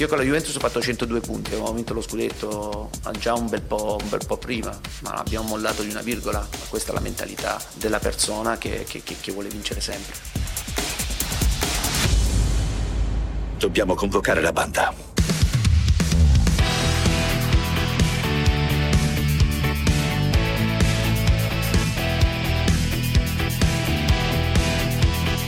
[0.00, 2.88] Io con la Juventus ho fatto 102 punti, abbiamo vinto lo scudetto
[3.18, 6.48] già un bel po', un bel po prima, ma abbiamo mollato di una virgola.
[6.70, 10.14] Questa è la mentalità della persona che, che, che, che vuole vincere sempre.
[13.58, 15.09] Dobbiamo convocare la banda.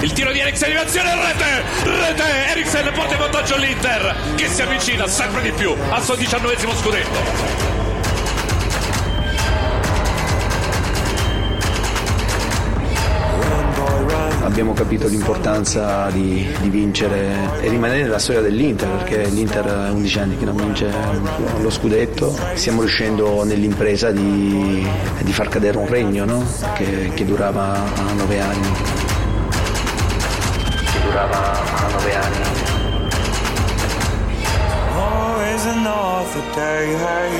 [0.00, 5.06] il tiro di Eriksen, animazione, rete, rete, Eriksen porta in vantaggio l'Inter che si avvicina
[5.06, 7.85] sempre di più al suo diciannovesimo scudetto.
[14.56, 20.18] Abbiamo capito l'importanza di, di, vincere e rimanere nella storia dell'Inter perché l'Inter ha 11
[20.18, 20.90] anni che non vince
[21.60, 24.82] lo scudetto stiamo riuscendo nell'impresa di,
[25.20, 26.42] di far cadere un regno no?
[26.74, 27.84] che, che durava
[28.16, 28.68] 9 anni
[31.04, 32.36] durava a nove anni.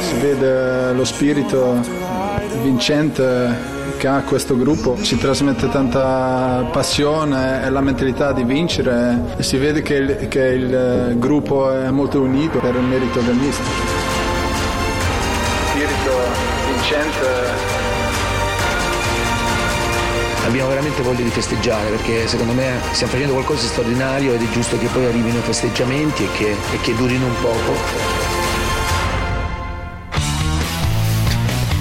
[0.01, 1.81] Si vede lo spirito
[2.63, 9.43] vincente che ha questo gruppo, ci trasmette tanta passione e la mentalità di vincere e
[9.43, 13.65] si vede che il, che il gruppo è molto unito per il merito del mister.
[15.71, 16.13] Spirito
[16.73, 17.77] vincente
[20.47, 24.49] abbiamo veramente voglia di festeggiare perché secondo me stiamo facendo qualcosa di straordinario ed è
[24.51, 28.36] giusto che poi arrivino i festeggiamenti e che, e che durino un poco.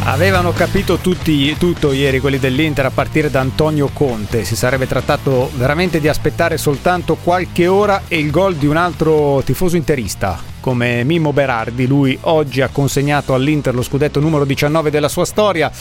[0.07, 5.49] Avevano capito tutti, tutto ieri quelli dell'Inter a partire da Antonio Conte, si sarebbe trattato
[5.55, 11.03] veramente di aspettare soltanto qualche ora e il gol di un altro tifoso interista come
[11.03, 15.71] Mimmo Berardi, lui oggi ha consegnato all'Inter lo scudetto numero 19 della sua storia.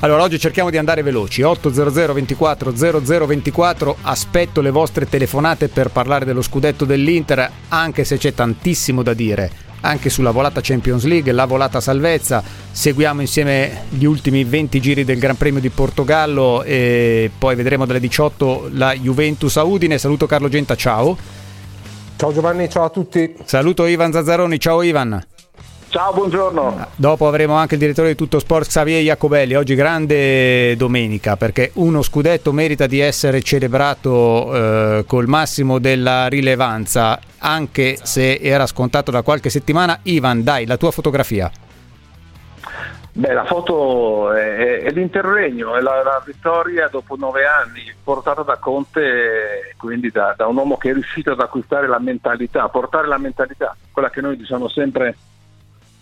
[0.00, 6.26] Allora oggi cerchiamo di andare veloci, 800 24 0024, aspetto le vostre telefonate per parlare
[6.26, 11.44] dello scudetto dell'Inter, anche se c'è tantissimo da dire anche sulla volata Champions League, la
[11.44, 12.42] volata salvezza.
[12.70, 18.00] Seguiamo insieme gli ultimi 20 giri del Gran Premio di Portogallo e poi vedremo dalle
[18.00, 19.98] 18 la Juventus a Udine.
[19.98, 21.16] Saluto Carlo Genta, ciao.
[22.16, 23.34] Ciao Giovanni, ciao a tutti.
[23.44, 25.22] Saluto Ivan Zazzaroni, ciao Ivan.
[25.94, 26.88] Ciao, buongiorno.
[26.96, 29.54] Dopo avremo anche il direttore di Tutto Sport Xavier Jacobelli.
[29.54, 37.20] Oggi grande domenica perché uno scudetto merita di essere celebrato eh, col massimo della rilevanza,
[37.38, 40.00] anche se era scontato da qualche settimana.
[40.02, 41.48] Ivan, dai, la tua fotografia.
[43.12, 48.56] Beh, la foto è, è l'Interregno, è la, la, vittoria dopo nove anni portata da
[48.56, 53.18] Conte, quindi da, da un uomo che è riuscito ad acquistare la mentalità, portare la
[53.18, 55.14] mentalità, quella che noi diciamo sempre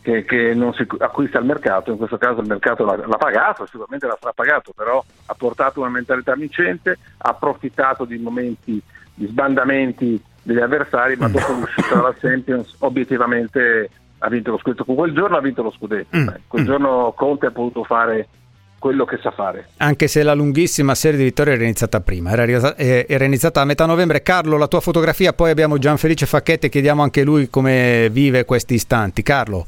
[0.03, 3.65] che, che, non si acquista al mercato, in questo caso il mercato l'ha, l'ha pagato,
[3.67, 8.81] sicuramente l'ha strapagato, però ha portato una mentalità vincente, ha approfittato di momenti,
[9.15, 11.33] di sbandamenti degli avversari, ma mm.
[11.33, 14.85] dopo l'uscita dalla Champions obiettivamente ha vinto lo scudetto.
[14.85, 16.29] Quel giorno ha vinto lo scudetto, mm.
[16.49, 16.67] quel mm.
[16.67, 18.29] giorno Conte ha potuto fare
[18.83, 19.69] quello che sa fare.
[19.77, 23.65] Anche se la lunghissima serie di vittorie era iniziata prima, era, eh, era iniziata a
[23.65, 24.23] metà novembre.
[24.23, 29.23] Carlo, la tua fotografia, poi abbiamo Gianfelice Facchetti, chiediamo anche lui come vive questi istanti.
[29.23, 29.65] Carlo.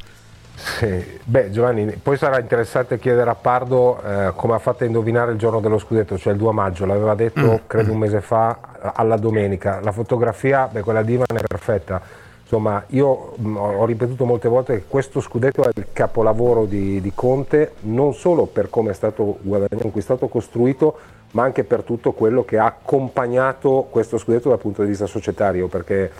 [0.55, 1.19] Sì.
[1.25, 5.39] Beh Giovanni, poi sarà interessante chiedere a Pardo eh, come ha fatto a indovinare il
[5.39, 7.67] giorno dello scudetto, cioè il 2 maggio, l'aveva detto mm.
[7.67, 8.59] credo un mese fa
[8.95, 9.81] alla domenica.
[9.83, 12.01] La fotografia, beh quella di Ivan è perfetta.
[12.43, 17.01] Insomma, io mh, mm, ho ripetuto molte volte che questo scudetto è il capolavoro di,
[17.01, 19.39] di Conte, non solo per come è stato
[19.79, 20.99] conquistato, costruito,
[21.33, 25.67] ma anche per tutto quello che ha accompagnato questo scudetto dal punto di vista societario,
[25.67, 26.11] perché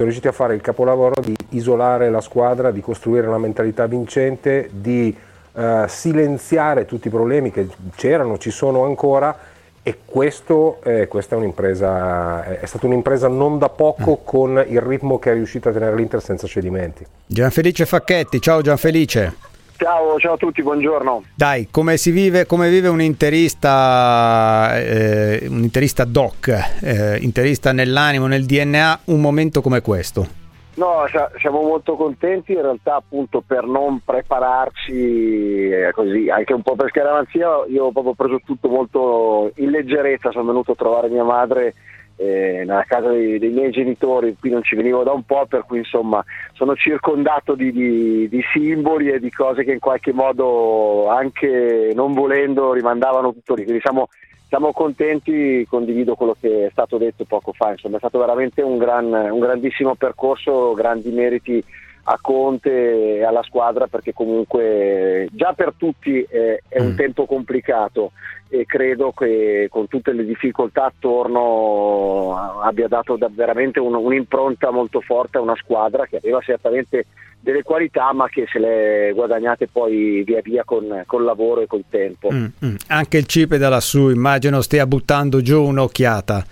[0.00, 4.70] sono riusciti a fare il capolavoro di isolare la squadra, di costruire una mentalità vincente,
[4.72, 5.14] di
[5.52, 9.36] eh, silenziare tutti i problemi che c'erano, ci sono ancora
[9.82, 14.24] e questo, eh, questa è un'impresa, è stata un'impresa non da poco mm.
[14.24, 17.04] con il ritmo che è riuscito a tenere l'Inter senza cedimenti.
[17.26, 19.49] Gianfelice Facchetti, ciao Gianfelice.
[19.82, 21.22] Ciao, ciao a tutti, buongiorno.
[21.34, 26.48] Dai, come si vive, come vive un interista, eh, un interista doc,
[26.82, 30.26] eh, interista nell'animo, nel DNA, un momento come questo?
[30.74, 31.04] No,
[31.38, 36.90] siamo molto contenti in realtà appunto per non prepararci eh, così, anche un po' per
[36.90, 41.74] scaramanzia, io ho proprio preso tutto molto in leggerezza, sono venuto a trovare mia madre
[42.20, 45.64] eh, nella casa dei, dei, miei genitori, qui non ci venivo da un po', per
[45.66, 46.22] cui insomma
[46.52, 52.12] sono circondato di, di, di, simboli e di cose che in qualche modo anche non
[52.12, 53.62] volendo rimandavano tutto lì.
[53.62, 54.08] Quindi siamo,
[54.48, 58.76] siamo contenti, condivido quello che è stato detto poco fa, insomma è stato veramente un,
[58.76, 61.64] gran, un grandissimo percorso, grandi meriti
[62.02, 66.96] a Conte e alla squadra perché comunque già per tutti è, è un mm.
[66.96, 68.12] tempo complicato
[68.52, 75.38] e credo che con tutte le difficoltà attorno abbia dato veramente un, un'impronta molto forte
[75.38, 77.06] a una squadra che aveva certamente
[77.38, 81.84] delle qualità ma che se le guadagnate poi via via con, con lavoro e col
[81.88, 82.28] tempo.
[82.32, 82.74] Mm, mm.
[82.88, 86.44] Anche il Cipe da lassù immagino stia buttando giù un'occhiata.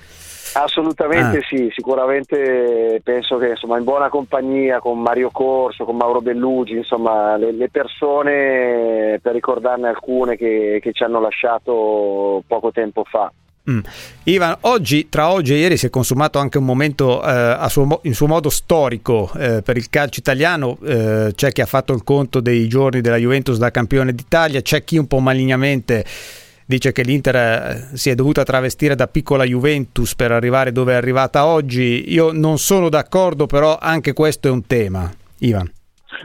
[0.55, 1.43] Assolutamente ah.
[1.43, 7.37] sì, sicuramente penso che insomma, in buona compagnia con Mario Corso, con Mauro Bellugi, insomma
[7.37, 13.31] le, le persone, per ricordarne alcune che, che, ci hanno lasciato poco tempo fa.
[13.71, 13.81] Mm.
[14.25, 18.15] Ivan, oggi, tra oggi e ieri si è consumato anche un momento eh, suo, in
[18.15, 22.41] suo modo storico eh, per il calcio italiano, eh, c'è chi ha fatto il conto
[22.41, 26.03] dei giorni della Juventus da campione d'Italia, c'è chi un po' malignamente
[26.69, 30.97] dice che l'Inter eh, si è dovuta travestire da piccola Juventus per arrivare dove è
[30.97, 32.13] arrivata oggi.
[32.13, 35.11] Io non sono d'accordo, però anche questo è un tema.
[35.39, 35.71] Ivan.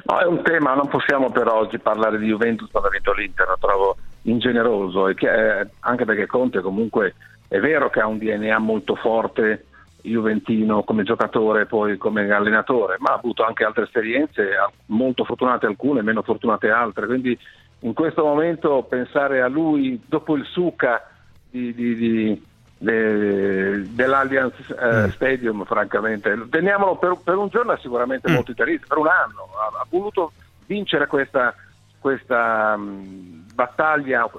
[0.04, 3.48] No, è un tema, non possiamo per oggi parlare di Juventus quando ha vinto l'Inter,
[3.48, 7.16] lo trovo ingeneroso, che, eh, anche perché Conte comunque
[7.48, 9.66] è vero che ha un DNA molto forte
[10.02, 14.50] Juventino come giocatore e poi come allenatore, ma ha avuto anche altre esperienze,
[14.88, 17.38] molto fortunate alcune, meno fortunate altre, quindi
[17.84, 21.06] in questo momento pensare a lui dopo il Suca
[21.50, 22.46] di, di, di,
[22.78, 25.10] de, dell'Allianz eh, mm.
[25.10, 28.34] Stadium, francamente, teniamolo per, per, un giorno è sicuramente mm.
[28.34, 30.32] molto interessante, per un anno, ha, ha voluto
[30.66, 31.54] vincere questa,
[32.00, 34.30] questa um, battaglia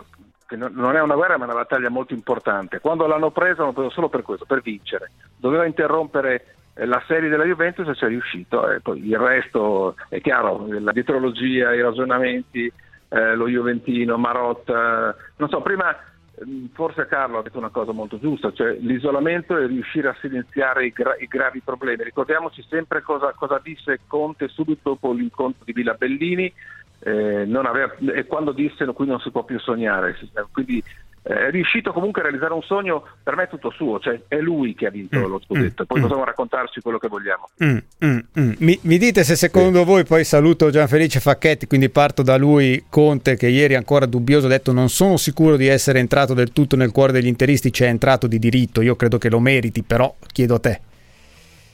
[0.47, 2.81] che non è una guerra ma è una battaglia molto importante.
[2.81, 5.11] Quando l'hanno presa l'hanno preso solo per questo, per vincere.
[5.37, 8.70] Doveva interrompere eh, la serie della Juventus e ci è riuscito.
[8.70, 12.73] E poi il resto è chiaro, la dietrologia, i ragionamenti,
[13.14, 15.96] eh, lo Juventino, Marotta, non so, prima
[16.44, 20.87] mm, forse Carlo ha detto una cosa molto giusta, cioè l'isolamento e riuscire a silenziare
[20.87, 22.02] i, gra- i gravi problemi.
[22.02, 26.52] Ricordiamoci sempre cosa, cosa, disse Conte subito dopo l'incontro di Villa Bellini,
[26.99, 30.16] eh, aveva, e quando disse qui non si può più sognare,
[30.50, 30.82] quindi
[31.25, 34.87] è riuscito comunque a realizzare un sogno per me tutto suo, cioè è lui che
[34.87, 36.03] ha vinto mm, lo scudetto, mm, poi mm.
[36.03, 37.49] possiamo raccontarci quello che vogliamo.
[37.65, 39.85] Mm, mm, mm, mi, mi, dite se secondo sì.
[39.87, 44.50] voi, poi saluto Gianfelice Facchetti, quindi parto da lui, Conte che ieri ancora dubbioso ha
[44.50, 48.26] detto non sono sicuro di essere entrato del tutto nel cuore degli interisti, c'è entrato
[48.26, 50.81] di diritto, io credo che lo meriti, però chiedo a te.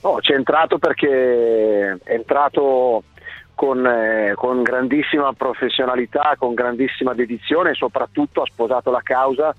[0.03, 3.03] No, c'è entrato perché è entrato
[3.55, 9.53] con, eh, con, grandissima professionalità, con grandissima dedizione e soprattutto ha sposato la causa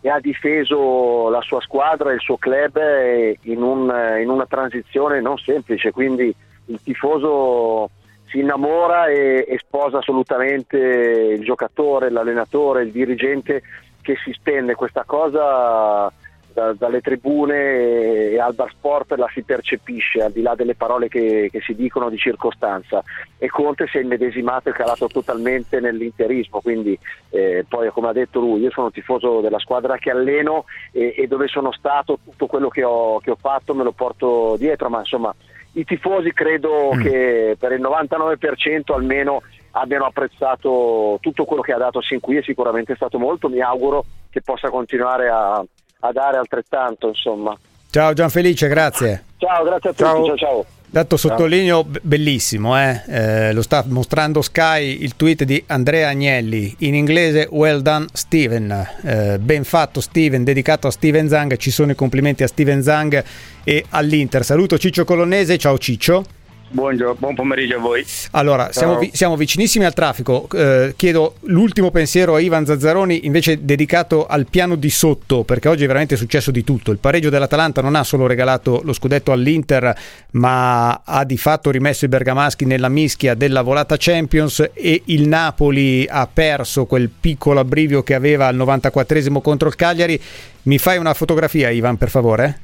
[0.00, 4.30] e ha difeso la sua squadra e il suo club eh, in, un, eh, in
[4.30, 6.34] una transizione non semplice, quindi
[6.66, 7.90] il tifoso
[8.26, 13.62] si innamora e, e sposa assolutamente il giocatore, l'allenatore, il dirigente
[14.00, 14.74] che si spende.
[14.74, 16.10] Questa cosa
[16.52, 21.08] da, dalle tribune e al bar sport la si percepisce al di là delle parole
[21.08, 23.02] che, che, si dicono di circostanza
[23.38, 26.98] e Conte si è immedesimato e calato totalmente nell'interismo quindi
[27.30, 31.26] eh, poi come ha detto lui io sono tifoso della squadra che alleno e, e
[31.26, 34.98] dove sono stato tutto quello che ho, che ho, fatto me lo porto dietro ma
[34.98, 35.34] insomma
[35.74, 37.00] i tifosi credo mm.
[37.00, 42.42] che per il 99% almeno abbiano apprezzato tutto quello che ha dato sin qui e
[42.42, 45.64] sicuramente è stato molto mi auguro che possa continuare a,
[46.00, 47.08] a dare altrettanto.
[47.08, 47.56] Insomma.
[47.90, 49.24] Ciao Gianfelice, grazie.
[49.38, 50.02] Ciao, grazie a tutti.
[50.02, 50.36] Ciao, ciao.
[50.36, 50.66] ciao.
[50.92, 53.02] Dato sottolineo bellissimo, eh?
[53.06, 58.88] Eh, lo sta mostrando Sky il tweet di Andrea Agnelli in inglese Well done Steven,
[59.04, 63.22] eh, ben fatto Steven, dedicato a Steven Zang, ci sono i complimenti a Steven Zang
[63.62, 64.44] e all'Inter.
[64.44, 66.24] Saluto Ciccio Colonnese, ciao Ciccio.
[66.72, 68.06] Buongiorno, buon pomeriggio a voi.
[68.30, 70.46] Allora, siamo, vi- siamo, vicinissimi al traffico.
[70.54, 75.82] Eh, chiedo l'ultimo pensiero a Ivan Zazzaroni, invece dedicato al piano di sotto, perché oggi
[75.82, 76.92] è veramente successo di tutto.
[76.92, 79.92] Il pareggio dell'Atalanta non ha solo regalato lo scudetto all'Inter,
[80.32, 86.06] ma ha di fatto rimesso i bergamaschi nella mischia della volata Champions e il Napoli
[86.08, 90.20] ha perso quel piccolo abbrivio che aveva al 94esimo contro il Cagliari.
[90.62, 92.60] Mi fai una fotografia, Ivan, per favore?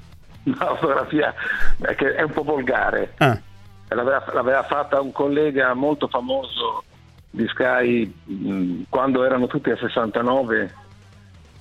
[0.46, 1.34] Una fotografia
[1.96, 3.14] che è un po' volgare.
[3.16, 3.36] Ah
[3.95, 6.83] l'aveva, l'aveva fatta un collega molto famoso
[7.31, 10.85] di Sky mh, quando erano tutti a 69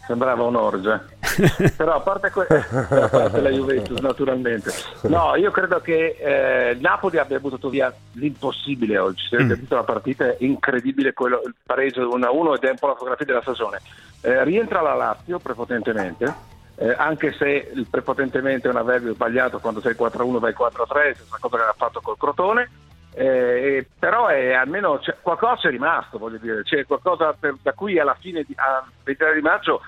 [0.06, 1.04] sembrava un'orgia.
[1.76, 4.72] Però a parte, que- a parte la Juventus naturalmente.
[5.04, 9.28] No io credo che eh, Napoli abbia buttato via l'impossibile oggi.
[9.28, 9.78] Se avete mm.
[9.78, 13.42] la partita è incredibile quello, il pareggio 1-1 ed è un po' la fotografia della
[13.42, 13.82] stagione.
[14.22, 19.82] Eh, rientra la Lazio prepotentemente eh, anche se il prepotentemente è un avverbio sbagliato quando
[19.82, 22.70] sei 4-1 vai 4-3, stessa cosa che aveva fatto col Crotone,
[23.14, 28.18] eh, però è, almeno qualcosa è rimasto, voglio dire, c'è qualcosa per, da cui alla
[28.20, 29.82] fine di, a 23 di maggio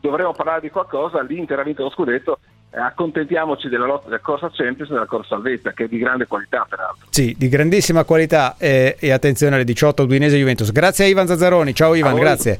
[0.00, 2.38] dovremo parlare di qualcosa, l'Inter ha vinto lo scudetto,
[2.70, 6.26] eh, accontentiamoci della lotta della corsa Champions e della corsa salvezza, che è di grande
[6.26, 7.06] qualità peraltro.
[7.10, 10.72] Sì, di grandissima qualità eh, e attenzione alle 18 Udinese Juventus.
[10.72, 12.58] Grazie a Ivan Zazzaroni, ciao Ivan, grazie.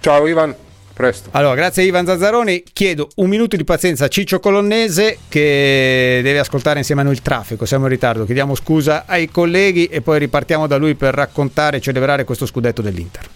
[0.00, 0.70] Ciao Ivan.
[0.92, 1.30] Presto.
[1.32, 2.62] Allora, grazie a Ivan Zazzaroni.
[2.72, 7.22] Chiedo un minuto di pazienza a Ciccio Colonnese che deve ascoltare insieme a noi il
[7.22, 7.64] traffico.
[7.64, 8.24] Siamo in ritardo.
[8.24, 12.82] Chiediamo scusa ai colleghi e poi ripartiamo da lui per raccontare e celebrare questo scudetto
[12.82, 13.28] dell'Inter.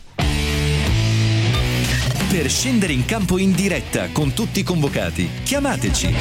[2.31, 6.15] Per scendere in campo in diretta con tutti i convocati, chiamateci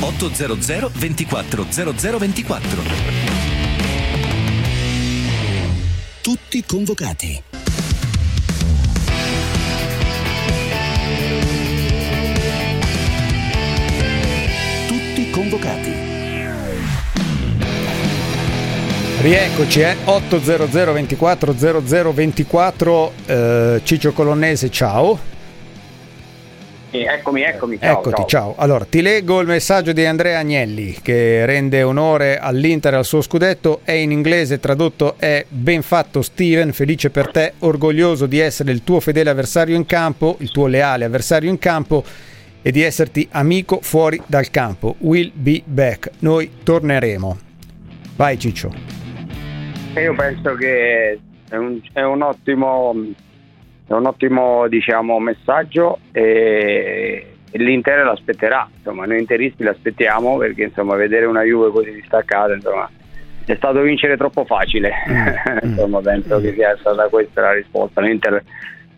[0.00, 2.82] 800 24 0024.
[6.20, 7.47] Tutti convocati.
[15.38, 15.92] Convocati.
[19.20, 19.96] Rieccoci, eh?
[20.04, 25.36] 800 24 0024 eh, Ciccio Colonnese, ciao.
[26.90, 27.78] eccomi, eccomi.
[27.78, 28.26] Ciao, Eccoti, ciao.
[28.26, 28.54] ciao.
[28.56, 33.20] Allora, ti leggo il messaggio di Andrea Agnelli che rende onore all'Inter e al suo
[33.20, 33.80] scudetto.
[33.84, 38.82] È in inglese, tradotto è ben fatto Steven, felice per te, orgoglioso di essere il
[38.82, 42.02] tuo fedele avversario in campo, il tuo leale avversario in campo
[42.62, 44.96] e di esserti amico fuori dal campo.
[44.98, 46.10] Will be back.
[46.20, 47.38] Noi torneremo.
[48.16, 48.72] Vai Ciccio.
[49.96, 52.94] Io penso che è un, è un ottimo,
[53.86, 58.68] è un ottimo diciamo, messaggio e, l'Inter l'aspetterà.
[58.76, 62.90] Insomma, noi interisti l'aspettiamo perché insomma, vedere una Juve così distaccata insomma,
[63.44, 64.92] è stato vincere troppo facile.
[65.08, 65.58] Mm.
[65.70, 68.00] insomma, penso che sia stata questa la risposta.
[68.00, 68.42] L'Inter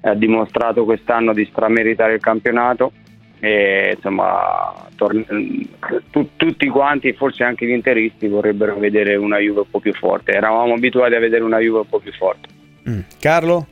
[0.02, 2.92] ha dimostrato quest'anno di strameritare il campionato
[3.40, 5.24] e insomma tor-
[6.10, 10.32] tu- tutti quanti forse anche gli interisti vorrebbero vedere una Juve un po' più forte
[10.32, 12.48] eravamo abituati a vedere una Juve un po' più forte
[12.88, 13.00] mm.
[13.18, 13.66] Carlo?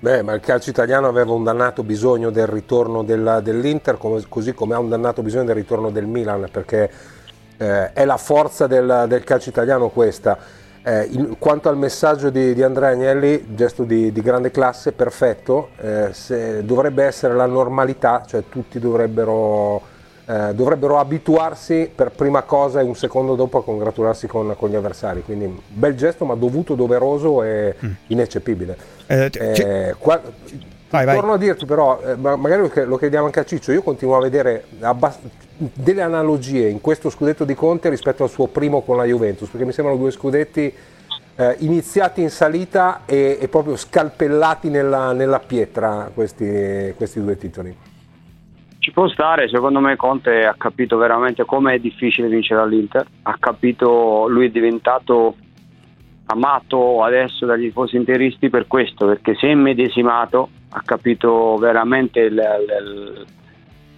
[0.00, 4.54] Beh, ma il calcio italiano aveva un dannato bisogno del ritorno della, dell'Inter, come, così
[4.54, 6.88] come ha un dannato bisogno del ritorno del Milan, perché
[7.56, 10.38] eh, è la forza del, del calcio italiano questa.
[10.82, 15.70] Eh, in, quanto al messaggio di, di Andrea Agnelli, gesto di, di grande classe, perfetto,
[15.80, 19.82] eh, se, dovrebbe essere la normalità, cioè tutti dovrebbero,
[20.26, 24.76] eh, dovrebbero, abituarsi per prima cosa e un secondo dopo a congratularsi con, con gli
[24.76, 25.22] avversari.
[25.22, 27.90] Quindi bel gesto ma dovuto, doveroso e mm.
[28.08, 28.76] ineccepibile.
[29.06, 30.20] Eh, eh, qua,
[30.90, 31.16] Vai, vai.
[31.16, 34.64] Torno a dirti però, eh, magari lo chiediamo anche a Ciccio, io continuo a vedere
[34.80, 35.20] abbast-
[35.74, 39.66] delle analogie in questo scudetto di Conte rispetto al suo primo con la Juventus, perché
[39.66, 40.72] mi sembrano due scudetti
[41.36, 47.76] eh, iniziati in salita e, e proprio scalpellati nella, nella pietra questi, questi, due titoli.
[48.78, 53.36] Ci può stare, secondo me Conte ha capito veramente come è difficile vincere all'Inter, ha
[53.38, 55.36] capito, lui è diventato
[56.26, 62.32] amato adesso dagli tifosi interisti per questo, perché si è immedesimato ha capito veramente il,
[62.32, 63.26] il,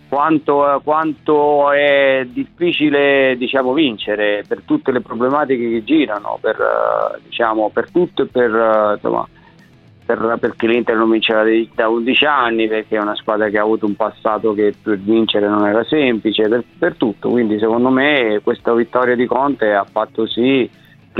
[0.08, 7.90] quanto, quanto, è difficile diciamo, vincere per tutte le problematiche che girano, per, diciamo, per
[7.90, 9.26] tutto e per, insomma,
[10.04, 13.86] per, perché l'Inter non vinceva da 11 anni, perché è una squadra che ha avuto
[13.86, 17.28] un passato che per vincere non era semplice, per, per tutto.
[17.30, 20.68] Quindi secondo me questa vittoria di Conte ha fatto sì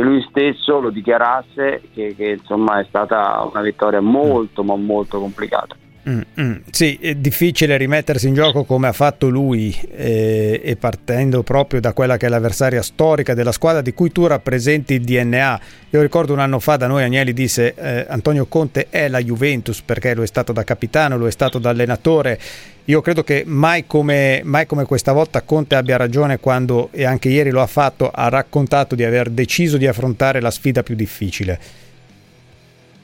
[0.00, 5.20] che lui stesso lo dichiarasse che, che insomma è stata una vittoria molto ma molto
[5.20, 5.76] complicata.
[6.08, 6.52] Mm, mm.
[6.70, 11.92] Sì, è difficile rimettersi in gioco come ha fatto lui eh, e partendo proprio da
[11.92, 15.60] quella che è l'avversaria storica della squadra di cui tu rappresenti il DNA.
[15.90, 19.82] Io ricordo un anno fa da noi Agnelli disse eh, Antonio Conte è la Juventus
[19.82, 22.38] perché lo è stato da capitano, lo è stato da allenatore.
[22.86, 27.28] Io credo che mai come, mai come questa volta Conte abbia ragione quando, e anche
[27.28, 31.60] ieri lo ha fatto, ha raccontato di aver deciso di affrontare la sfida più difficile.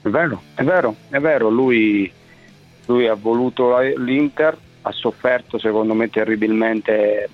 [0.00, 2.10] È vero, è vero, è vero, lui
[2.86, 7.28] lui ha voluto l'Inter, ha sofferto secondo me terribilmente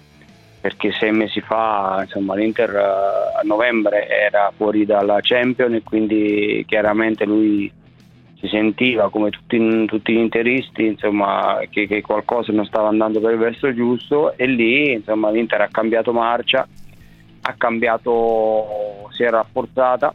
[0.60, 6.64] perché sei mesi fa insomma, l'Inter eh, a novembre era fuori dalla Champions e quindi
[6.68, 7.70] chiaramente lui
[8.38, 13.32] si sentiva come tutti, tutti gli interisti insomma, che, che, qualcosa non stava andando per
[13.32, 16.66] il verso giusto e lì insomma, l'Inter ha cambiato marcia,
[17.42, 20.14] ha cambiato, si è rafforzata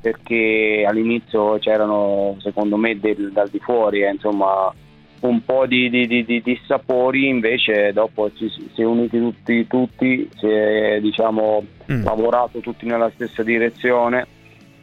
[0.00, 4.72] perché all'inizio c'erano secondo me del, dal di fuori eh, insomma,
[5.20, 10.28] un po' di, di, di, di, sapori invece dopo si, si è uniti tutti, tutti
[10.36, 12.04] si è diciamo, mm.
[12.04, 14.26] lavorato tutti nella stessa direzione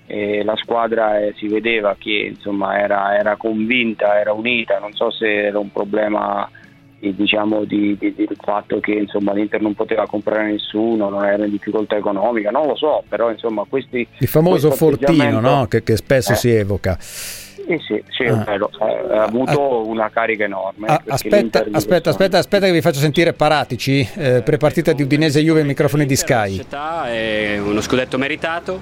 [0.05, 5.11] e la squadra eh, si vedeva che insomma, era, era, convinta, era unita, non so
[5.11, 6.49] se era un problema
[6.99, 11.51] diciamo di, di, del fatto che insomma, l'Inter non poteva comprare nessuno, non era in
[11.51, 14.07] difficoltà economica, non lo so, però insomma questi...
[14.17, 15.67] Il famoso fortino no?
[15.67, 16.97] che, che, spesso eh, si evoca.
[16.99, 18.43] Sì, sì, sì ah.
[18.45, 20.87] vero, eh, ha avuto ah, una carica enorme.
[20.87, 25.63] Ah, aspetta, aspetta, aspetta, aspetta che vi faccio sentire Paratici, eh, prepartita di Udinese Juve,
[25.63, 26.61] microfoni di Sky.
[26.69, 28.79] È uno scudetto meritato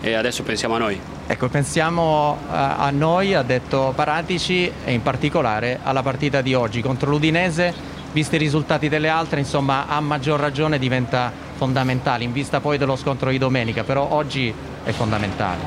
[0.00, 1.19] e adesso pensiamo a noi.
[1.30, 6.82] Ecco, pensiamo a, a noi, ha detto Paratici, e in particolare alla partita di oggi
[6.82, 7.72] contro l'Udinese,
[8.10, 12.96] visti i risultati delle altre, insomma, a maggior ragione diventa fondamentale, in vista poi dello
[12.96, 15.60] scontro di domenica, però oggi è fondamentale.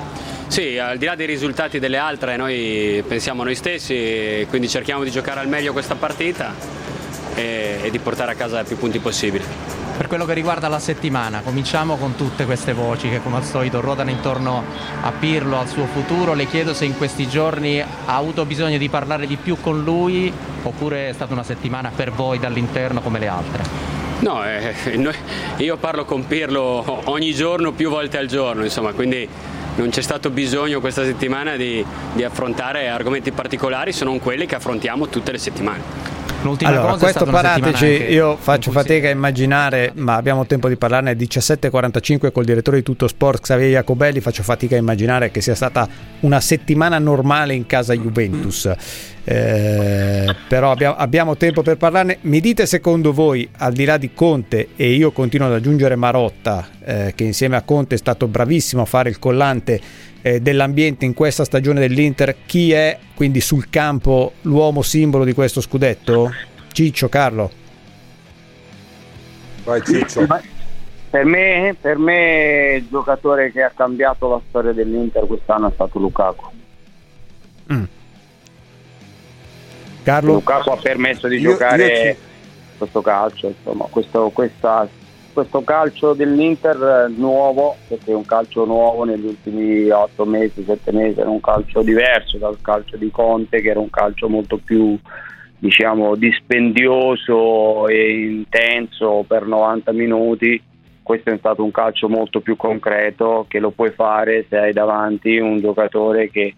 [0.48, 5.06] Sì, al di là dei risultati delle altre noi pensiamo a noi stessi, quindi cerchiamo
[5.06, 6.54] di giocare al meglio questa partita
[7.36, 9.44] e, e di portare a casa più punti possibili.
[9.96, 13.80] Per quello che riguarda la settimana, cominciamo con tutte queste voci che come al solito
[13.80, 14.64] ruotano intorno
[15.02, 16.34] a Pirlo, al suo futuro.
[16.34, 20.34] Le chiedo se in questi giorni ha avuto bisogno di parlare di più con lui
[20.64, 23.64] oppure è stata una settimana per voi dall'interno come le altre.
[24.20, 25.14] No, eh, noi,
[25.58, 29.28] io parlo con Pirlo ogni giorno, più volte al giorno, insomma, quindi
[29.76, 34.56] non c'è stato bisogno questa settimana di, di affrontare argomenti particolari se non quelli che
[34.56, 36.13] affrontiamo tutte le settimane.
[36.44, 41.14] L'ultima allora, cosa questo Paratici io faccio fatica a immaginare, ma abbiamo tempo di parlarne
[41.14, 45.88] 17.45 col direttore di Tutto Sport Xavier Jacobelli, faccio fatica a immaginare che sia stata
[46.22, 48.72] una settimana normale in casa Juventus.
[49.26, 52.18] Eh, però abbiamo, abbiamo, tempo per parlarne.
[52.22, 56.68] Mi dite secondo voi, al di là di Conte, e io continuo ad aggiungere Marotta,
[56.84, 59.82] eh, che insieme a Conte è stato bravissimo a fare il collante
[60.24, 65.62] eh, dell'ambiente in questa stagione dell'Inter, chi è quindi sul campo l'uomo simbolo di questo
[65.62, 66.32] scudetto?
[66.72, 67.52] Ciccio, Carlo.
[69.66, 70.26] Vai Ciccio.
[71.10, 76.00] Per me, per me il giocatore che ha cambiato la storia dell'Inter quest'anno è stato
[76.00, 76.46] Lukaku.
[77.72, 77.84] Mm.
[80.02, 80.34] Carlo?
[80.34, 82.16] Lukaku ha permesso di io, giocare io
[82.78, 84.88] questo calcio, insomma, questo, questa
[85.34, 91.20] questo calcio dell'Inter nuovo, perché è un calcio nuovo negli ultimi otto mesi, sette mesi,
[91.20, 94.98] era un calcio diverso dal calcio di Conte, che era un calcio molto più
[95.58, 100.62] diciamo dispendioso e intenso per 90 minuti.
[101.02, 105.38] Questo è stato un calcio molto più concreto che lo puoi fare se hai davanti
[105.38, 106.54] un giocatore che,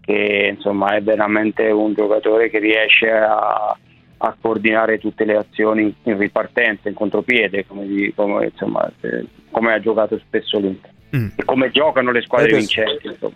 [0.00, 3.76] che insomma è veramente un giocatore che riesce a
[4.22, 9.80] a coordinare tutte le azioni in ripartenza, in contropiede, come, come, insomma, eh, come ha
[9.80, 11.28] giocato spesso l'Inter mm.
[11.36, 13.06] e come giocano le squadre vincenti.
[13.06, 13.34] Insomma.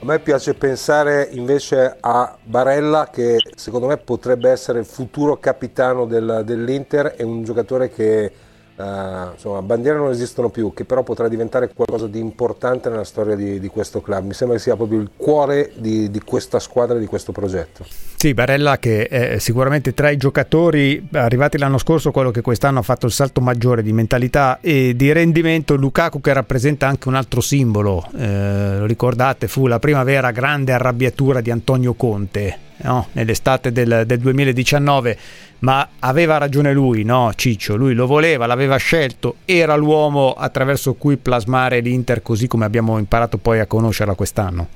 [0.00, 6.04] A me piace pensare invece a Barella che secondo me potrebbe essere il futuro capitano
[6.04, 8.30] del, dell'Inter, è un giocatore che
[8.76, 13.36] Uh, insomma, bandiere non esistono più, che però potrà diventare qualcosa di importante nella storia
[13.36, 14.26] di, di questo club.
[14.26, 17.84] Mi sembra che sia proprio il cuore di, di questa squadra e di questo progetto.
[18.16, 22.82] Sì, Barella che è sicuramente tra i giocatori arrivati l'anno scorso quello che quest'anno ha
[22.82, 25.76] fatto il salto maggiore di mentalità e di rendimento.
[25.76, 30.72] Lukaku che rappresenta anche un altro simbolo, eh, lo ricordate, fu la prima vera grande
[30.72, 33.08] arrabbiatura di Antonio Conte no?
[33.12, 35.16] nell'estate del, del 2019
[35.64, 37.74] ma aveva ragione lui, no Ciccio?
[37.74, 43.38] Lui lo voleva, l'aveva scelto, era l'uomo attraverso cui plasmare l'Inter così come abbiamo imparato
[43.38, 44.68] poi a conoscerla quest'anno.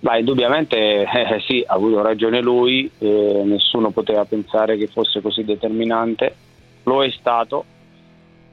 [0.00, 0.76] Ma indubbiamente
[1.08, 6.34] eh, sì, ha avuto ragione lui, eh, nessuno poteva pensare che fosse così determinante,
[6.82, 7.64] lo è stato,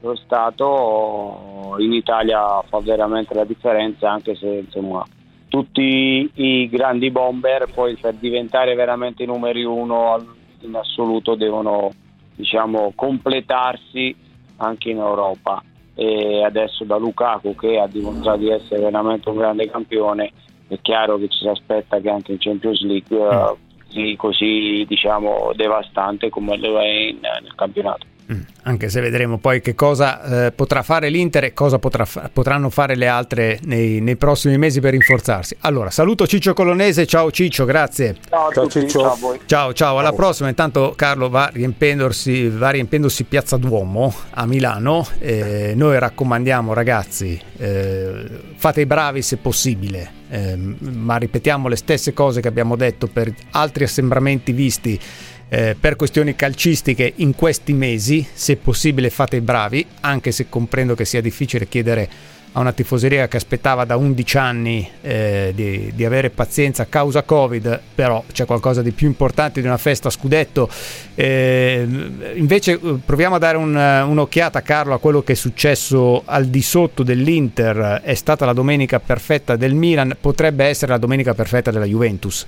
[0.00, 5.06] lo è stato, in Italia fa veramente la differenza anche se insomma,
[5.48, 11.90] tutti i grandi bomber poi per diventare veramente numeri uno in assoluto devono
[12.34, 14.14] diciamo, completarsi
[14.56, 15.62] anche in Europa
[15.94, 20.32] e adesso da Lukaku che ha dimostrato di essere veramente un grande campione
[20.68, 23.56] è chiaro che ci si aspetta che anche in Champions League
[23.88, 28.06] sia così diciamo, devastante come lo è in, nel campionato.
[28.30, 32.28] Mm, anche se vedremo poi che cosa eh, potrà fare l'Inter e cosa potrà fa-
[32.30, 35.56] potranno fare le altre nei, nei, prossimi mesi per rinforzarsi.
[35.60, 38.16] Allora, saluto Ciccio Colonnese, ciao Ciccio, grazie.
[38.28, 39.00] Ciao, ciao Ciccio.
[39.00, 40.50] Ciao, ciao, ciao, alla prossima.
[40.50, 45.06] Intanto Carlo va riempendosi, va riempendosi Piazza Duomo a Milano.
[45.20, 52.12] Eh, noi raccomandiamo ragazzi, eh, fate i bravi se possibile, eh, ma ripetiamo le stesse
[52.12, 55.00] cose che abbiamo detto per altri assembramenti visti
[55.48, 60.94] eh, per questioni calcistiche in questi mesi, se possibile fate i bravi, anche se comprendo
[60.94, 66.04] che sia difficile chiedere a una tifoseria che aspettava da 11 anni eh, di, di,
[66.04, 70.68] avere pazienza a causa Covid, però c'è qualcosa di più importante di una festa scudetto.
[71.14, 71.86] Eh,
[72.34, 76.62] invece eh, proviamo a dare un, un'occhiata, Carlo, a quello che è successo al di
[76.62, 78.00] sotto dell'Inter.
[78.02, 82.44] È stata la domenica perfetta del Milan, potrebbe essere la domenica perfetta della Juventus.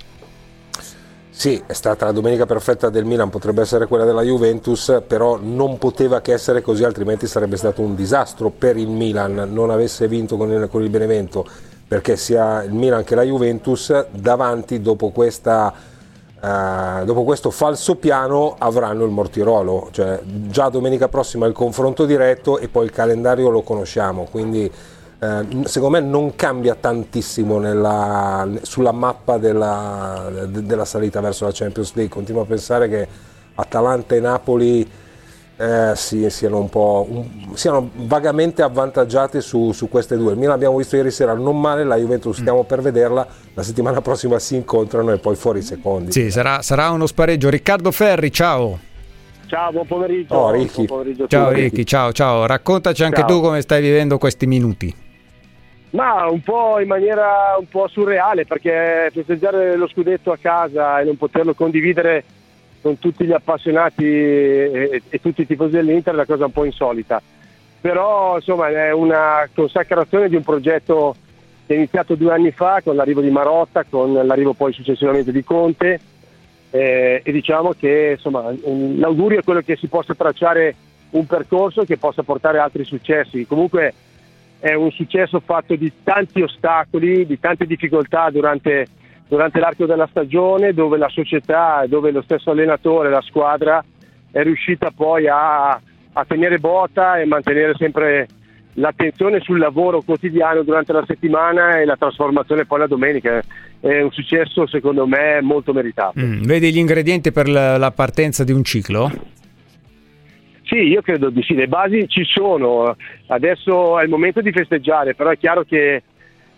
[1.33, 5.77] Sì, è stata la domenica perfetta del Milan, potrebbe essere quella della Juventus, però non
[5.77, 10.35] poteva che essere così, altrimenti sarebbe stato un disastro per il Milan non avesse vinto
[10.35, 11.47] con il, con il Benevento,
[11.87, 15.73] perché sia il Milan che la Juventus davanti dopo, questa,
[16.39, 22.59] uh, dopo questo falso piano avranno il mortirolo, cioè già domenica prossima il confronto diretto
[22.59, 24.69] e poi il calendario lo conosciamo, quindi
[25.23, 31.93] eh, secondo me non cambia tantissimo nella, sulla mappa della, della, salita verso la Champions
[31.93, 32.11] League.
[32.11, 33.07] Continuo a pensare che
[33.53, 34.89] Atalanta e Napoli
[35.57, 40.31] eh, sì, siano, un po', un, siano vagamente avvantaggiati su, su, queste due.
[40.31, 44.01] Il Milan abbiamo visto ieri sera non male, la Juventus stiamo per vederla, la settimana
[44.01, 46.11] prossima si incontrano e poi fuori i secondi.
[46.11, 47.51] Sì, sarà, sarà uno spareggio.
[47.51, 48.79] Riccardo Ferri, ciao.
[49.45, 50.33] Ciao, buon pomeriggio.
[50.33, 50.85] Oh, Ricky.
[50.85, 52.47] Buon pomeriggio ciao Ricky, ciao, ciao.
[52.47, 53.27] Raccontaci anche ciao.
[53.27, 55.09] tu come stai vivendo questi minuti.
[55.91, 61.03] Ma un po' in maniera un po' surreale perché festeggiare lo scudetto a casa e
[61.03, 62.23] non poterlo condividere
[62.81, 66.63] con tutti gli appassionati e, e tutti i tifosi dell'Inter è una cosa un po'
[66.63, 67.21] insolita.
[67.81, 71.15] Però insomma è una consacrazione di un progetto
[71.65, 75.43] che è iniziato due anni fa con l'arrivo di Marotta, con l'arrivo poi successivamente di
[75.43, 75.99] Conte
[76.71, 78.53] eh, e diciamo che insomma,
[78.95, 80.73] l'augurio è quello che si possa tracciare
[81.11, 83.45] un percorso che possa portare altri successi.
[83.45, 83.93] Comunque
[84.61, 88.85] è un successo fatto di tanti ostacoli, di tante difficoltà durante,
[89.27, 93.83] durante l'arco della stagione, dove la società, dove lo stesso allenatore, la squadra
[94.29, 98.27] è riuscita poi a, a tenere botta e mantenere sempre
[98.75, 103.41] l'attenzione sul lavoro quotidiano durante la settimana e la trasformazione poi la domenica.
[103.79, 106.19] È un successo secondo me molto meritato.
[106.19, 109.39] Mm, vedi gli ingredienti per la, la partenza di un ciclo?
[110.71, 112.95] Sì, io credo di sì, le basi ci sono,
[113.27, 116.01] adesso è il momento di festeggiare, però è chiaro che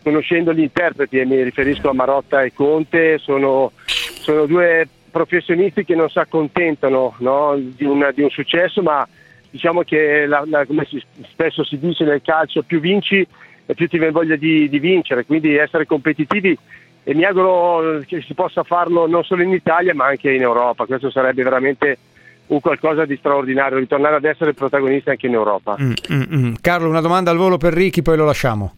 [0.03, 5.95] conoscendo gli interpreti, e mi riferisco a Marotta e Conte, sono, sono due professionisti che
[5.95, 9.07] non si accontentano no, di, una, di, un successo, ma
[9.49, 13.25] diciamo che la, la, come si, spesso si dice nel calcio, più vinci
[13.65, 16.55] e più ti viene voglia di, di vincere, quindi essere competitivi
[17.03, 20.85] e mi auguro che si possa farlo non solo in Italia ma anche in Europa,
[20.85, 21.97] questo sarebbe veramente
[22.47, 25.75] un qualcosa di straordinario, ritornare ad essere protagonisti anche in Europa.
[25.79, 26.53] Mm, mm, mm.
[26.61, 28.73] Carlo, una domanda al volo per Ricky, poi lo lasciamo.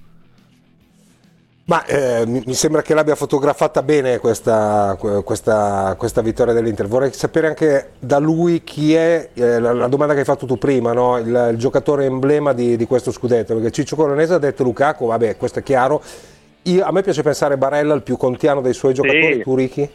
[1.68, 6.86] Ma eh, mi sembra che l'abbia fotografata bene questa, questa, questa, vittoria dell'Inter.
[6.86, 10.60] Vorrei sapere anche da lui chi è, eh, la, la, domanda che hai fatto tu
[10.60, 11.18] prima, no?
[11.18, 15.38] il, il, giocatore emblema di, di, questo scudetto, perché Ciccio Colonese ha detto Lukaku, vabbè
[15.38, 16.04] questo è chiaro,
[16.64, 19.42] Io, a me piace pensare Barella il più contiano dei suoi giocatori, sì.
[19.42, 19.90] tu Ricky?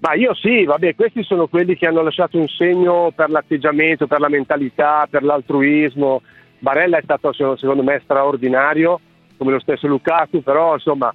[0.00, 4.20] Ma io sì, vabbè, questi sono quelli che hanno lasciato un segno per l'atteggiamento, per
[4.20, 6.22] la mentalità, per l'altruismo.
[6.60, 9.00] Barella è stato secondo me straordinario,
[9.36, 11.12] come lo stesso Lukaku, però insomma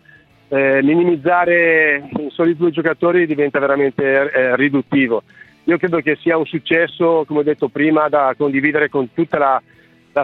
[0.50, 5.24] eh, minimizzare solo due giocatori diventa veramente eh, riduttivo.
[5.66, 9.38] Io credo che sia un successo, come ho detto prima, da condividere con tutto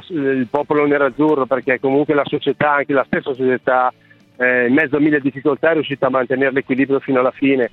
[0.09, 3.93] il popolo nerazzurro, perché comunque la società, anche la stessa società,
[4.35, 7.71] eh, in mezzo a mille difficoltà è riuscita a mantenere l'equilibrio fino alla fine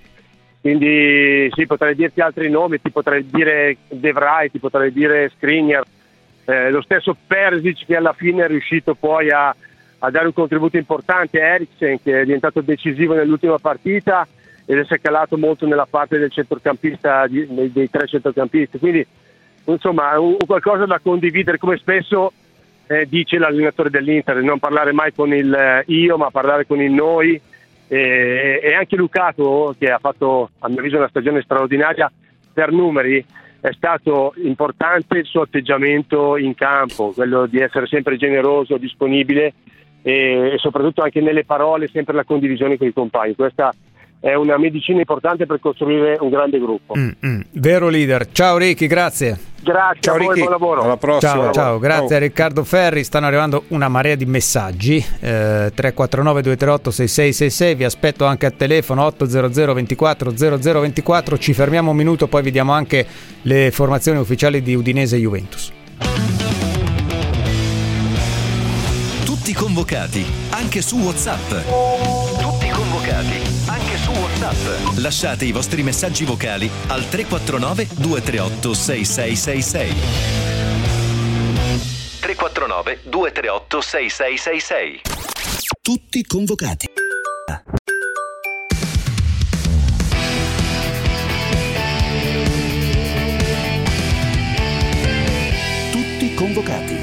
[0.67, 5.85] quindi sì, potrei dirti altri nomi, ti potrei dire De Vrij, ti potrei dire Skriniar,
[6.45, 9.55] eh, lo stesso Persic che alla fine è riuscito poi a,
[10.01, 14.27] a dare un contributo importante, Eriksen che è diventato decisivo nell'ultima partita
[14.65, 19.07] ed si è calato molto nella parte del centrocampista, dei, dei tre centrocampisti, quindi
[19.67, 22.33] insomma un, qualcosa da condividere come spesso
[22.89, 26.91] eh, dice l'allenatore dell'Inter, non parlare mai con il eh, io ma parlare con il
[26.91, 27.41] noi
[27.89, 32.11] e, e anche Lukaku che ha fatto a mio avviso una stagione straordinaria
[32.53, 33.25] per numeri
[33.61, 39.55] è stato importante il suo atteggiamento in campo, quello di essere sempre generoso, disponibile
[40.03, 43.35] e soprattutto anche nelle parole sempre la condivisione con i compagni.
[43.35, 43.75] Questa
[44.21, 46.95] è una medicina importante per costruire un grande gruppo.
[46.97, 47.41] Mm, mm.
[47.53, 48.31] Vero leader.
[48.33, 49.39] Ciao Ricky, grazie.
[49.63, 50.41] Grazie ciao, a voi, Ricky.
[50.41, 50.83] buon lavoro.
[50.83, 51.33] Alla prossima.
[51.33, 51.79] Ciao, ciao.
[51.79, 52.17] grazie ciao.
[52.17, 53.05] a Riccardo Ferri.
[53.05, 54.97] Stanno arrivando una marea di messaggi.
[54.97, 57.75] Eh, 349 238 6666.
[57.75, 61.39] Vi aspetto anche a telefono 800 24 0024.
[61.39, 63.07] Ci fermiamo un minuto, poi vediamo anche
[63.43, 65.73] le formazioni ufficiali di Udinese e Juventus.
[69.25, 71.51] Tutti convocati, anche su WhatsApp.
[72.41, 73.46] Tutti convocati
[74.57, 74.99] WhatsApp.
[74.99, 79.95] Lasciate i vostri messaggi vocali al 349 238 6666.
[82.21, 85.01] 349 238 6666.
[85.81, 86.87] Tutti convocati.
[95.91, 96.96] Tutti convocati.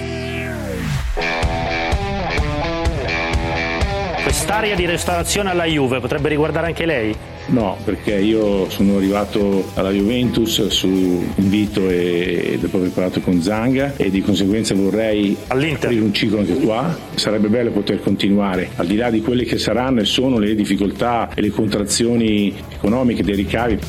[4.54, 7.16] Segretaria di restaurazione alla Juve, potrebbe riguardare anche lei?
[7.48, 10.88] No, perché io sono arrivato alla Juventus su
[11.36, 16.54] invito e dopo aver parlato con Zanga e di conseguenza vorrei aprire un ciclo anche
[16.60, 16.96] qua.
[17.16, 21.30] Sarebbe bello poter continuare, al di là di quelle che saranno e sono le difficoltà
[21.34, 23.80] e le contrazioni economiche dei ricavi.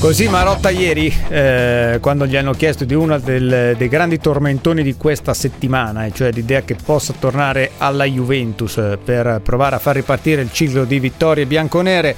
[0.00, 4.94] Così Marotta ieri, eh, quando gli hanno chiesto di uno del, dei grandi tormentoni di
[4.94, 10.40] questa settimana, cioè l'idea che possa tornare alla Juventus eh, per provare a far ripartire
[10.40, 12.16] il ciclo di vittorie bianconere,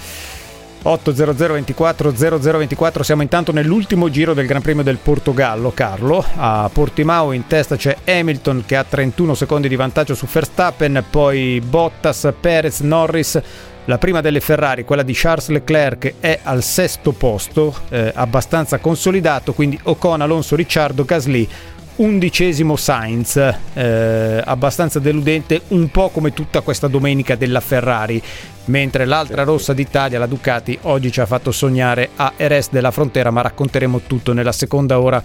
[0.83, 6.25] 800 24 0024 siamo intanto nell'ultimo giro del Gran Premio del Portogallo Carlo.
[6.37, 11.61] A Portimao in testa c'è Hamilton che ha 31 secondi di vantaggio su Verstappen poi
[11.61, 13.41] Bottas, Perez, Norris
[13.87, 19.53] la prima delle Ferrari, quella di Charles Leclerc, è al sesto posto, eh, abbastanza consolidato,
[19.53, 21.49] quindi Ocon, Alonso, Ricciardo, Gasly,
[21.97, 23.37] undicesimo Sainz,
[23.75, 28.23] eh, abbastanza deludente, un po' come tutta questa domenica della Ferrari,
[28.67, 33.31] mentre l'altra rossa d'Italia, la Ducati, oggi ci ha fatto sognare a Eres della Frontera,
[33.31, 35.23] ma racconteremo tutto nella seconda ora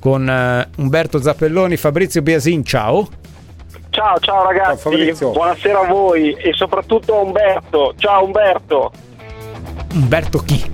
[0.00, 3.08] con eh, Umberto Zappelloni, Fabrizio Biasin, ciao.
[3.90, 7.94] Ciao, ciao ragazzi, ciao buonasera a voi e soprattutto a Umberto.
[7.98, 8.92] Ciao Umberto.
[9.94, 10.70] Umberto chi?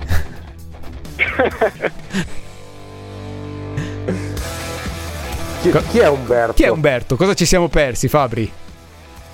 [5.61, 6.53] chi, chi è Umberto?
[6.53, 7.15] Chi è Umberto?
[7.15, 8.51] Cosa ci siamo persi, Fabri?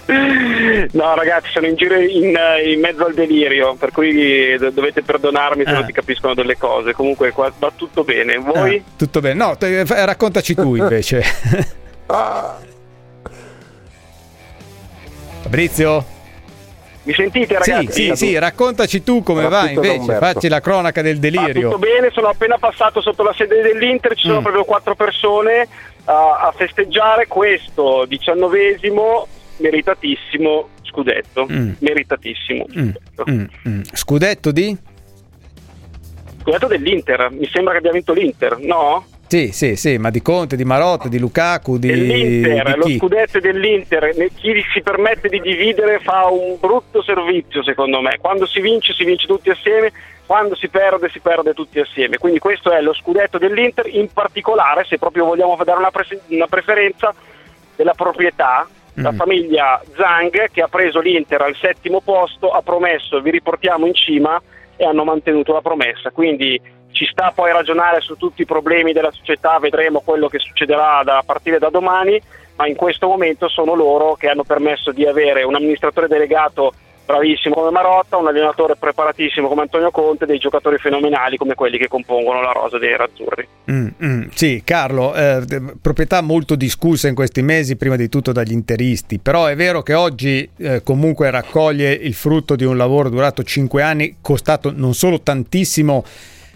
[0.06, 2.34] No ragazzi sono in giro in,
[2.66, 5.74] in, mezzo al delirio per cui dovete perdonarmi se eh.
[5.74, 8.76] non ti capiscono delle cose comunque qua va tutto bene voi?
[8.76, 11.24] Eh, tutto bene no te, raccontaci tu invece
[12.08, 12.58] ah.
[15.44, 16.06] Fabrizio?
[17.04, 17.92] Mi sentite ragazzi?
[17.92, 21.70] Sì, sì, sì, raccontaci tu come va invece, facci la cronaca del delirio.
[21.70, 24.44] Va tutto bene, sono appena passato sotto la sede dell'Inter, ci sono mm.
[24.44, 25.68] proprio quattro persone
[26.06, 29.28] uh, a festeggiare questo diciannovesimo
[29.58, 31.72] meritatissimo scudetto, mm.
[31.80, 32.66] meritatissimo.
[32.78, 32.90] Mm.
[33.30, 33.44] mm.
[33.68, 33.82] Mm.
[33.92, 34.78] Scudetto di?
[36.42, 39.06] Scudetto dell'Inter, mi sembra che abbia vinto l'Inter, no?
[39.34, 43.40] Sì, sì, sì, ma di Conte, di Marotta, di Lukaku, di Dell'Inter, di lo scudetto
[43.40, 48.94] dell'Inter, chi si permette di dividere fa un brutto servizio secondo me, quando si vince
[48.94, 49.92] si vince tutti assieme,
[50.28, 54.86] quando si perde si perde tutti assieme, quindi questo è lo scudetto dell'Inter, in particolare
[54.88, 57.12] se proprio vogliamo dare una, pre- una preferenza
[57.76, 59.18] della proprietà, la mm.
[59.18, 64.40] famiglia Zhang che ha preso l'Inter al settimo posto, ha promesso vi riportiamo in cima
[64.76, 66.60] e hanno mantenuto la promessa, quindi
[66.92, 71.00] ci sta poi a ragionare su tutti i problemi della società, vedremo quello che succederà
[71.00, 72.22] a partire da domani,
[72.56, 76.74] ma in questo momento sono loro che hanno permesso di avere un amministratore delegato
[77.06, 81.88] bravissimo come Marotta, un allenatore preparatissimo come Antonio Conte, dei giocatori fenomenali come quelli che
[81.88, 83.48] compongono la rosa dei Razzurri.
[83.72, 85.44] Mm, mm, sì, Carlo, eh,
[85.82, 89.94] proprietà molto discussa in questi mesi, prima di tutto dagli interisti, però è vero che
[89.94, 95.22] oggi eh, comunque raccoglie il frutto di un lavoro durato cinque anni, costato non solo
[95.22, 96.04] tantissimo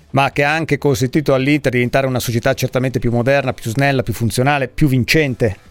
[0.09, 4.03] ma che ha anche consentito all'Inter di diventare una società certamente più moderna, più snella,
[4.03, 5.66] più funzionale, più vincente.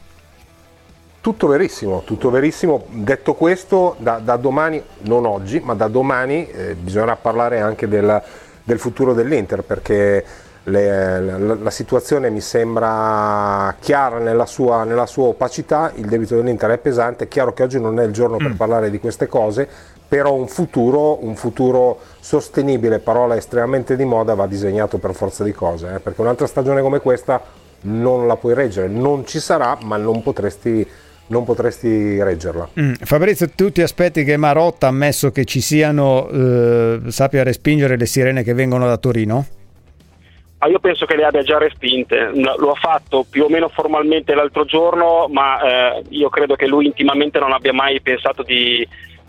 [1.27, 2.85] Tutto verissimo, tutto verissimo.
[2.89, 8.23] Detto questo, da, da domani, non oggi, ma da domani eh, bisognerà parlare anche del,
[8.63, 10.25] del futuro dell'Inter perché
[10.63, 16.71] le, la, la, situazione mi sembra chiara nella sua, nella sua, opacità, il debito dell'Inter
[16.71, 18.57] è pesante, è chiaro che oggi non è il giorno per mm.
[18.57, 19.69] parlare di queste cose,
[20.07, 25.51] però un futuro, un futuro, sostenibile, parola estremamente di moda, va disegnato per forza di
[25.51, 25.99] cose, eh?
[25.99, 30.87] perché un'altra stagione come questa non la puoi reggere, non ci sarà, ma non potresti,
[31.29, 32.69] non potresti reggerla.
[32.81, 32.93] Mm.
[33.03, 38.43] Fabrizio, tu ti aspetti che Marotta, ammesso che ci siano, eh, sappia respingere le sirene
[38.43, 39.47] che vengono da Torino?
[40.59, 44.35] Ah, io penso che le abbia già respinte, lo ha fatto più o meno formalmente
[44.35, 45.61] l'altro giorno, ma
[45.99, 48.87] eh, io credo che lui intimamente non abbia mai pensato di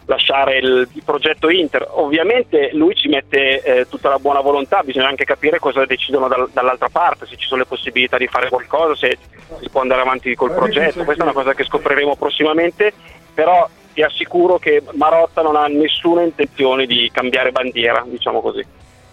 [0.08, 1.86] lasciare il, il, progetto Inter.
[1.92, 6.50] Ovviamente lui ci mette eh, tutta la buona volontà, bisogna anche capire cosa decidono dal,
[6.52, 9.18] dall'altra parte, se ci sono le possibilità di fare qualcosa, se
[9.60, 11.04] si può andare avanti col progetto.
[11.04, 12.92] Questa è una cosa che scopriremo prossimamente,
[13.34, 18.66] però ti assicuro che Marotta non ha nessuna intenzione di cambiare bandiera, diciamo così.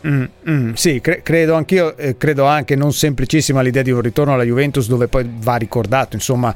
[0.06, 4.34] Mm, mm, sì, cre- credo anch'io, eh, credo anche non semplicissima l'idea di un ritorno
[4.34, 6.54] alla Juventus dove poi va ricordato, insomma,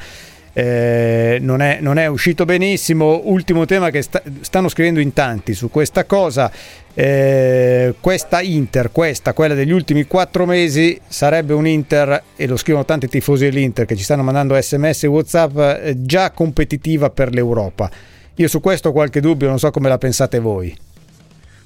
[0.58, 3.20] eh, non, è, non, è, uscito benissimo.
[3.26, 6.50] Ultimo tema che sta, stanno scrivendo in tanti su questa cosa.
[6.94, 12.84] Eh, questa Inter, questa, quella degli ultimi quattro mesi, sarebbe un Inter, e lo scrivono
[12.84, 17.88] tanti tifosi dell'Inter che ci stanno mandando sms e whatsapp, eh, già competitiva per l'Europa.
[18.34, 20.76] Io su questo ho qualche dubbio, non so come la pensate voi.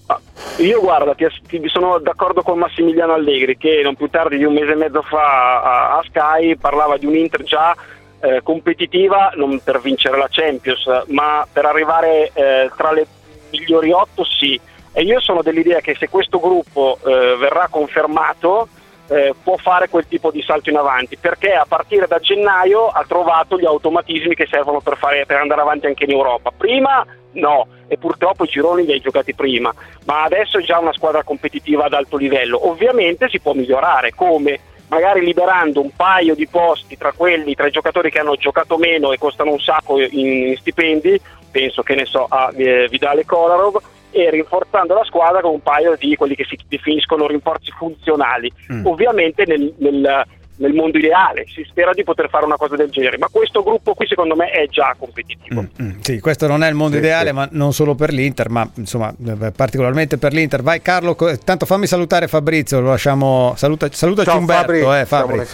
[0.08, 0.20] Ah,
[0.58, 4.52] io guarda, ti, ti, sono d'accordo con Massimiliano Allegri che non più tardi di un
[4.52, 7.74] mese e mezzo fa a, a Sky parlava di un Inter già
[8.22, 13.06] eh, competitiva non per vincere la Champions, ma per arrivare eh, tra le
[13.50, 14.58] migliori otto sì.
[14.92, 18.68] E io sono dell'idea che se questo gruppo eh, verrà confermato
[19.08, 23.04] eh, può fare quel tipo di salto in avanti, perché a partire da gennaio ha
[23.06, 26.52] trovato gli automatismi che servono per, fare, per andare avanti anche in Europa.
[26.56, 29.72] Prima no, e purtroppo i gironi li hai giocati prima,
[30.04, 32.68] ma adesso è già una squadra competitiva ad alto livello.
[32.68, 34.60] Ovviamente si può migliorare, come?
[34.92, 39.12] Magari liberando un paio di posti tra quelli, tra i giocatori che hanno giocato meno
[39.12, 41.18] e costano un sacco in stipendi,
[41.50, 45.96] penso che ne so a eh, Vidale Kolarov, e rinforzando la squadra con un paio
[45.98, 48.52] di quelli che si definiscono rinforzi funzionali.
[48.70, 48.84] Mm.
[48.84, 50.26] Ovviamente nel, nel
[50.62, 53.94] nel mondo ideale, si spera di poter fare una cosa del genere, ma questo gruppo
[53.94, 55.60] qui secondo me è già competitivo.
[55.60, 57.34] Mm, mm, sì, questo non è il mondo sì, ideale, sì.
[57.34, 60.62] ma non solo per l'Inter, ma insomma eh, particolarmente per l'Inter.
[60.62, 64.72] Vai Carlo, tanto fammi salutare Fabrizio, lo lasciamo, saluta, salutaci ciao, Umberto.
[64.72, 65.00] Fabri.
[65.00, 65.46] Eh, Fabri.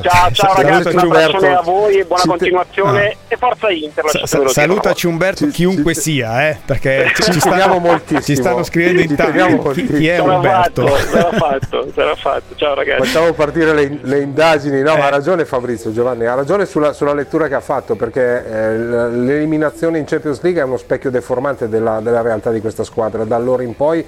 [0.00, 3.34] Ciao, ciao ragazzi, un abbraccione a voi, buona ci continuazione te...
[3.34, 4.04] e forza Inter.
[4.24, 8.20] Sa- salutaci Umberto, ci, chiunque ci, sia, eh, perché ci, ci, stanno, moltissimo.
[8.20, 10.86] ci stanno scrivendo in tanti chi, chi è Umberto.
[10.96, 13.06] Sarà fatto, sarà fatto, ciao ragazzi.
[13.06, 15.00] Facciamo partire le, le indagini, no, eh.
[15.00, 19.98] ha ragione Fabrizio Giovanni, ha ragione sulla, sulla lettura che ha fatto perché eh, l'eliminazione
[19.98, 23.62] in Champions League è uno specchio deformante della, della realtà di questa squadra, da allora
[23.62, 24.04] in poi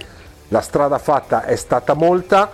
[0.49, 2.51] la strada fatta è stata molta,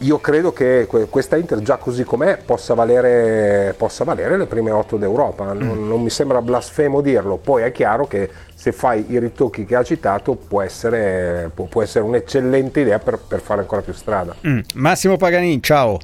[0.00, 4.96] io credo che questa Inter già così com'è possa valere, possa valere le prime otto
[4.96, 5.88] d'Europa, non, mm.
[5.88, 9.82] non, mi sembra blasfemo dirlo, poi è chiaro che se fai i ritocchi che ha
[9.84, 14.34] citato può essere, può, può essere un'eccellente idea per, per, fare ancora più strada.
[14.46, 14.60] Mm.
[14.74, 15.98] Massimo Paganin, ciao.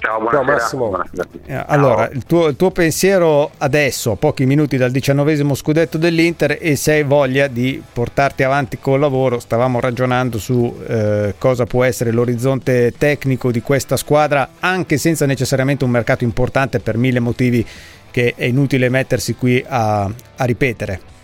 [0.00, 1.04] Ciao, Ciao Massimo.
[1.44, 6.56] Eh, allora, il tuo, il tuo, pensiero adesso, a pochi minuti dal diciannovesimo scudetto dell'Inter
[6.58, 11.84] e se hai voglia di portarti avanti col lavoro, stavamo ragionando su eh, cosa può
[11.84, 17.66] essere l'orizzonte tecnico di questa squadra, anche senza necessariamente un mercato importante per mille motivi
[18.10, 21.18] che è inutile mettersi qui a, a ripetere.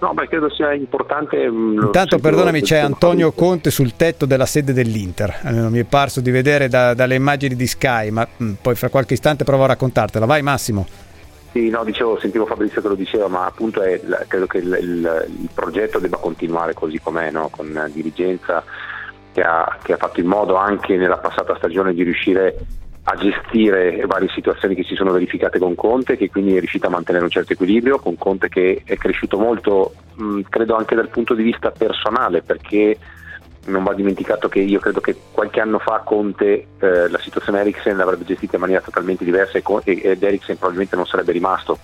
[0.00, 1.48] No, beh, credo sia importante.
[1.48, 5.40] Mm, Intanto, perdonami, c'è Antonio Conte sul tetto della sede dell'Inter.
[5.44, 8.74] Eh, mi è parso di vedere da, dalle immagini di Sky, ma mh, mm, poi
[8.74, 10.24] fra qualche istante provo a raccontartela.
[10.24, 10.86] Vai, Massimo.
[11.52, 15.26] Sì, no, dicevo, sentivo Fabrizio che lo diceva, ma appunto è, credo che il, il,
[15.40, 17.48] il, progetto debba continuare così com'è, no?
[17.50, 18.62] con dirigenza
[19.32, 22.56] che ha, che ha fatto in modo anche nella passata stagione di riuscire
[23.10, 26.90] a gestire varie situazioni che si sono verificate con Conte, che quindi è riuscito a
[26.90, 31.34] mantenere un certo equilibrio, con Conte che è cresciuto molto, mh, credo anche dal punto
[31.34, 32.96] di vista personale, perché
[33.66, 37.96] non va dimenticato che io credo che qualche anno fa Conte eh, la situazione Eriksen
[37.96, 41.78] l'avrebbe gestita in maniera totalmente diversa e, ed Eriksen probabilmente non sarebbe rimasto.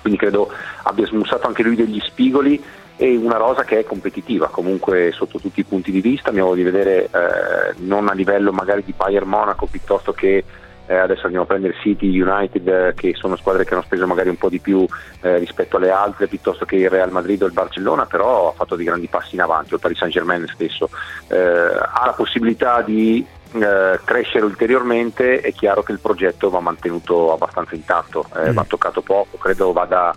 [0.00, 0.52] Quindi credo
[0.84, 2.62] abbia smussato anche lui degli spigoli
[2.96, 6.62] e una rosa che è competitiva comunque sotto tutti i punti di vista, mi di
[6.62, 10.44] vedere eh, non a livello magari di Bayern Monaco piuttosto che
[10.86, 14.28] eh, adesso andiamo a prendere City, United eh, che sono squadre che hanno speso magari
[14.28, 14.86] un po' di più
[15.22, 18.76] eh, rispetto alle altre piuttosto che il Real Madrid o il Barcellona però ha fatto
[18.76, 20.90] dei grandi passi in avanti o il Paris Saint Germain stesso.
[21.28, 25.40] Eh, ha la possibilità di eh, crescere ulteriormente.
[25.40, 28.50] È chiaro che il progetto va mantenuto abbastanza intatto mm.
[28.50, 30.14] va toccato poco credo vada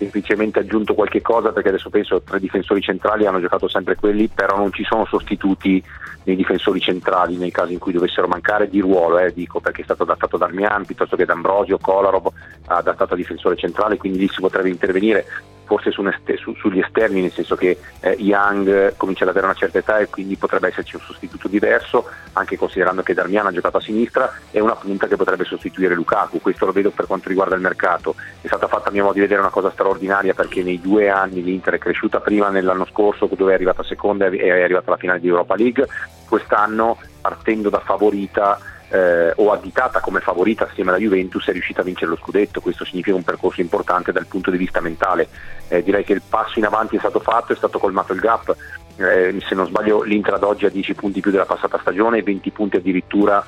[0.00, 4.56] semplicemente aggiunto qualche cosa perché adesso penso tre difensori centrali hanno giocato sempre quelli, però
[4.56, 5.82] non ci sono sostituti
[6.22, 9.84] nei difensori centrali nel caso in cui dovessero mancare di ruolo, eh, dico perché è
[9.84, 12.28] stato adattato Darmian piuttosto che D'Ambrosio, Kolarov
[12.66, 15.26] ha adattato a difensore centrale, quindi lì si potrebbe intervenire
[15.70, 19.54] forse su est- su, sugli esterni, nel senso che eh, Young comincia ad avere una
[19.54, 23.76] certa età e quindi potrebbe esserci un sostituto diverso, anche considerando che Darmian ha giocato
[23.76, 26.40] a sinistra e una punta che potrebbe sostituire Lukaku.
[26.40, 28.16] Questo lo vedo per quanto riguarda il mercato.
[28.40, 31.40] È stata fatta a mio modo di vedere una cosa straordinaria perché nei due anni
[31.40, 35.20] l'Inter è cresciuta prima nell'anno scorso dove è arrivata seconda e è arrivata alla finale
[35.20, 35.86] di Europa League,
[36.28, 38.58] quest'anno partendo da favorita
[38.90, 42.84] eh, o additata come favorita assieme alla Juventus è riuscita a vincere lo scudetto, questo
[42.84, 45.28] significa un percorso importante dal punto di vista mentale,
[45.68, 48.54] eh, direi che il passo in avanti è stato fatto, è stato colmato il gap,
[48.96, 52.22] eh, se non sbaglio l'Inter ad oggi ha 10 punti più della passata stagione e
[52.22, 53.44] 20 punti addirittura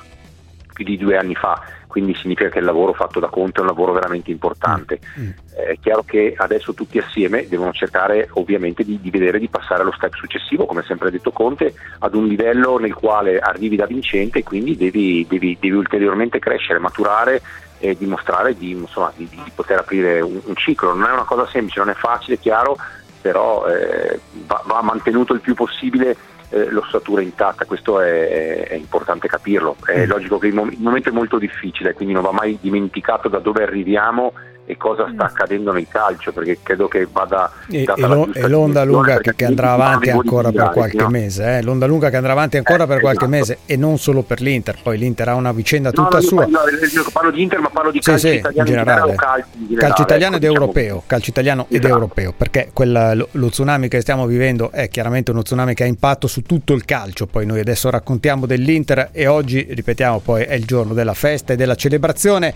[0.73, 1.61] più di due anni fa
[1.93, 4.99] quindi significa che il lavoro fatto da Conte è un lavoro veramente importante.
[5.19, 5.25] Mm.
[5.25, 5.29] mm.
[5.53, 9.91] È chiaro che adesso tutti assieme devono cercare ovviamente di, di, vedere di passare allo
[9.91, 14.39] step successivo, come sempre ha detto Conte, ad un livello nel quale arrivi da vincente
[14.39, 17.43] e quindi devi, devi, devi ulteriormente crescere, maturare
[17.77, 20.95] e dimostrare di, insomma, di, di poter aprire un, un, ciclo.
[20.95, 22.75] Non è una cosa semplice, non è facile, chiaro,
[23.21, 26.17] però eh, va, va mantenuto il più possibile
[26.53, 29.75] eh, l'ossatura intatta, questo è, è importante capirlo.
[29.83, 30.09] È mm.
[30.09, 33.39] logico che il, mom- il, momento è molto difficile, quindi non va mai dimenticato da
[33.39, 34.33] dove arriviamo
[34.65, 38.85] e cosa sta accadendo nel calcio perché credo che vada e, e, lo, e l'onda
[38.85, 41.09] lunga che, che andrà avanti ancora per qualche no?
[41.09, 41.61] mese eh?
[41.61, 43.37] l'onda lunga che andrà avanti ancora eh, per qualche esatto.
[43.37, 46.59] mese e non solo per l'Inter poi l'Inter ha una vicenda tutta no, sua no,
[46.59, 49.67] io parlo di Inter ma parlo di calcio sì, italiano in generale, in calcio, in
[49.67, 50.65] generale, calcio italiano ecco, ed diciamo.
[50.65, 51.75] europeo calcio italiano esatto.
[51.75, 55.83] ed europeo perché quella, lo, lo tsunami che stiamo vivendo è chiaramente uno tsunami che
[55.83, 60.43] ha impatto su tutto il calcio poi noi adesso raccontiamo dell'Inter e oggi ripetiamo poi
[60.43, 62.53] è il giorno della festa e della celebrazione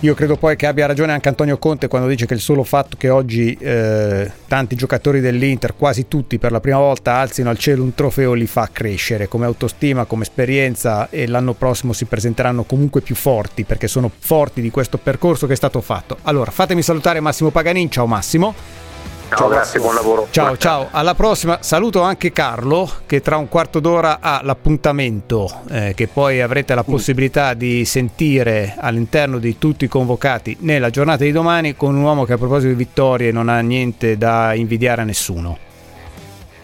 [0.00, 2.96] io credo poi che abbia ragione anche Antonio Conte quando dice che il solo fatto
[2.96, 7.82] che oggi eh, tanti giocatori dell'Inter, quasi tutti per la prima volta, alzino al cielo
[7.82, 13.02] un trofeo li fa crescere come autostima, come esperienza e l'anno prossimo si presenteranno comunque
[13.02, 16.16] più forti perché sono forti di questo percorso che è stato fatto.
[16.22, 18.89] Allora, fatemi salutare Massimo Paganin, ciao Massimo.
[19.36, 20.26] Ciao, grazie, buon lavoro.
[20.30, 20.88] Ciao, ciao.
[20.90, 21.58] Alla prossima.
[21.60, 26.84] Saluto anche Carlo che tra un quarto d'ora ha l'appuntamento eh, che poi avrete la
[26.86, 26.90] mm.
[26.90, 32.24] possibilità di sentire all'interno di tutti i convocati nella giornata di domani con un uomo
[32.24, 35.58] che a proposito di vittorie non ha niente da invidiare a nessuno.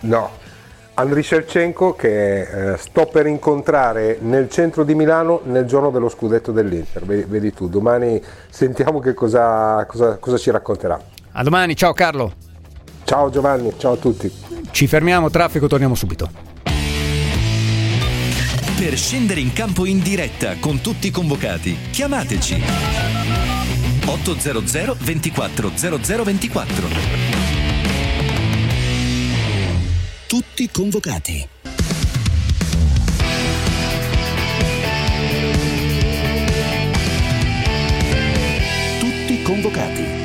[0.00, 0.30] No,
[0.94, 6.50] Andriy Shevchenko che eh, sto per incontrare nel centro di Milano nel giorno dello scudetto
[6.50, 7.04] dell'Inter.
[7.04, 10.98] Vedi, vedi tu, domani sentiamo che cosa, cosa, cosa ci racconterà.
[11.32, 12.32] A domani, ciao Carlo.
[13.06, 14.28] Ciao Giovanni, ciao a tutti.
[14.72, 16.28] Ci fermiamo, traffico, torniamo subito.
[18.76, 22.60] Per scendere in campo in diretta con tutti i convocati, chiamateci
[24.06, 26.88] 800 24 0024.
[30.26, 31.48] Tutti convocati.
[38.98, 40.15] Tutti convocati.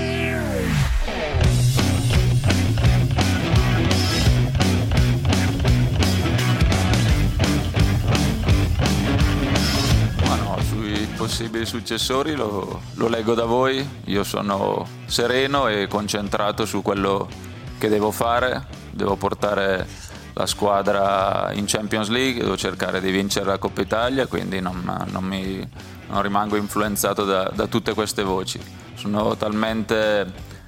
[11.21, 17.29] Possibili successori lo, lo leggo da voi, io sono sereno e concentrato su quello
[17.77, 19.87] che devo fare, devo portare
[20.33, 25.23] la squadra in Champions League, devo cercare di vincere la Coppa Italia, quindi non, non,
[25.23, 25.63] mi,
[26.07, 28.59] non rimango influenzato da, da, tutte queste voci.
[28.95, 30.25] Sono talmente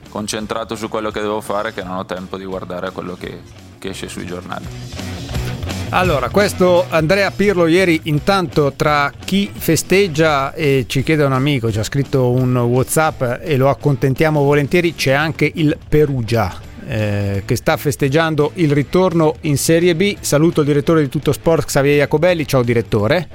[0.10, 3.41] concentrato su quello che devo fare che non ho tempo di guardare quello che,
[3.80, 5.12] che esce sui giornali.
[5.96, 11.78] Allora, questo Andrea Pirlo ieri intanto tra chi festeggia e ci chiede un amico, ci
[11.78, 16.52] ha scritto un Whatsapp e lo accontentiamo volentieri, c'è anche il Perugia
[16.88, 20.16] eh, che sta festeggiando il ritorno in Serie B.
[20.20, 23.28] Saluto il direttore di Tutto Sport Xavier Jacobelli, ciao direttore.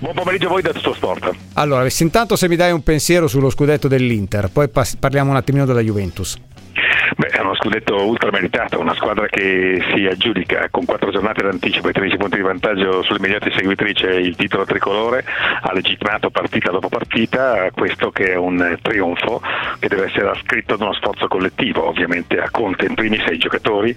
[0.00, 1.30] Buon pomeriggio a voi da Tutto Sport.
[1.52, 5.80] Allora, intanto se mi dai un pensiero sullo scudetto dell'Inter, poi parliamo un attimino della
[5.80, 6.36] Juventus.
[7.16, 11.88] Beh, è uno scudetto ultra meritato, una squadra che si aggiudica con quattro giornate d'anticipo
[11.88, 15.24] e 13 punti di vantaggio sull'immediata seguitrice il titolo tricolore,
[15.62, 19.42] ha legittimato partita dopo partita questo che è un trionfo
[19.78, 23.94] che deve essere ascritto ad uno sforzo collettivo, ovviamente a Conte in primis ai giocatori,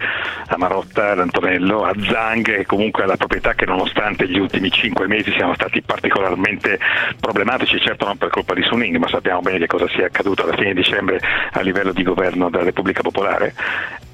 [0.48, 5.08] a Marotta, ad Antonello, a Zang e comunque alla proprietà che nonostante gli ultimi cinque
[5.08, 6.80] mesi siano stati particolarmente
[7.20, 10.56] problematici, certo non per colpa di Suning, ma sappiamo bene che cosa sia accaduto alla
[10.56, 11.20] fine di dicembre
[11.52, 13.54] a livello di governo della Repubblica Popolare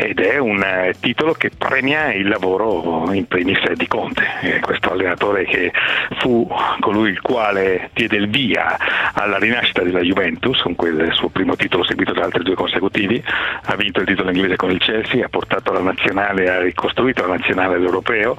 [0.01, 4.91] ed è un eh, titolo che premia il lavoro in primis di Conte, eh, questo
[4.91, 5.73] allenatore che
[6.19, 8.77] fu colui il quale diede il via
[9.11, 13.21] alla rinascita della Juventus con quel suo primo titolo seguito da altri due consecutivi,
[13.65, 17.35] ha vinto il titolo inglese con il Chelsea, ha portato la nazionale, ha ricostruito la
[17.35, 18.37] nazionale all'europeo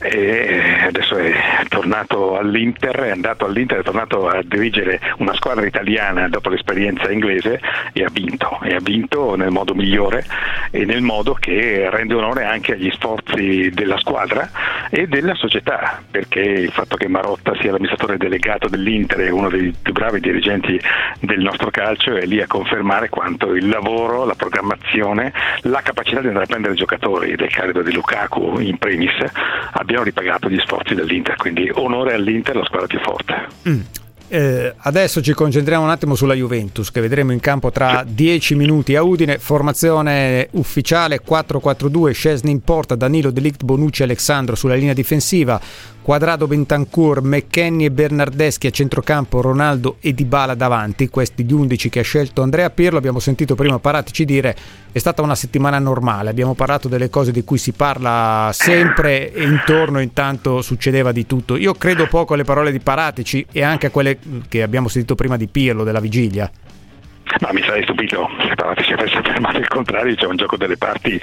[0.00, 1.32] e adesso è
[1.68, 7.60] tornato all'Inter, è andato all'Inter, è tornato a dirigere una squadra italiana dopo l'esperienza inglese
[7.92, 9.81] e ha vinto, e ha vinto nel modo migliore
[10.70, 14.50] e nel modo che rende onore anche agli sforzi della squadra
[14.90, 19.74] e della società, perché il fatto che Marotta sia l'amministratore delegato dell'Inter e uno dei
[19.80, 20.80] più bravi dirigenti
[21.20, 26.28] del nostro calcio è lì a confermare quanto il lavoro, la programmazione, la capacità di
[26.28, 29.14] andare a prendere giocatori del calibro di Lukaku in primis
[29.72, 33.46] abbiano ripagato gli sforzi dell'Inter, quindi onore all'Inter, la squadra più forte.
[33.68, 33.80] Mm.
[34.34, 38.96] Eh, adesso ci concentriamo un attimo sulla Juventus che vedremo in campo tra 10 minuti
[38.96, 45.60] a Udine, formazione ufficiale 4-4-2, Scesni in porta, Danilo Delict, Bonucci, Alexandro sulla linea difensiva,
[46.02, 52.00] Quadrado, Bentancur, McKenny e Bernardeschi a centrocampo, Ronaldo e Dybala davanti, questi gli 11 che
[52.00, 54.56] ha scelto Andrea Pirlo, abbiamo sentito prima Paratici dire
[54.90, 59.44] è stata una settimana normale, abbiamo parlato delle cose di cui si parla sempre e
[59.44, 61.56] intorno intanto succedeva di tutto.
[61.56, 65.36] Io credo poco alle parole di Paratici e anche a quelle che abbiamo sentito prima
[65.36, 66.50] di Pirlo della vigilia.
[67.42, 70.76] No, mi sarei stupito se Parati si avesse fermato il contrario, c'è un gioco delle
[70.76, 71.20] parti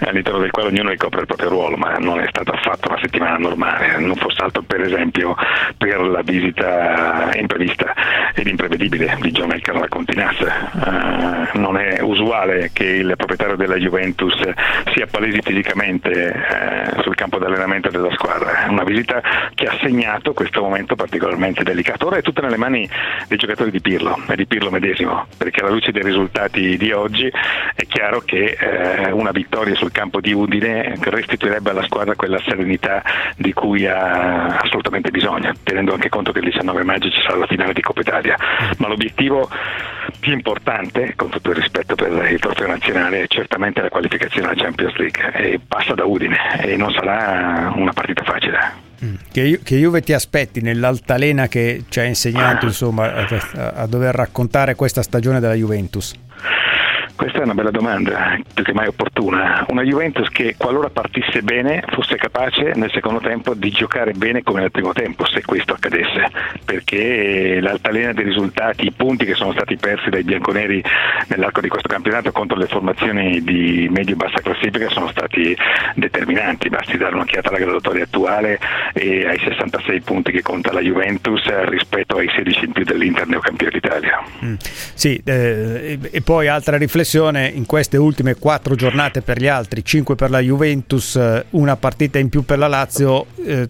[0.00, 3.36] all'interno del quale ognuno ricopre il proprio ruolo, ma non è stata affatto una settimana
[3.36, 5.36] normale, non fosse altro per esempio
[5.78, 7.94] per la visita imprevista
[8.34, 10.38] ed imprevedibile di John Elkann alla Continas.
[10.40, 14.40] Uh, non è usuale che il proprietario della Juventus
[14.92, 16.34] sia palesi fisicamente
[16.96, 19.22] uh, sul campo d'allenamento della squadra, una visita
[19.54, 22.08] che ha segnato questo momento particolarmente delicato.
[22.08, 22.88] Ora è tutta nelle mani
[23.28, 27.30] dei giocatori di Pirlo e di Pirlo medesimo, perché alla luce dei risultati di oggi
[27.74, 33.02] è chiaro che eh, una vittoria sul campo di Udine restituirebbe alla squadra quella serenità
[33.36, 37.46] di cui ha assolutamente bisogno, tenendo anche conto che il 19 maggio ci sarà la
[37.46, 38.36] finale di Coppa Italia.
[38.78, 39.48] Ma l'obiettivo
[40.18, 44.62] più importante, con tutto il rispetto per il trofeo nazionale, è certamente la qualificazione alla
[44.62, 48.89] Champions League e passa da Udine e non sarà una partita facile.
[49.30, 54.74] Che, che Juve ti aspetti nell'altalena che ci ha insegnato insomma, a, a dover raccontare
[54.74, 56.12] questa stagione della Juventus?
[57.20, 59.66] Questa è una bella domanda, più che mai opportuna.
[59.68, 64.60] Una Juventus che qualora partisse bene fosse capace nel secondo tempo di giocare bene come
[64.60, 66.30] nel primo tempo, se questo accadesse,
[66.64, 70.82] perché l'altalena dei risultati, i punti che sono stati persi dai bianconeri
[71.26, 75.54] nell'arco di questo campionato contro le formazioni di medio-bassa classifica sono stati
[75.96, 76.70] determinanti.
[76.70, 78.58] Basti dare un'occhiata alla graduatoria attuale
[78.94, 83.72] e ai 66 punti che conta la Juventus rispetto ai 16 in più dell'Inter neocampione
[83.72, 84.22] d'Italia.
[84.42, 84.54] Mm.
[84.58, 90.14] Sì, eh, e poi altra riflessione in queste ultime quattro giornate per gli altri, cinque
[90.14, 93.68] per la Juventus, eh, una partita in più per la Lazio, eh,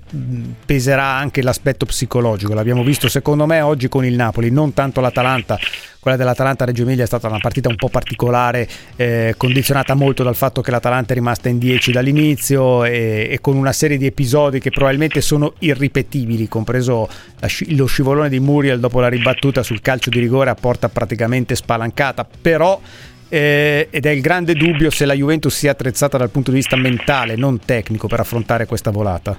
[0.65, 2.55] peserà anche l'aspetto psicologico.
[2.55, 5.59] L'abbiamo visto secondo me oggi con il Napoli, non tanto l'Atalanta.
[6.01, 10.35] Quella dell'Atalanta Reggio Emilia è stata una partita un po' particolare, eh, condizionata molto dal
[10.35, 14.61] fatto che l'Atalanta è rimasta in 10 dall'inizio e, e, con una serie di episodi
[14.61, 17.07] che probabilmente sono irripetibili, compreso
[17.45, 21.55] sci- lo scivolone di Muriel dopo la ribattuta sul calcio di rigore a porta praticamente
[21.55, 22.27] spalancata.
[22.41, 22.81] Però
[23.29, 26.77] eh, ed è il grande dubbio se la Juventus sia attrezzata dal punto di vista
[26.77, 29.37] mentale, non tecnico, per affrontare questa volata.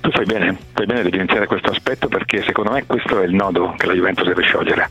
[0.00, 3.34] Tu fai bene, fai bene ad evidenziare questo aspetto perché secondo me questo è il
[3.34, 4.90] nodo che la Juventus deve sciogliere,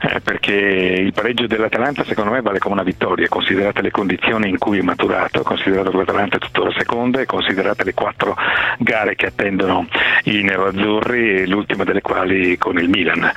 [0.00, 4.58] eh, perché il pareggio dell'Atalanta secondo me vale come una vittoria, considerate le condizioni in
[4.58, 8.36] cui è maturato, considerato che l'Atalanta è tuttora seconda e considerate le quattro
[8.78, 9.88] gare che attendono
[10.24, 13.30] i neroazzurri, l'ultima delle quali con il Milan,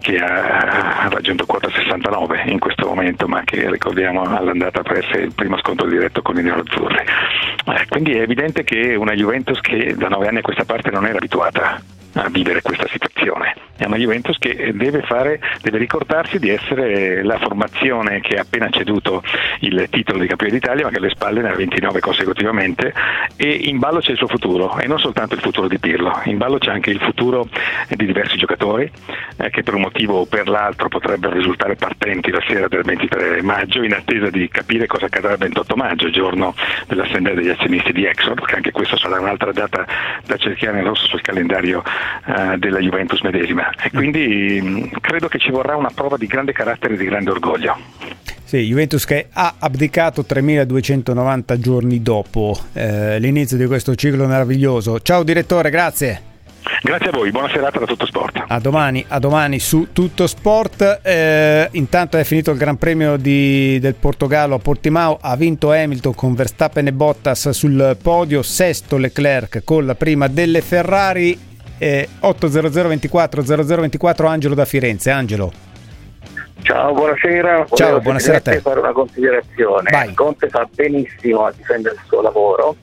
[0.00, 5.58] che ha, raggiunto quota 69 in questo momento, ma che ricordiamo all'andata perse il primo
[5.58, 7.04] scontro diretto con i neroazzurri.
[7.66, 11.06] Eh, quindi è evidente che una Juventus che da nove anni a questa parte non
[11.06, 11.80] era abituata
[12.14, 13.54] a vivere questa situazione.
[13.76, 18.68] È una Juventus che deve, fare, deve, ricordarsi di essere la formazione che ha appena
[18.68, 19.22] ceduto
[19.60, 22.92] il titolo di campione d'Italia, ma che alle spalle ne ha 29 consecutivamente
[23.36, 26.36] e in ballo c'è il suo futuro e non soltanto il futuro di Pirlo, in
[26.36, 27.48] ballo c'è anche il futuro
[27.88, 28.90] di diversi giocatori
[29.38, 33.40] eh, che per un motivo o per l'altro potrebbero risultare partenti la sera del 23
[33.42, 36.54] maggio in attesa di capire cosa accadrà il 28 maggio, giorno
[36.86, 39.86] dell'assemblea degli azionisti di Exxon, perché anche questa sarà un'altra data
[40.26, 41.82] da cerchiare in rosso sul calendario
[42.26, 46.52] eh, della Juventus medesima e quindi mh, credo che ci vorrà una prova di grande
[46.52, 47.76] carattere e di grande orgoglio.
[48.44, 54.98] Sì, Juventus che ha abdicato 3290 giorni dopo eh, l'inizio di questo ciclo meraviglioso.
[55.00, 56.22] Ciao direttore, grazie.
[56.82, 58.44] Grazie a voi, buona serata da Tutto Sport.
[58.46, 61.00] A domani, a domani su Tutto Sport.
[61.02, 66.14] Eh, intanto è finito il Gran Premio di, del Portogallo a Portimao, ha vinto Hamilton
[66.14, 71.38] con Verstappen e Bottas sul podio, sesto Leclerc con la prima delle Ferrari,
[71.80, 75.10] eh, 80024 0024 Angelo da Firenze.
[75.10, 75.50] Angelo.
[76.62, 77.66] Ciao, buonasera.
[77.72, 78.60] Ciao, buonasera a te.
[78.60, 79.88] fare una considerazione.
[79.90, 80.12] Vai.
[80.12, 82.76] Conte fa benissimo a difendere il suo lavoro,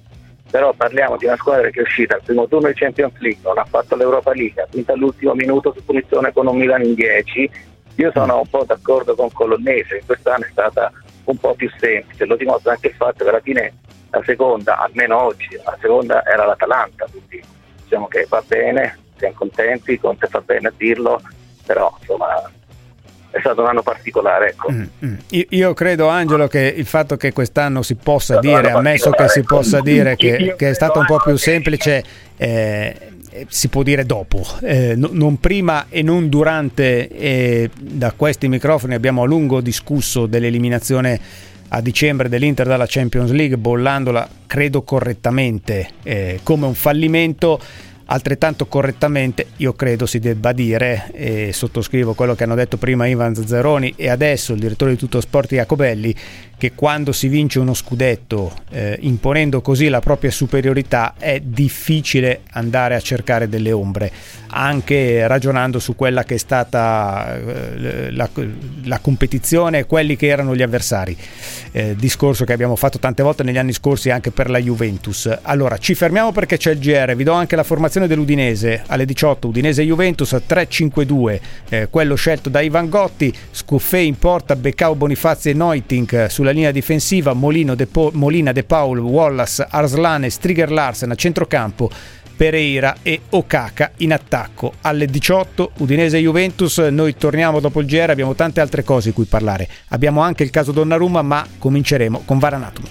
[0.50, 3.60] però parliamo di una squadra che è uscita al primo turno di Champions League, non
[3.60, 7.52] ha fatto l'Europa League, ha vinto all'ultimo minuto su punizione con un Milan in 10.
[7.98, 10.92] Io sono un po' d'accordo con Colonnese, quest'anno è stata
[11.26, 13.74] un po' più semplice, lo dimostra anche il fatto che alla fine
[14.10, 17.44] la seconda, almeno oggi, la seconda era l'Atalanta, quindi
[17.88, 21.22] diciamo che va bene, siamo contenti, Conte fa bene a dirlo,
[21.66, 22.52] però insomma
[23.30, 24.50] è stato un anno particolare.
[24.50, 24.72] Ecco.
[24.72, 25.14] Mm, mm.
[25.30, 29.44] Io, io, credo, Angelo, che il fatto che quest'anno si possa dire, ammesso che si
[29.44, 32.04] possa dire che, che, è stato un po' più semplice,
[32.36, 32.96] eh,
[33.48, 37.08] si può dire dopo, eh, no, non prima e non durante.
[37.08, 41.20] Eh, da questi microfoni abbiamo a lungo discusso dell'eliminazione
[41.70, 47.60] a dicembre dell'Inter dalla Champions League, bollandola credo correttamente eh, come un fallimento.
[48.10, 53.36] Altrettanto correttamente io credo si debba dire e sottoscrivo quello che hanno detto prima Ivan
[53.36, 56.16] Zazzaroni e adesso il direttore di tutto sport Jacobelli
[56.58, 62.96] che quando si vince uno scudetto eh, imponendo così la propria superiorità è difficile andare
[62.96, 64.12] a cercare delle ombre,
[64.48, 68.28] anche ragionando su quella che è stata eh, la,
[68.86, 71.16] la, competizione e quelli che erano gli avversari.
[71.72, 75.30] Eh, discorso che abbiamo fatto tante volte negli anni scorsi anche per la Juventus.
[75.44, 79.48] Allora, ci fermiamo perché c'è il GR, vi do anche la formazione dell'Udinese alle 18,
[79.48, 81.40] Udinese Juventus 3-5-2,
[81.70, 86.52] eh, quello scelto da Ivan Gotti, Scuffè in porta, Beccao Bonifazzi e Neutink sulla sulla
[86.52, 91.90] linea difensiva Molino De po- Molina, De Paul, Wallace, Arslane, Striger Larsen a centrocampo,
[92.38, 94.74] Pereira e Okaka in attacco.
[94.82, 99.26] Alle 18 Udinese Juventus, noi torniamo dopo il GR, abbiamo tante altre cose di cui
[99.26, 99.68] parlare.
[99.90, 102.88] Abbiamo anche il caso Donnarumma, ma cominceremo con Varanatomi.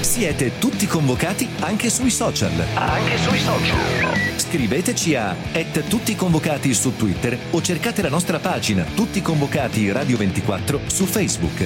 [0.00, 2.52] Siete tutti convocati anche sui social.
[2.74, 4.39] Anche sui social.
[4.50, 10.16] Scriveteci a et tutti convocati su Twitter o cercate la nostra pagina Tutti convocati Radio
[10.16, 11.64] 24 su Facebook.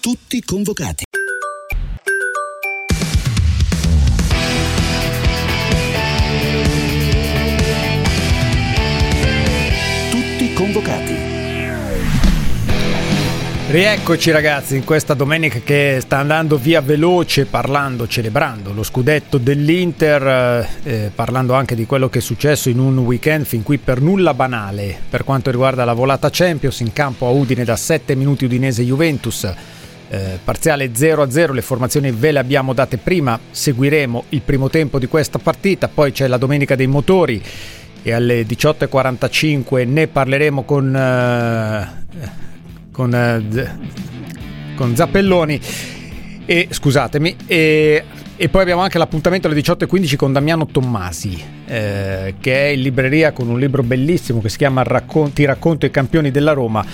[0.00, 1.03] Tutti convocati.
[13.74, 20.22] Rieccoci ragazzi in questa domenica che sta andando via veloce parlando, celebrando lo scudetto dell'Inter,
[20.24, 24.00] eh, eh, parlando anche di quello che è successo in un weekend fin qui per
[24.00, 28.44] nulla banale per quanto riguarda la volata Champions in campo a Udine da 7 minuti
[28.44, 29.52] Udinese Juventus.
[30.08, 35.08] Eh, parziale 0-0, le formazioni ve le abbiamo date prima, seguiremo il primo tempo di
[35.08, 37.42] questa partita, poi c'è la domenica dei motori
[38.04, 40.94] e alle 18.45 ne parleremo con...
[40.94, 42.52] Eh,
[42.94, 43.76] con, eh,
[44.76, 45.60] con Zappelloni.
[46.46, 48.04] E scusatemi, e,
[48.36, 53.32] e, poi abbiamo anche l'appuntamento alle 18.15 con Damiano Tommasi, eh, che è in libreria
[53.32, 56.84] con un libro bellissimo che si chiama Raccon- Ti racconto i campioni della Roma.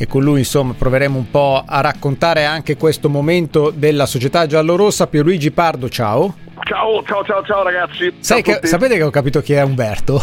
[0.00, 5.08] E con lui, insomma, proveremo un po' a raccontare anche questo momento della società giallorossa.
[5.08, 6.36] Pierluigi Pardo, ciao.
[6.62, 8.14] Ciao, ciao, ciao, ciao ragazzi.
[8.20, 10.22] Sai ciao che, sapete che ho capito chi è Umberto?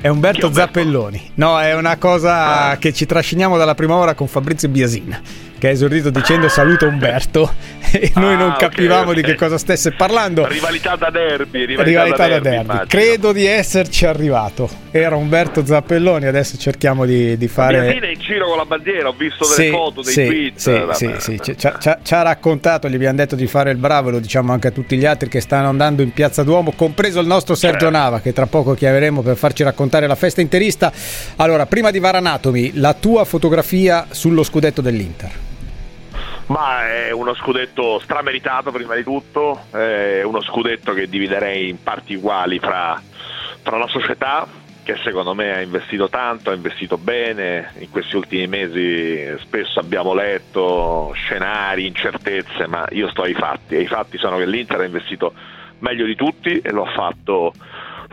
[0.00, 1.32] È Umberto Zappelloni.
[1.34, 2.76] No, è una cosa ah.
[2.76, 5.20] che ci trasciniamo dalla prima ora con Fabrizio Biasin
[5.58, 7.52] che ha esordito dicendo saluto Umberto
[7.90, 9.22] e noi ah, non capivamo okay, okay.
[9.22, 10.46] di che cosa stesse parlando.
[10.46, 11.64] Rivalità da derby.
[11.64, 12.66] Rivalità, rivalità da, derby.
[12.66, 12.86] derby.
[12.86, 14.68] Credo di esserci arrivato.
[14.90, 17.80] Era Umberto Zappelloni, adesso cerchiamo di, di fare...
[17.80, 20.56] Biasin è in giro con la bandiera, ho visto delle sì, foto, dei sì, tweet.
[20.56, 21.40] Sì, sì, sì.
[21.42, 24.68] Ci, ci, ci, ha raccontato, gli abbiamo detto di fare il bravo, lo diciamo anche
[24.68, 27.96] a tutti gli altri che stanno andando in Piazza Duomo, compreso il nostro Sergio certo.
[27.96, 30.92] Nava, che tra poco chiameremo per farci raccontare la festa interista.
[31.36, 35.46] Allora, prima di Varanatomi, la tua fotografia sullo scudetto dell'Inter.
[36.46, 42.14] Ma è uno scudetto strameritato prima di tutto, è uno scudetto che dividerei in parti
[42.14, 43.00] uguali fra,
[43.62, 44.46] fra la società
[44.86, 50.14] che secondo me ha investito tanto, ha investito bene, in questi ultimi mesi spesso abbiamo
[50.14, 53.74] letto scenari, incertezze, ma io sto ai fatti.
[53.74, 55.34] E i fatti sono che l'Inter ha investito
[55.80, 57.52] meglio di tutti e lo ha fatto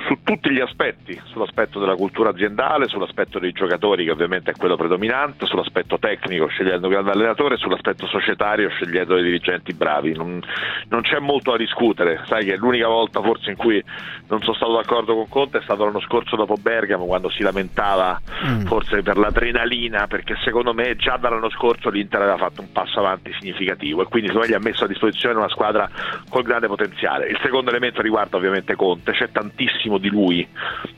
[0.08, 4.76] su tutti gli aspetti, sull'aspetto della cultura aziendale, sull'aspetto dei giocatori che ovviamente è quello
[4.76, 10.14] predominante, sull'aspetto tecnico scegliendo un grande allenatore, sull'aspetto societario scegliendo dei dirigenti bravi.
[10.14, 10.42] Non,
[10.90, 13.84] non, c'è molto da discutere, sai che l'unica volta forse in cui
[14.28, 18.20] non sono stato d'accordo con Conte è stato l'anno scorso dopo Bergamo quando si lamentava
[18.46, 18.66] mm.
[18.66, 23.34] forse per l'adrenalina perché secondo me già dall'anno scorso l'Inter aveva fatto un passo avanti
[23.40, 25.90] significativo e quindi secondo me gli ha messo a disposizione una squadra
[26.30, 27.28] col grande potenziale.
[27.28, 30.48] Il secondo elemento riguarda ovviamente Conte, c'è tantissimo tantissimo di lui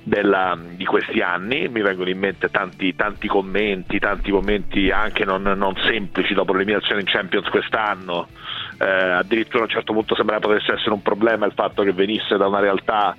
[0.03, 5.41] della, di questi anni, mi vengono in mente tanti, tanti commenti, tanti commenti anche non,
[5.41, 8.27] non semplici dopo l'eliminazione in Champions quest'anno,
[8.79, 12.37] eh, addirittura a un certo punto sembrava potesse essere un problema il fatto che venisse
[12.37, 13.15] da una realtà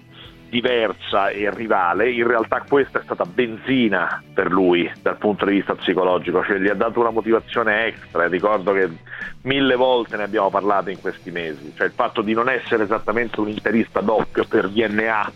[0.49, 5.75] diversa e rivale, in realtà questa è stata benzina per lui dal punto di vista
[5.75, 8.89] psicologico, cioè gli ha dato una motivazione extra, ricordo che
[9.43, 13.41] mille volte ne abbiamo parlato in questi mesi, cioè il fatto di non essere esattamente
[13.41, 15.33] un interista doppio per DNA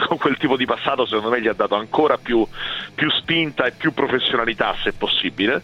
[0.08, 2.46] con quel tipo di passato secondo me gli ha dato ancora più,
[2.94, 5.62] più spinta e più professionalità se possibile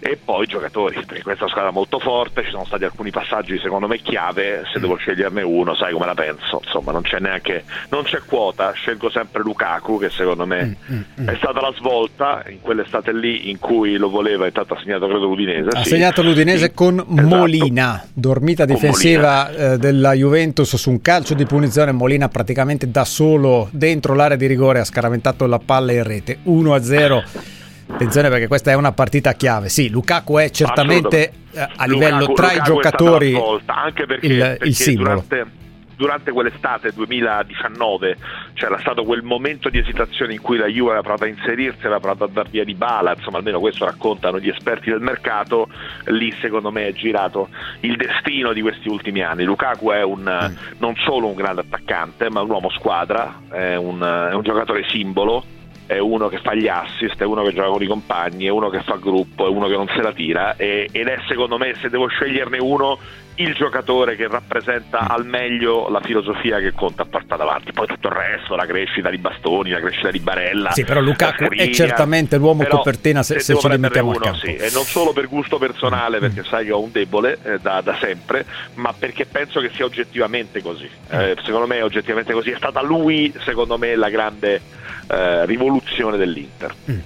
[0.00, 3.86] e poi giocatori, perché questa è squadra molto forte, ci sono stati alcuni passaggi secondo
[3.86, 8.04] me chiave, se devo sceglierne uno sai come la penso, insomma non c'è neanche, non
[8.04, 11.28] c'è quota, scelgo sempre Lukaku che secondo me mm, mm, mm.
[11.28, 15.26] è stata la svolta in quell'estate lì in cui lo voleva, intanto ha segnato credo
[15.26, 15.68] l'Udinese.
[15.70, 15.90] Ha sì.
[15.90, 17.26] segnato l'Udinese con esatto.
[17.36, 19.72] Molina, dormita difensiva Molina.
[19.72, 24.46] Eh, della Juventus su un calcio di punizione, Molina praticamente da solo dentro l'area di
[24.46, 27.58] rigore ha scaraventato la palla in rete, 1-0
[27.92, 29.68] Attenzione perché questa è una partita chiave.
[29.68, 33.34] Sì, Lukaku è certamente eh, a livello Lukaku, tra Lukaku i giocatori
[33.66, 35.24] anche perché, il, perché il simbolo.
[35.28, 35.58] Durante,
[36.00, 38.16] durante quell'estate 2019
[38.54, 42.00] c'era stato quel momento di esitazione in cui la Juve aveva provato a inserirsi, aveva
[42.00, 45.68] provato a dar via di bala, insomma almeno questo raccontano gli esperti del mercato,
[46.06, 49.44] lì secondo me è girato il destino di questi ultimi anni.
[49.44, 50.78] Lukaku è un, mm.
[50.78, 55.58] non solo un grande attaccante, ma un uomo squadra, è un, è un giocatore simbolo
[55.90, 58.68] è uno che fa gli assist, è uno che gioca con i compagni, è uno
[58.68, 61.74] che fa gruppo, è uno che non se la tira e, ed è secondo me
[61.80, 62.96] se devo sceglierne uno
[63.36, 67.72] il giocatore che rappresenta al meglio la filosofia che conta a portare avanti.
[67.72, 70.70] Poi tutto il resto, la crescita di Bastoni, la crescita di Barella.
[70.70, 74.38] Sì, però Lukaku è certamente l'uomo copertina se, se, se ci rimettiamo uno, a campo.
[74.38, 76.20] Sì, e non solo per gusto personale, mm.
[76.20, 79.86] perché sai che ho un debole eh, da, da, sempre, ma perché penso che sia
[79.86, 80.88] oggettivamente così.
[81.08, 82.50] Eh, secondo me è oggettivamente così.
[82.50, 84.78] È stata lui, secondo me, la grande
[85.10, 86.74] eh, rivoluzione dell'Inter.
[86.90, 86.98] Mm.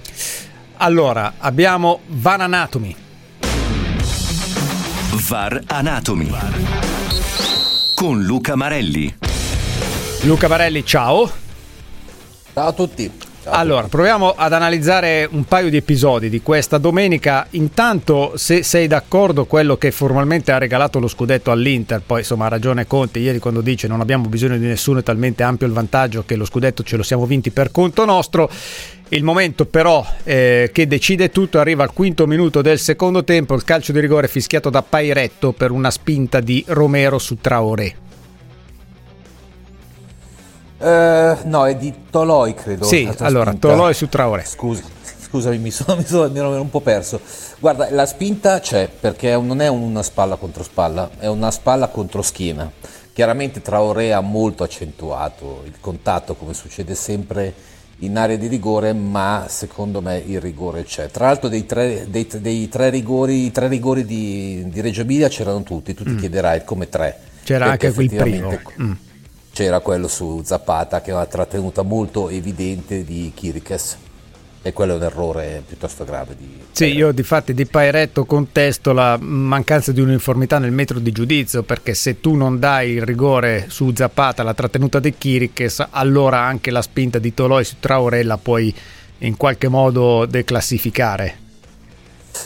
[0.77, 2.95] Allora, abbiamo Van Anatomy
[5.27, 6.29] VAR Anatomy
[7.95, 9.11] con Luca Marelli.
[10.23, 11.31] Luca Marelli, ciao.
[12.53, 13.24] Ciao a tutti.
[13.45, 17.45] Ciao allora, proviamo ad analizzare un paio di episodi di questa domenica.
[17.51, 22.49] Intanto, se sei d'accordo, quello che formalmente ha regalato lo scudetto all'Inter, poi insomma ha
[22.49, 26.23] ragione Conte ieri quando dice non abbiamo bisogno di nessuno, è talmente ampio il vantaggio
[26.25, 28.49] che lo scudetto ce lo siamo vinti per conto nostro.
[29.09, 33.63] Il momento però eh, che decide tutto arriva al quinto minuto del secondo tempo, il
[33.63, 38.04] calcio di rigore fischiato da Pairetto per una spinta di Romero su Traoré.
[40.85, 42.83] Uh, no, è di Toloi credo.
[42.85, 43.69] Sì, allora spinta.
[43.69, 44.45] Toloi su Traoré.
[44.45, 44.83] Scusi,
[45.19, 47.19] scusami, mi, sono, mi, sono, mi, ero un po' perso.
[47.57, 52.21] Guarda, la spinta c'è perché non è una spalla contro spalla, è una spalla contro
[52.21, 52.71] schiena.
[53.11, 57.51] Chiaramente Traoré ha molto accentuato il contatto come succede sempre
[57.99, 61.09] in area di rigore, ma secondo me il rigore c'è.
[61.09, 65.63] Tra l'altro dei tre, dei, dei tre rigori, tre rigori di, di Reggio Emilia c'erano
[65.63, 66.17] tutti, tu ti mm.
[66.17, 67.17] chiederai come tre.
[67.43, 68.59] C'era anche quel primo.
[68.79, 68.91] Mm.
[69.55, 73.97] C'era quello su Zapata che è una trattenuta molto evidente di Kirikes
[74.61, 76.35] e quello è un errore piuttosto grave.
[76.37, 81.13] Di sì, io di fatti di Pairetto contesto la mancanza di uniformità nel metro di
[81.13, 86.41] giudizio perché se tu non dai il rigore su Zappata, la trattenuta di Chiriches, allora
[86.41, 88.75] anche la spinta di Toloi su Traoré la puoi
[89.19, 91.44] in qualche modo declassificare.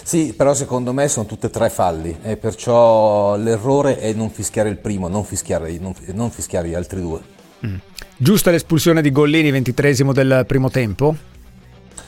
[0.03, 4.69] Sì, però secondo me sono tutte e tre falli e perciò l'errore è non fischiare
[4.69, 7.19] il primo, non fischiare, non, non fischiare gli altri due.
[7.65, 7.75] Mm.
[8.17, 11.15] Giusta l'espulsione di Gollini, ventitresimo del primo tempo?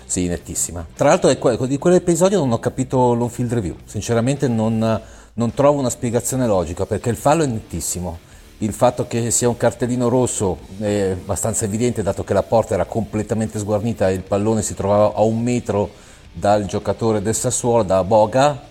[0.05, 0.85] Sì, nettissima.
[0.93, 5.01] Tra l'altro que- di quell'episodio non ho capito l'on-field review, sinceramente non,
[5.33, 8.19] non trovo una spiegazione logica perché il fallo è nettissimo.
[8.57, 12.85] Il fatto che sia un cartellino rosso è abbastanza evidente dato che la porta era
[12.85, 15.89] completamente sguarnita e il pallone si trovava a un metro
[16.31, 18.69] dal giocatore del Sassuolo, da Boga,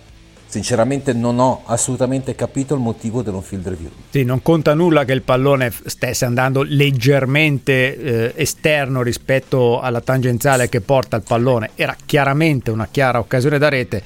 [0.51, 3.91] Sinceramente non ho assolutamente capito il motivo dell'on-field review.
[4.11, 10.69] Sì, non conta nulla che il pallone stesse andando leggermente eh, esterno rispetto alla tangenziale
[10.69, 11.71] che porta il pallone.
[11.77, 14.03] Era chiaramente una chiara occasione da rete.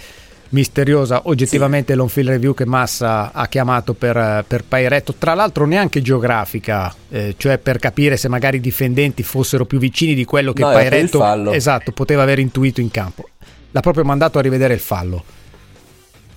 [0.51, 1.99] Misteriosa oggettivamente sì.
[1.99, 7.57] l'on-field review che Massa ha chiamato per, per Pairetto, tra l'altro neanche geografica, eh, cioè
[7.57, 11.91] per capire se magari i difendenti fossero più vicini di quello che no, Pairetto esatto,
[11.93, 13.31] poteva aver intuito in campo.
[13.75, 15.25] L'ha proprio mandato a rivedere il fallo.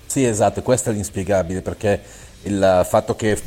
[0.06, 2.02] Sì, esatto, questo è l'inspiegabile perché
[2.42, 3.40] il fatto che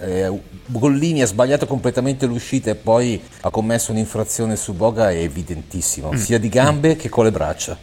[0.00, 6.10] eh, Gollini ha sbagliato completamente l'uscita e poi ha commesso un'infrazione su Boga è evidentissimo,
[6.12, 6.16] mm.
[6.16, 6.98] sia di gambe mm.
[6.98, 7.78] che con le braccia.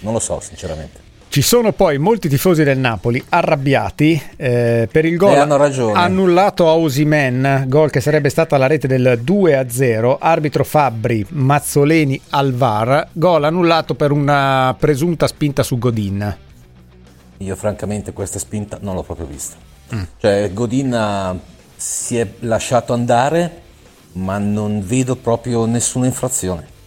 [0.00, 1.07] Non lo so, sinceramente.
[1.38, 5.36] Ci sono poi molti tifosi del Napoli arrabbiati eh, per il gol
[5.94, 12.54] annullato a Osimen, gol che sarebbe stata la rete del 2-0, arbitro Fabbri, Mazzoleni al
[12.54, 16.36] VAR, gol annullato per una presunta spinta su Godin.
[17.36, 19.54] Io francamente questa spinta non l'ho proprio vista.
[19.94, 20.02] Mm.
[20.18, 21.38] Cioè Godin
[21.76, 23.60] si è lasciato andare,
[24.14, 26.77] ma non vedo proprio nessuna infrazione.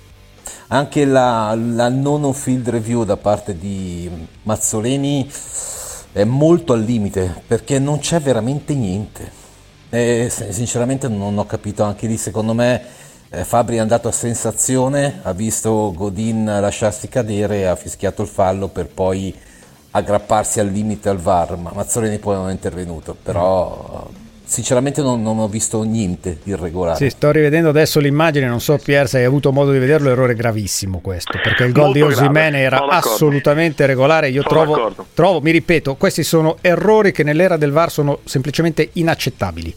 [0.73, 4.09] Anche la, la non field review da parte di
[4.43, 5.29] Mazzoleni
[6.13, 9.29] è molto al limite perché non c'è veramente niente.
[9.89, 12.81] E sinceramente non ho capito, anche lì secondo me
[13.29, 18.69] eh, Fabri è andato a sensazione, ha visto Godin lasciarsi cadere, ha fischiato il fallo
[18.69, 19.35] per poi
[19.91, 24.07] aggrapparsi al limite al VAR, ma Mazzolini poi non è intervenuto, però
[24.51, 26.97] sinceramente non, non, ho visto niente di irregolare.
[26.97, 30.35] Sì, sto rivedendo adesso l'immagine, non so Pier se hai avuto modo di vederlo, errore
[30.35, 35.95] gravissimo questo, perché il gol di Osimene era assolutamente regolare, io trovo, trovo, mi ripeto,
[35.95, 39.73] questi sono errori che nell'era del VAR sono semplicemente inaccettabili.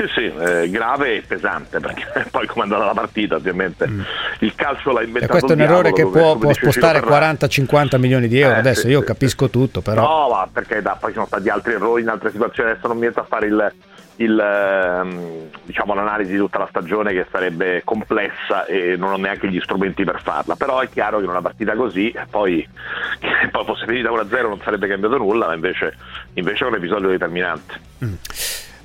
[0.00, 4.00] Sì, sì, eh, grave e pesante perché poi come andata la partita ovviamente mm.
[4.38, 5.26] il calcio l'ha inventato.
[5.26, 8.82] E questo è un errore che può, può spostare 40-50 milioni di euro, eh, adesso
[8.82, 9.50] sì, io sì, capisco sì.
[9.50, 10.00] tutto però.
[10.00, 13.06] No, ma perché da, poi sono stati altri errori in altre situazioni, adesso non mi
[13.06, 13.72] metto a fare il,
[14.16, 19.48] il, ehm, diciamo, l'analisi di tutta la stagione che sarebbe complessa e non ho neanche
[19.48, 22.66] gli strumenti per farla, però è chiaro che in una partita così poi,
[23.50, 25.94] poi fosse finita 1-0 non sarebbe cambiato nulla, ma invece,
[26.34, 27.80] invece è un episodio determinante.
[28.02, 28.14] Mm.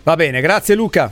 [0.06, 1.12] Va bene, grazie Luca.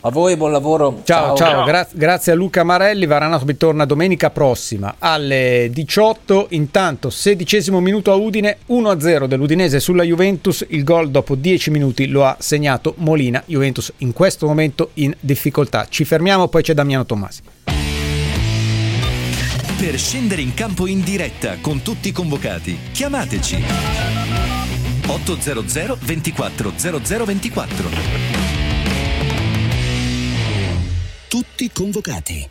[0.00, 1.02] A voi buon lavoro.
[1.04, 1.64] Ciao, ciao, ciao.
[1.64, 3.06] Gra- grazie a Luca Marelli.
[3.06, 6.48] Varanato torna domenica prossima alle 18.
[6.50, 10.66] Intanto, sedicesimo minuto a Udine, 1-0 dell'Udinese sulla Juventus.
[10.70, 13.44] Il gol dopo 10 minuti lo ha segnato Molina.
[13.46, 15.86] Juventus in questo momento in difficoltà.
[15.88, 17.42] Ci fermiamo, poi c'è Damiano Tommasi.
[19.78, 24.57] Per scendere in campo in diretta con tutti i convocati, chiamateci
[25.08, 27.88] 800 24 0024.
[31.28, 32.50] Tutti convocati.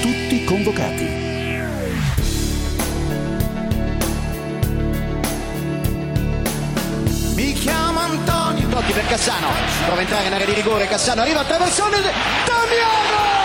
[0.00, 1.04] Tutti convocati.
[7.34, 8.68] Mi chiamo Antonio.
[8.68, 9.48] Totti per Cassano.
[9.84, 10.86] Prova a entrare in area di rigore.
[10.86, 12.00] Cassano arriva a traversone.
[12.00, 13.41] Damiano!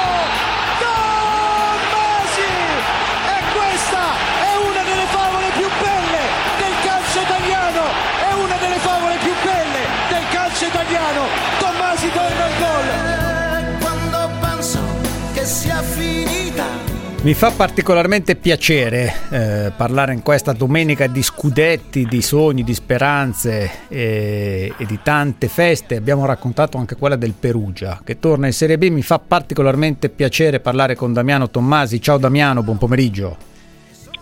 [17.27, 23.69] Mi fa particolarmente piacere eh, parlare in questa domenica di scudetti, di sogni, di speranze
[23.89, 25.95] e, e, di tante feste.
[25.95, 28.87] Abbiamo raccontato anche quella del Perugia che torna in Serie B.
[28.89, 31.99] Mi fa particolarmente piacere parlare con Damiano Tommasi.
[31.99, 33.35] Ciao Damiano, buon pomeriggio.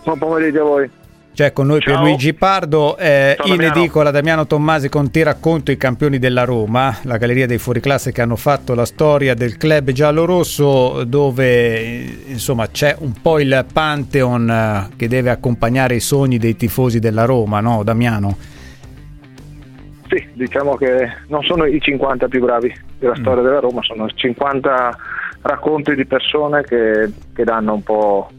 [0.02, 0.90] Buon pomeriggio a voi.
[1.36, 1.92] C'è con noi Ciao.
[1.92, 3.76] Pierluigi Pardo, eh, in Damiano.
[3.76, 8.22] edicola Damiano Tommasi con Ti racconto i campioni della Roma, la galleria dei fuoriclasse che
[8.22, 14.96] hanno fatto la storia del club giallo-rosso dove insomma c'è un po' il pantheon eh,
[14.96, 18.34] che deve accompagnare i sogni dei tifosi della Roma, no Damiano?
[20.08, 24.96] Sì, diciamo che non sono i 50 più bravi della storia della Roma, sono 50
[25.42, 28.30] racconti di persone che, che danno un po'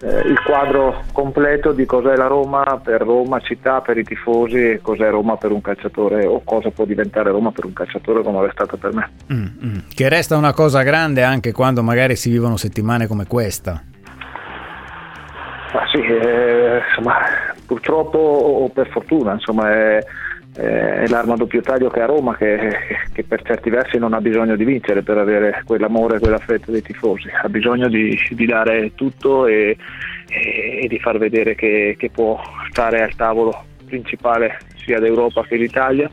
[0.00, 4.80] eh, il quadro completo di cos'è la Roma per Roma città, per i tifosi e
[4.82, 8.46] cos'è Roma per un calciatore o cosa può diventare Roma per un calciatore come lo
[8.46, 9.10] è stato per me.
[9.32, 9.78] Mm, mm.
[9.94, 13.82] Che resta una cosa grande anche quando magari si vivono settimane come questa.
[15.72, 17.16] Ma sì, eh, insomma,
[17.66, 19.98] purtroppo o per fortuna, insomma, è,
[20.56, 22.58] è l'arma a doppio taglio che ha Roma che,
[23.12, 27.28] che per certi versi non ha bisogno di vincere per avere quell'amore quell'affetto dei tifosi,
[27.30, 29.76] ha bisogno di, di dare tutto e,
[30.28, 32.40] e- e di far vedere che, che può
[32.70, 36.08] stare al tavolo principale sia d'Europa che d'Italia.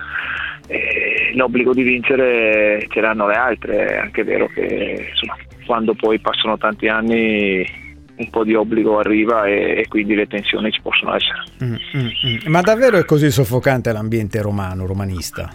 [1.36, 6.58] L'obbligo di vincere ce l'hanno le altre, è anche vero che insomma, quando poi passano
[6.58, 7.66] tanti anni
[8.16, 11.44] un po' di obbligo arriva e, e quindi le tensioni ci possono essere.
[11.64, 12.52] Mm, mm, mm.
[12.52, 15.50] Ma davvero è così soffocante l'ambiente romano, romanista?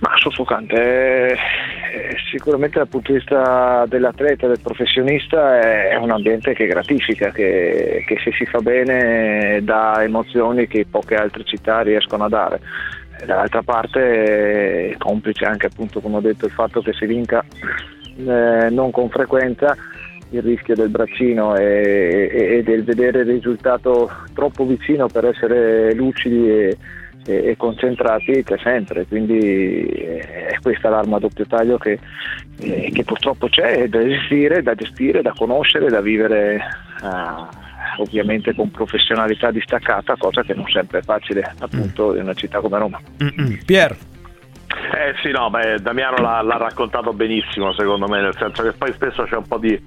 [0.00, 6.54] Ma soffocante, eh, sicuramente dal punto di vista dell'atleta, del professionista è, è un ambiente
[6.54, 12.24] che gratifica, che, che se si fa bene dà emozioni che poche altre città riescono
[12.24, 12.60] a dare.
[13.26, 17.44] Dall'altra parte è complice anche appunto come ho detto il fatto che si vinca
[18.16, 19.76] eh, non con frequenza
[20.30, 25.92] il rischio del braccino e, e- e del vedere il risultato troppo vicino per essere
[25.94, 26.76] lucidi e,
[27.26, 31.98] e- e concentrati c'è sempre, quindi eh, è questa l'arma a doppio taglio che,
[32.60, 37.58] eh, che purtroppo c'è, da gestire, da gestire, da conoscere, da vivere eh,
[37.98, 42.78] ovviamente con professionalità distaccata, cosa che non sempre è facile appunto in una città come
[42.78, 43.00] Roma.
[43.22, 43.58] Mm-mm.
[43.66, 43.96] Pier,
[44.92, 48.92] Eh sì, no, beh, Damiano l'ha, l'ha raccontato benissimo secondo me, nel senso che poi
[48.92, 49.78] spesso c'è un po' di,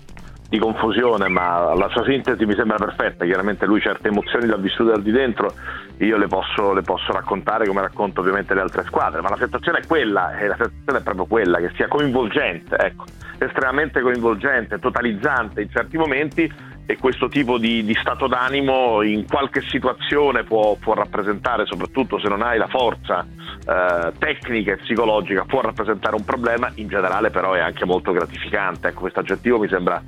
[0.54, 4.58] di confusione, ma la sua sintesi mi sembra perfetta, chiaramente lui certe emozioni le ha
[4.58, 5.52] vissute dal di dentro,
[5.98, 9.80] io le posso, le posso raccontare come racconto ovviamente le altre squadre, ma la sensazione
[9.80, 13.06] è quella, e la sensazione è proprio quella, che sia coinvolgente, ecco,
[13.40, 16.52] estremamente coinvolgente, totalizzante in certi momenti
[16.86, 22.28] e questo tipo di, di stato d'animo in qualche situazione può, può rappresentare, soprattutto se
[22.28, 27.54] non hai la forza eh, tecnica e psicologica, può rappresentare un problema, in generale però
[27.54, 28.90] è anche molto gratificante.
[28.90, 30.02] Ecco, questo aggettivo mi sembra,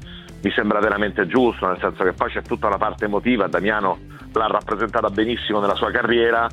[0.46, 3.98] mi sembra veramente giusto, nel senso che poi c'è tutta la parte emotiva, Damiano
[4.32, 6.48] l'ha rappresentata benissimo nella sua carriera,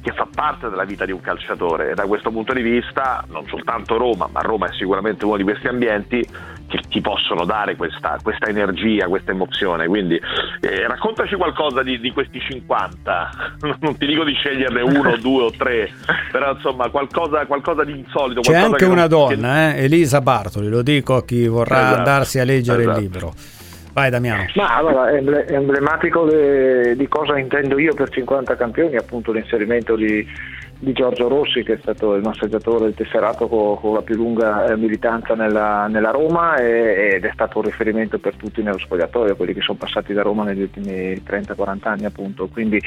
[0.00, 3.44] che fa parte della vita di un calciatore e da questo punto di vista non
[3.46, 6.26] soltanto Roma, ma Roma è sicuramente uno di questi ambienti
[6.68, 9.86] che ti possono dare questa, questa energia, questa emozione.
[9.86, 10.20] Quindi
[10.60, 13.30] eh, raccontaci qualcosa di, di questi 50,
[13.80, 15.90] non ti dico di sceglierne uno, due o tre,
[16.30, 18.40] però insomma qualcosa, qualcosa di insolito.
[18.42, 19.84] c'è anche che una non- donna, eh?
[19.84, 22.98] Elisa Bartoli, lo dico a chi vorrà Esatto, andarsi a leggere esatto.
[22.98, 23.34] il libro.
[23.92, 24.46] Vai Damiano.
[24.54, 29.32] Ma allora, è emble- è emblematico de- di cosa intendo io per 50 campioni, appunto
[29.32, 30.26] l'inserimento di,
[30.78, 34.66] di Giorgio Rossi, che è stato il massaggiatore del tesserato con, con la più lunga
[34.66, 39.36] eh, militanza nella, nella Roma e- ed è stato un riferimento per tutti nello spogliatoio,
[39.36, 42.46] quelli che sono passati da Roma negli ultimi 30-40 anni appunto.
[42.46, 42.80] Quindi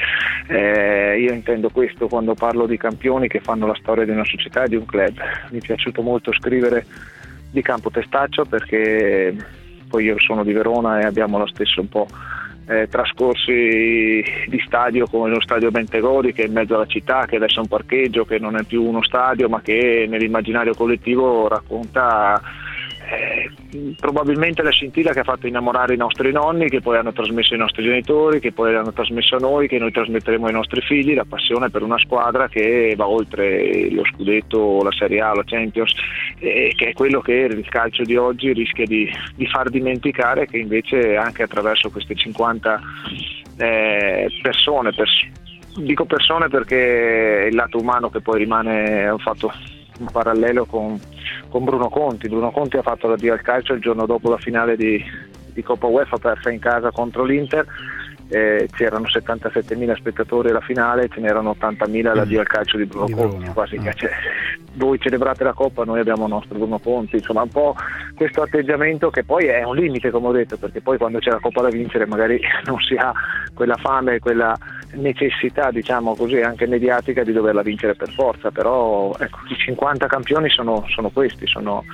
[0.48, 4.64] eh, io intendo questo quando parlo di campioni che fanno la storia di una società
[4.64, 5.18] e di un club.
[5.50, 6.86] Mi è piaciuto molto scrivere
[7.50, 9.60] di Campo Testaccio perché
[9.92, 12.06] poi io sono di Verona e abbiamo lo stesso un po'
[12.66, 17.36] eh, trascorsi di stadio come lo stadio Bentegodi che è in mezzo alla città, che
[17.36, 22.40] adesso è un parcheggio, che non è più uno stadio ma che nell'immaginario collettivo racconta
[23.12, 27.52] eh, probabilmente la scintilla che ha fatto innamorare i nostri nonni, che poi hanno trasmesso
[27.52, 31.14] ai nostri genitori, che poi hanno trasmesso a noi, che noi trasmetteremo ai nostri figli,
[31.14, 35.92] la passione per una squadra che va oltre lo scudetto, la Serie A, la Champions,
[36.38, 40.58] eh, che è quello che il calcio di oggi rischia di, di far dimenticare, che
[40.58, 42.80] invece anche attraverso queste 50
[43.58, 45.28] eh, persone, pers-
[45.76, 49.52] dico persone perché il lato umano che poi rimane, ho fatto
[49.98, 50.98] un parallelo con,
[51.48, 52.28] con Bruno Conti.
[52.28, 55.02] Bruno Conti ha fatto l'addio al calcio il giorno dopo la finale di,
[55.52, 57.66] di Coppa UEFA persa in casa contro l'Inter.
[58.28, 63.50] Eh, c'erano 77.000 spettatori alla finale, ce n'erano 80.000 all'addio al calcio di Bruno Conti.
[63.52, 64.10] Quasi che cioè,
[64.74, 67.76] voi celebrate la Coppa, noi abbiamo il nostro Bruno Conti, insomma un po'
[68.14, 71.40] questo atteggiamento che poi è un limite come ho detto, perché poi quando c'è la
[71.40, 73.12] Coppa da vincere magari non si ha
[73.52, 74.56] quella fame, quella
[74.94, 80.48] necessità diciamo così anche mediatica di doverla vincere per forza, però ecco, i 50 campioni
[80.48, 81.84] sono, sono questi, sono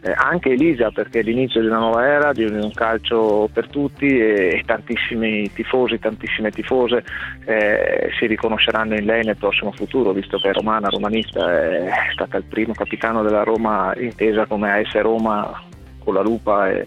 [0.00, 4.06] eh, anche Elisa perché è l'inizio di una nuova era, di un calcio per tutti
[4.06, 7.04] e, e tantissimi tifosi, tantissime tifose
[7.44, 12.36] eh, si riconosceranno in lei nel prossimo futuro, visto che è romana, romanista, è stata
[12.36, 15.66] il primo capitano della Roma intesa come AS Roma
[16.08, 16.86] con la lupa è,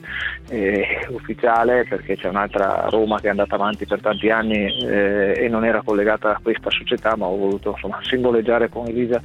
[0.49, 5.47] è ufficiale perché c'è un'altra Roma che è andata avanti per tanti anni eh, e
[5.47, 9.21] non era collegata a questa società ma ho voluto insomma, simboleggiare con Elisa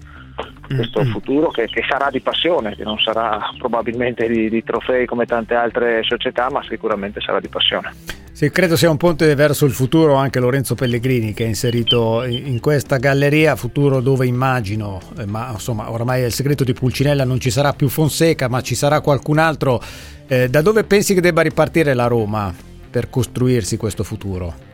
[0.67, 5.27] questo futuro che, che sarà di passione, che non sarà probabilmente di, di trofei come
[5.27, 7.93] tante altre società ma sicuramente sarà di passione.
[8.33, 12.61] Sì, credo sia un ponte verso il futuro anche Lorenzo Pellegrini che è inserito in
[12.61, 17.41] questa galleria, futuro dove immagino, eh, ma insomma oramai è il segreto di Pulcinella, non
[17.41, 19.81] ci sarà più Fonseca ma ci sarà qualcun altro.
[20.27, 22.53] Eh, da dove pensi che debba ripartire la Roma
[22.91, 24.66] per costruirsi questo futuro?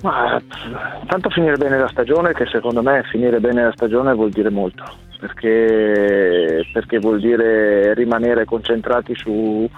[0.00, 0.40] Ma
[1.06, 4.84] tanto finire bene la stagione, che secondo me finire bene la stagione vuol dire molto,
[5.18, 9.68] perché, perché vuol dire rimanere concentrati su,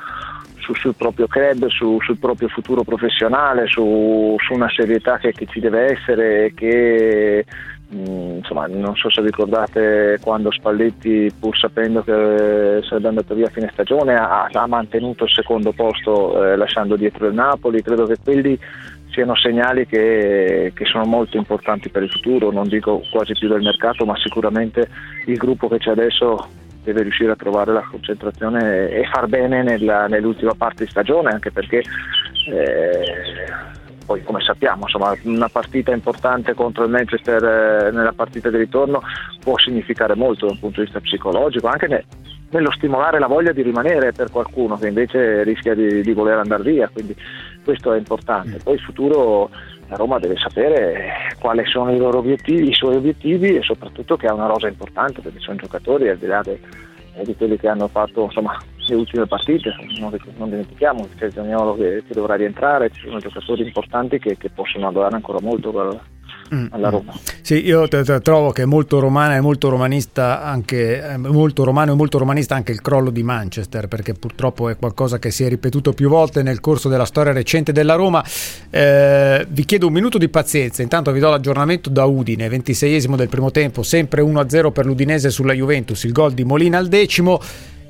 [0.59, 5.59] su- sul proprio club, su- sul proprio futuro professionale, su, una serietà che, che ci
[5.59, 7.47] deve essere che
[7.89, 13.51] mh, insomma, non so se ricordate quando Spalletti, pur sapendo che sarebbe andato via a
[13.51, 17.81] fine stagione, ha, ha mantenuto il secondo posto eh, lasciando dietro il Napoli.
[17.83, 18.59] Credo che quelli
[19.11, 23.63] siano segnali che, che sono molto importanti per il futuro, non dico quasi più del
[23.63, 24.89] mercato, ma sicuramente
[25.27, 26.49] il gruppo che c'è adesso
[26.83, 31.51] deve riuscire a trovare la concentrazione e far bene nella- nell'ultima parte di stagione, anche
[31.51, 31.83] perché
[32.51, 33.69] eh,
[34.07, 39.03] poi come sappiamo insomma, una partita importante contro il Manchester eh, nella partita di ritorno
[39.41, 42.05] può significare molto da un punto di vista psicologico, anche ne-
[42.51, 46.65] nello stimolare la voglia di rimanere per qualcuno che invece rischia di, di voler andare
[46.65, 47.15] via, quindi
[47.71, 48.59] questo è importante.
[48.63, 49.49] Poi il futuro
[49.89, 54.27] la Roma deve sapere quali sono i loro obiettivi, i suoi obiettivi e soprattutto che
[54.27, 56.61] ha una rosa importante perché sono giocatori al di là de-
[57.15, 58.57] eh, di quelli che hanno fatto insomma,
[58.87, 63.19] le ultime partite, non, non dimentichiamo che c'è Zaniolo che, che dovrà rientrare, ci sono
[63.19, 66.01] giocatori importanti che, che possono dare ancora molto al-
[66.71, 67.13] alla Roma.
[67.41, 71.65] Sì, io t- t- trovo che è molto romana e molto romanista anche eh, molto
[71.65, 75.45] romano e molto romanista anche il crollo di Manchester, perché purtroppo è qualcosa che si
[75.45, 78.25] è ripetuto più volte nel corso della storia recente della Roma.
[78.71, 83.29] Eh, vi chiedo un minuto di pazienza, intanto vi do l'aggiornamento da Udine, 26esimo del
[83.29, 87.41] primo tempo, sempre 1-0 per l'Udinese sulla Juventus, il gol di Molina al decimo.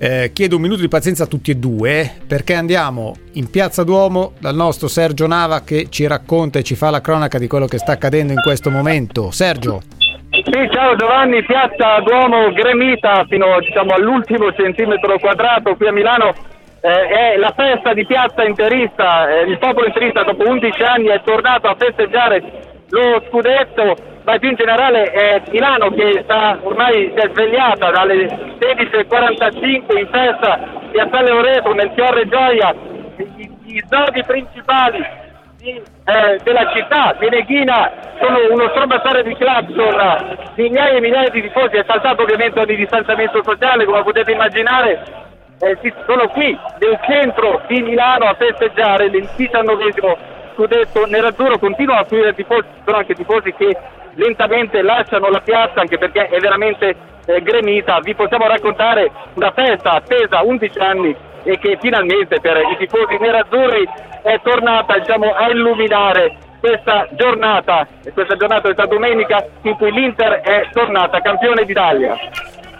[0.03, 4.33] Eh, chiedo un minuto di pazienza a tutti e due perché andiamo in Piazza Duomo
[4.41, 7.77] dal nostro Sergio Nava che ci racconta e ci fa la cronaca di quello che
[7.77, 9.31] sta accadendo in questo momento.
[9.31, 9.83] Sergio.
[10.31, 16.33] Sì, ciao Giovanni, piazza Duomo gremita fino diciamo, all'ultimo centimetro quadrato qui a Milano.
[16.81, 21.21] Eh, è la festa di piazza interista, eh, il popolo interista dopo 11 anni è
[21.23, 27.27] tornato a festeggiare lo scudetto, ma più in generale è Milano che sta ormai si
[27.27, 28.27] è svegliata dalle
[28.59, 30.59] 16.45 in festa
[30.91, 32.75] Piazzale Oreto nel Fiore Gioia,
[33.17, 40.39] i, i snodi principali di, eh, della città di Neghina sono uno strombazzare di clacson
[40.57, 45.29] migliaia e migliaia di tifosi è saltato ovviamente ogni distanziamento sociale come potete immaginare.
[45.63, 45.77] Eh,
[46.07, 50.17] sono qui nel centro di Milano a festeggiare il diciannovesimo
[50.61, 53.75] scudetto nerazzurro, continuano a fluire tifosi, sono anche tifosi che
[54.15, 56.95] lentamente lasciano la piazza anche perché è veramente
[57.25, 62.77] eh, gremita, vi possiamo raccontare una festa attesa 11 anni e che finalmente per i
[62.77, 63.89] tifosi nerazzurri
[64.23, 70.69] è tornata diciamo, a illuminare questa giornata, questa giornata questa domenica in cui l'Inter è
[70.73, 72.19] tornata campione d'Italia.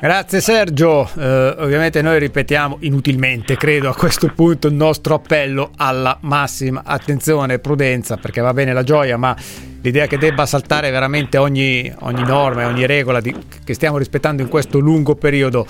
[0.01, 6.17] Grazie Sergio, eh, ovviamente noi ripetiamo inutilmente, credo a questo punto il nostro appello alla
[6.23, 9.37] massima attenzione e prudenza perché va bene la gioia ma
[9.83, 14.41] l'idea che debba saltare veramente ogni, ogni norma e ogni regola di, che stiamo rispettando
[14.41, 15.67] in questo lungo periodo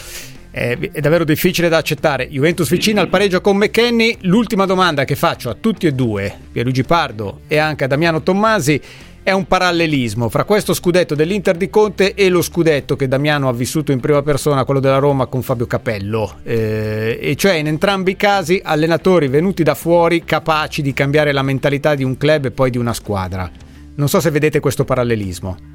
[0.53, 2.29] è, è, davvero difficile da accettare.
[2.29, 4.19] Juventus vicina al pareggio con McKenny.
[4.23, 8.81] L'ultima domanda che faccio a tutti e due, Pierluigi Pardo e anche a Damiano Tommasi,
[9.23, 13.53] è un parallelismo fra questo scudetto dell'Inter di Conte e lo scudetto che Damiano ha
[13.53, 16.39] vissuto in prima persona, quello della Roma con Fabio Capello.
[16.43, 21.43] Eh, e cioè in entrambi i casi allenatori venuti da fuori capaci di cambiare la
[21.43, 23.51] mentalità di un club e poi di una squadra.
[23.95, 25.70] Non so se vedete questo parallelismo.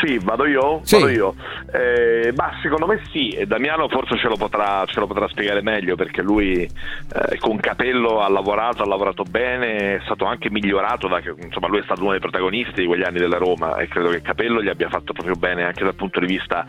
[0.00, 0.80] Sì, vado io?
[0.84, 0.96] Sì.
[0.96, 1.34] Vado io.
[1.72, 5.60] Eh, ma secondo me sì, e Damiano forse ce lo potrà, ce lo potrà spiegare
[5.60, 11.08] meglio perché lui eh, con Capello ha lavorato, ha lavorato bene, è stato anche migliorato,
[11.08, 14.10] da, insomma lui è stato uno dei protagonisti di quegli anni della Roma e credo
[14.10, 16.64] che Capello gli abbia fatto proprio bene anche dal punto di vista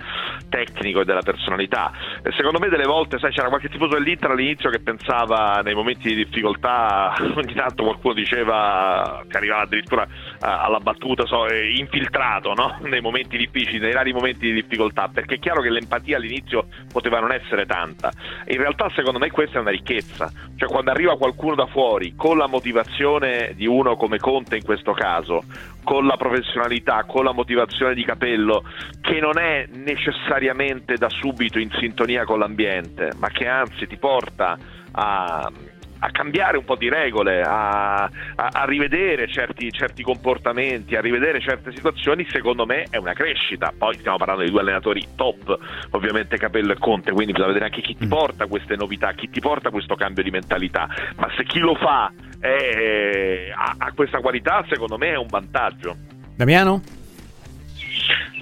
[0.49, 1.91] tecnico e della personalità.
[2.23, 6.09] E secondo me delle volte, sai, c'era qualche tifoso dell'Inter all'inizio che pensava nei momenti
[6.09, 10.07] di difficoltà, ogni tanto qualcuno diceva che arrivava addirittura eh,
[10.39, 12.77] alla battuta so, eh, infiltrato no?
[12.81, 16.67] nei momenti momenti difficili, nei rari momenti di difficoltà, perché è chiaro che l'empatia all'inizio
[16.91, 18.11] poteva non essere tanta.
[18.47, 22.37] In realtà secondo me questa è una ricchezza, cioè quando arriva qualcuno da fuori con
[22.37, 25.43] la motivazione di uno come Conte in questo caso,
[25.83, 28.63] con la professionalità, con la motivazione di capello,
[29.01, 34.57] che non è necessariamente da subito in sintonia con l'ambiente, ma che anzi ti porta
[34.91, 35.51] a
[35.99, 41.39] a cambiare un po' di regole, a, a, a rivedere certi, certi, comportamenti, a rivedere
[41.39, 43.73] certe situazioni, secondo me è una crescita.
[43.77, 45.57] Poi stiamo parlando di due allenatori top,
[45.91, 48.09] ovviamente Capello e Conte, quindi bisogna vedere anche chi ti mm.
[48.09, 50.87] porta queste novità, chi ti porta questo cambio di mentalità.
[51.17, 55.95] Ma se chi lo fa è, ha, ha questa qualità, secondo me è un vantaggio.
[56.35, 56.98] Damiano?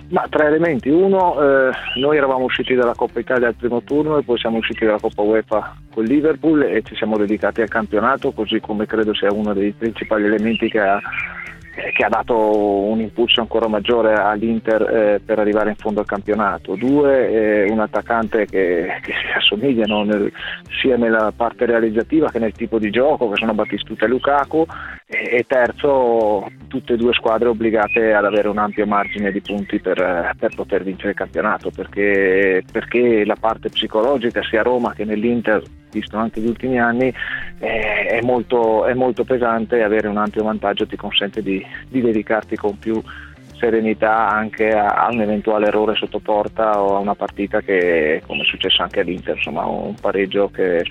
[0.10, 0.90] Ma tre elementi.
[0.90, 4.86] Uno, eh, noi eravamo usciti dalla Coppa Italia al primo turno e poi siamo usciti
[4.86, 9.34] dalla Coppa UEFA con Liverpool e ci siamo dedicati al campionato, così come credo sia
[9.34, 11.02] uno dei principali elementi che ha
[11.94, 16.76] che ha dato un impulso ancora maggiore all'Inter eh, per arrivare in fondo al campionato.
[16.76, 20.04] Due, eh, un attaccante che, che si assomiglia no?
[20.04, 20.32] nel,
[20.82, 24.66] sia nella parte realizzativa che nel tipo di gioco, che sono Battistuta e Lukaku.
[25.06, 29.80] E, e, terzo, tutte e due squadre obbligate ad avere un ampio margine di punti
[29.80, 35.06] per, per poter vincere il campionato, perché, perché la parte psicologica sia a Roma che
[35.06, 35.62] nell'Inter
[36.00, 37.14] visto anche gli ultimi anni,
[37.60, 42.02] eh, è, molto, è, molto, pesante e avere un ampio vantaggio ti consente di, di
[42.02, 43.02] dedicarti con più
[43.60, 48.42] serenità anche a, a, un eventuale errore sotto porta o a una partita che, come
[48.42, 50.84] è successo anche all'Inter, insomma, un pareggio che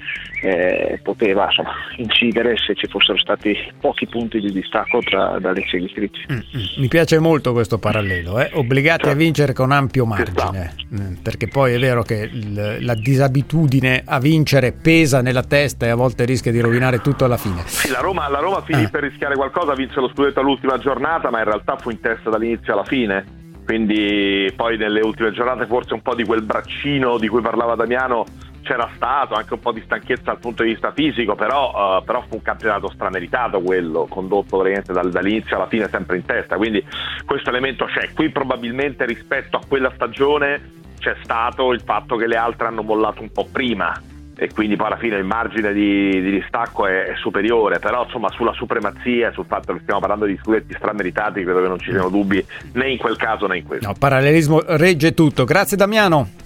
[0.43, 6.27] eh, poteva insomma, incidere se ci fossero stati pochi punti di distacco tra, dalle seguitrici.
[6.33, 6.65] Mm, mm.
[6.79, 8.51] Mi piace molto questo parallelo, eh?
[8.53, 12.95] obbligati cioè, a vincere con ampio margine, mm, perché poi è vero che il, la
[12.95, 17.63] disabitudine a vincere pesa nella testa e a volte rischia di rovinare tutto alla fine.
[17.67, 18.91] Sì, la Roma, la Roma finì eh.
[18.91, 22.56] per rischiare qualcosa, vinse lo scudetto all'ultima giornata, ma in realtà fu in testa dall'inizio
[22.57, 23.35] dall'inizio alla fine.
[23.65, 28.25] Quindi poi nelle ultime giornate forse un po' di quel braccino di cui parlava Damiano
[28.63, 32.23] c'era stato, anche un po' di stanchezza dal punto di vista fisico, però, uh, però
[32.23, 36.85] fu un campionato strameritato quello, condotto praticamente dal, dall'inizio alla fine sempre in testa, quindi
[37.25, 38.13] questo elemento c'è.
[38.13, 43.23] Qui probabilmente rispetto a quella stagione c'è stato il fatto che le altre hanno mollato
[43.23, 43.93] un po' prima,
[44.39, 48.31] e quindi poi alla fine il margine di, di distacco è, è, superiore, però insomma
[48.31, 52.11] sulla supremazia, sul fatto che stiamo parlando di scudetti strameritati, credo che non ci siano
[52.11, 53.87] dubbi né in quel caso né in questo.
[53.87, 55.45] No, parallelismo regge tutto.
[55.45, 56.46] Grazie Damiano.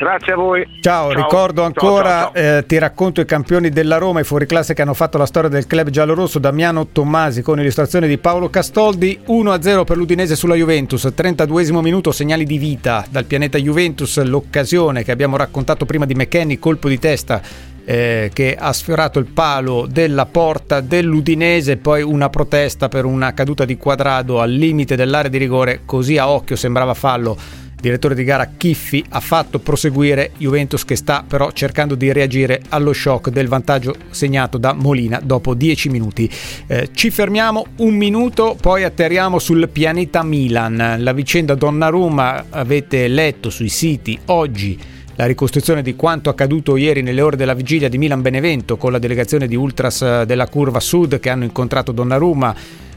[0.00, 0.66] Grazie a voi.
[0.80, 1.22] Ciao, ciao.
[1.22, 4.94] ricordo ancora, ciao, ciao, eh, ti racconto i campioni della Roma, i fuoriclasse che hanno
[4.94, 9.98] fatto la storia del club giallorosso, Damiano Tommasi con illustrazione di Paolo Castoldi, 1-0 per
[9.98, 15.84] l'Udinese sulla Juventus, 32 minuto, segnali di vita dal pianeta Juventus, l'occasione che abbiamo raccontato
[15.84, 17.42] prima di McKenny, colpo di testa
[17.84, 23.66] eh, che ha sfiorato il palo della porta dell'Udinese, poi una protesta per una caduta
[23.66, 28.52] di quadrado al limite dell'area di rigore, così a occhio sembrava fallo direttore di gara
[28.56, 33.94] Chiffi ha fatto proseguire Juventus che sta però cercando di reagire allo shock del vantaggio
[34.10, 36.30] segnato da Molina dopo 10 minuti.
[36.66, 40.96] Eh, ci fermiamo un minuto, poi atterriamo sul pianeta Milan.
[40.98, 44.78] La vicenda Donnarumma avete letto sui siti oggi
[45.16, 49.46] la ricostruzione di quanto accaduto ieri nelle ore della vigilia di Milan-Benevento con la delegazione
[49.46, 52.54] di Ultras della Curva Sud che hanno incontrato Donnarumma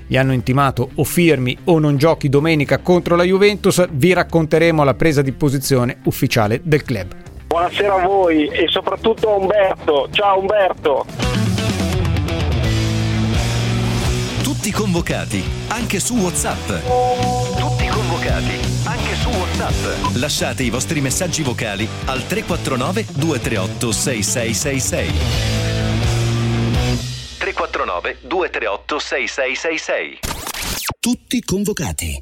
[0.08, 4.94] gli hanno intimato o firmi o non giochi domenica contro la Juventus, vi racconteremo la
[4.94, 7.16] presa di posizione ufficiale del club.
[7.48, 10.08] Buonasera a voi e soprattutto a Umberto.
[10.12, 11.06] Ciao Umberto.
[14.42, 16.68] Tutti convocati, anche su WhatsApp.
[17.58, 20.16] Tutti convocati, anche su WhatsApp.
[20.16, 26.03] Lasciate i vostri messaggi vocali al 349 238 6666.
[27.44, 30.20] 349 238 6666.
[30.98, 32.22] Tutti convocati.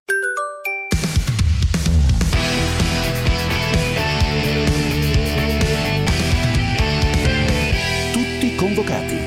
[8.11, 9.19] Tutti convocati.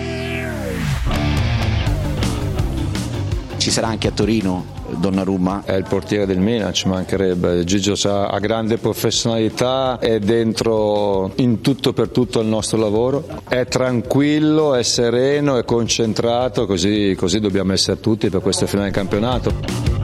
[3.58, 5.62] Ci sarà anche a Torino Donnarumma?
[5.64, 7.64] È il portiere del Milan, ci mancherebbe.
[7.64, 14.74] Gigio ha grande professionalità, è dentro in tutto per tutto il nostro lavoro, è tranquillo,
[14.74, 20.02] è sereno, è concentrato, così, così dobbiamo essere tutti per questo finale campionato.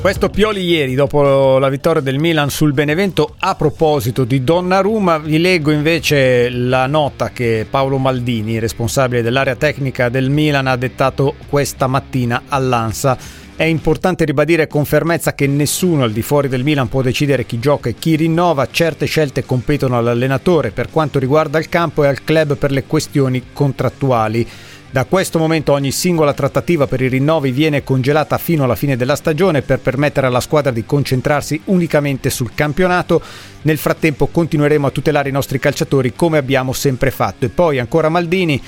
[0.00, 3.34] Questo Pioli ieri dopo la vittoria del Milan sul Benevento.
[3.38, 10.08] A proposito di Donnarumma, vi leggo invece la nota che Paolo Maldini, responsabile dell'area tecnica
[10.08, 13.18] del Milan, ha dettato questa mattina all'Ansa.
[13.60, 17.58] È importante ribadire con fermezza che nessuno al di fuori del Milan può decidere chi
[17.58, 22.24] gioca e chi rinnova, certe scelte competono all'allenatore per quanto riguarda il campo e al
[22.24, 24.48] club per le questioni contrattuali.
[24.90, 29.14] Da questo momento ogni singola trattativa per i rinnovi viene congelata fino alla fine della
[29.14, 33.20] stagione per permettere alla squadra di concentrarsi unicamente sul campionato.
[33.62, 37.44] Nel frattempo continueremo a tutelare i nostri calciatori come abbiamo sempre fatto.
[37.44, 38.60] E poi ancora Maldini.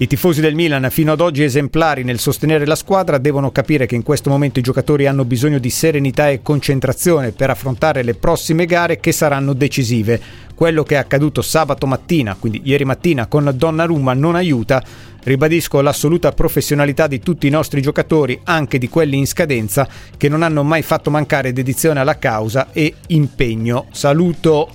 [0.00, 3.96] I tifosi del Milan, fino ad oggi esemplari nel sostenere la squadra, devono capire che
[3.96, 8.64] in questo momento i giocatori hanno bisogno di serenità e concentrazione per affrontare le prossime
[8.64, 10.18] gare che saranno decisive.
[10.54, 14.82] Quello che è accaduto sabato mattina, quindi ieri mattina con Donnarumma, non aiuta.
[15.22, 19.86] Ribadisco l'assoluta professionalità di tutti i nostri giocatori, anche di quelli in scadenza,
[20.16, 23.88] che non hanno mai fatto mancare dedizione alla causa e impegno.
[23.90, 24.66] Saluto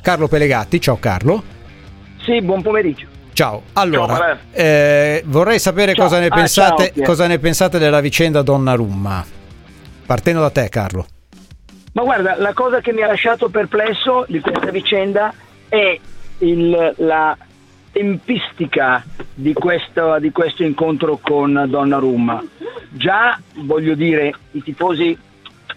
[0.00, 0.80] Carlo Pelegatti.
[0.80, 1.42] Ciao Carlo.
[2.24, 3.12] Sì, buon pomeriggio.
[3.34, 8.00] Ciao, allora Ciao, eh, vorrei sapere cosa ne, Ah, pensate, ciao, cosa ne pensate della
[8.00, 9.24] vicenda Donnarumma.
[10.06, 11.04] Partendo da te, Carlo.
[11.94, 15.34] Ma guarda, la cosa che mi ha lasciato perplesso di questa vicenda
[15.68, 15.98] è
[16.38, 17.36] il- la
[17.90, 19.04] tempistica
[19.34, 22.40] di questo, di questo incontro con Donnarumma.
[22.90, 25.16] Già, voglio dire, i tifosi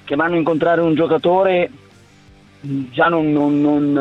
[0.04, 1.70] che vanno a incontrare un giocatore
[2.62, 3.92] già non, non- non-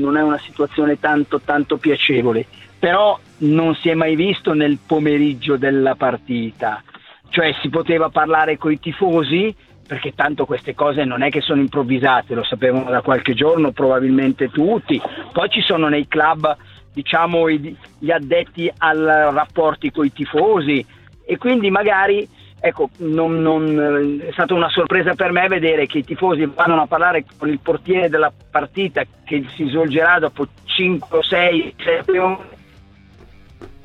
[0.00, 2.46] non è una situazione tanto, tanto piacevole,
[2.80, 6.82] però non si è mai visto nel pomeriggio della partita,
[7.28, 9.54] cioè si poteva parlare con i tifosi
[9.86, 14.48] perché tanto queste cose non è che sono improvvisate, lo sapevano da qualche giorno probabilmente
[14.48, 15.00] tutti,
[15.32, 16.56] poi ci sono nei club
[16.92, 20.84] diciamo gli addetti ai rapporti con i tifosi.
[21.24, 22.28] E quindi magari
[22.60, 26.86] ecco, non- non- è stata una sorpresa per me vedere che i tifosi vanno a
[26.86, 32.49] parlare con il portiere della partita che si svolgerà dopo 5, 6, 7 ore.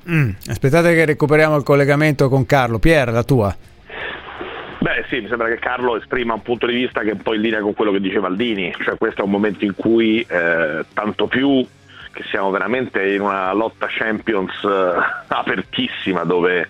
[0.09, 2.79] Mm, aspettate che recuperiamo il collegamento con Carlo.
[2.79, 3.55] Pier, la tua.
[4.79, 7.33] Beh sì, mi sembra che Carlo esprima un punto di vista che è un po'
[7.33, 10.85] in linea con quello che dice Maldini, cioè questo è un momento in cui eh,
[10.93, 11.65] tanto più
[12.11, 14.93] che siamo veramente in una lotta Champions eh,
[15.27, 16.69] apertissima dove,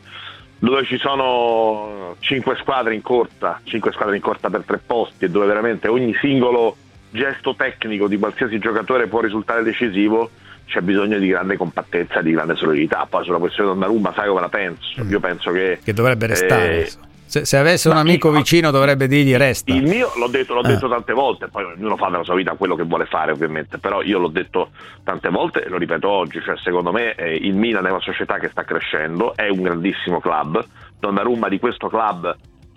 [0.58, 5.30] dove ci sono cinque squadre in corsa, cinque squadre in corsa per tre posti e
[5.30, 6.78] dove veramente ogni singolo
[7.10, 10.30] gesto tecnico di qualsiasi giocatore può risultare decisivo,
[10.66, 13.06] c'è bisogno di grande compattezza, di grande solidità.
[13.10, 15.04] Poi sulla questione di Donnarumma sai come la penso?
[15.08, 15.80] Io penso che...
[15.84, 16.82] Che dovrebbe restare.
[16.86, 16.92] eh,
[17.28, 19.74] Se, se avesse un amico chi- vicino dovrebbe dirgli resta.
[19.74, 20.68] il mio l'ho detto, l'ho Eh.
[20.68, 24.02] detto tante volte, poi ognuno fa nella sua vita quello che vuole fare ovviamente, però
[24.04, 24.70] io l'ho detto
[25.04, 28.38] tante volte e lo ripeto oggi, cioè secondo me eh, il Milan è una società
[28.38, 30.64] che sta crescendo, è un grandissimo club,
[31.00, 32.36] Donnarumma di questo club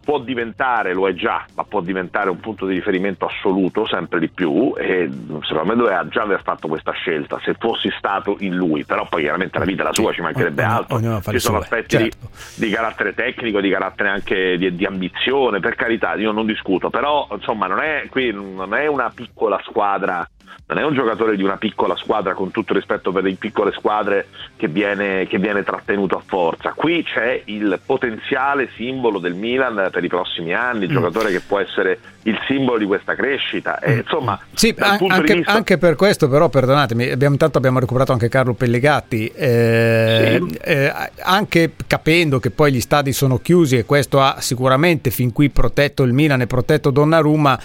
[0.08, 4.30] può diventare, lo è già, ma può diventare un punto di riferimento assoluto sempre di
[4.30, 5.06] più e
[5.42, 9.24] secondo me doveva già aver fatto questa scelta se fossi stato in lui, però poi
[9.24, 11.96] chiaramente la vita è la sua, ci mancherebbe ognuno- altro, ognuno ci sono sue, aspetti
[11.98, 12.30] di- certo.
[12.54, 17.28] di carattere tecnico, di carattere anche di, di ambizione, per carità, io non discuto, però
[17.30, 20.26] insomma non è, qui non è una piccola squadra,
[20.68, 23.72] non è un giocatore di una piccola squadra con tutto il rispetto per le piccole
[23.72, 24.26] squadre
[24.56, 30.04] che viene, che viene trattenuto a forza, qui c'è il potenziale simbolo del Milan per
[30.04, 30.94] i prossimi anni, il Mm.
[30.94, 35.50] giocatore che può essere il simbolo di questa crescita, e, insomma Sì, an- anche, vista...
[35.52, 39.26] anche per questo, però, perdonatemi, abbiamo, intanto abbiamo recuperato anche Carlo Pellegatti.
[39.34, 40.92] eh, eh,
[41.22, 46.04] anche capendo che poi gli stadi sono chiusi e questo ha sicuramente fin qui protetto
[46.04, 47.58] il Milan e protetto Donnarumma.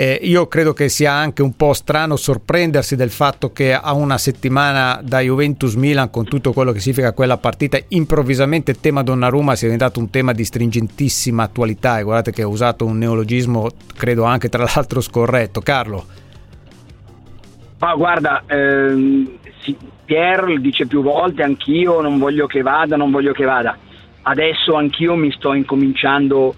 [0.00, 4.16] Eh, io credo che sia anche un po' strano sorprendersi del fatto che a una
[4.16, 9.66] settimana da Juventus-Milan, con tutto quello che significa quella partita, improvvisamente il tema Donnarumma sia
[9.66, 14.48] diventato un tema di stringentissima attualità e guardate che ho usato un neologismo, credo anche
[14.48, 15.60] tra l'altro scorretto.
[15.62, 16.06] Carlo.
[17.80, 19.28] Ma guarda, ehm,
[20.04, 23.76] Pier dice più volte, anch'io non voglio che vada, non voglio che vada.
[24.22, 26.54] Adesso anch'io mi sto incominciando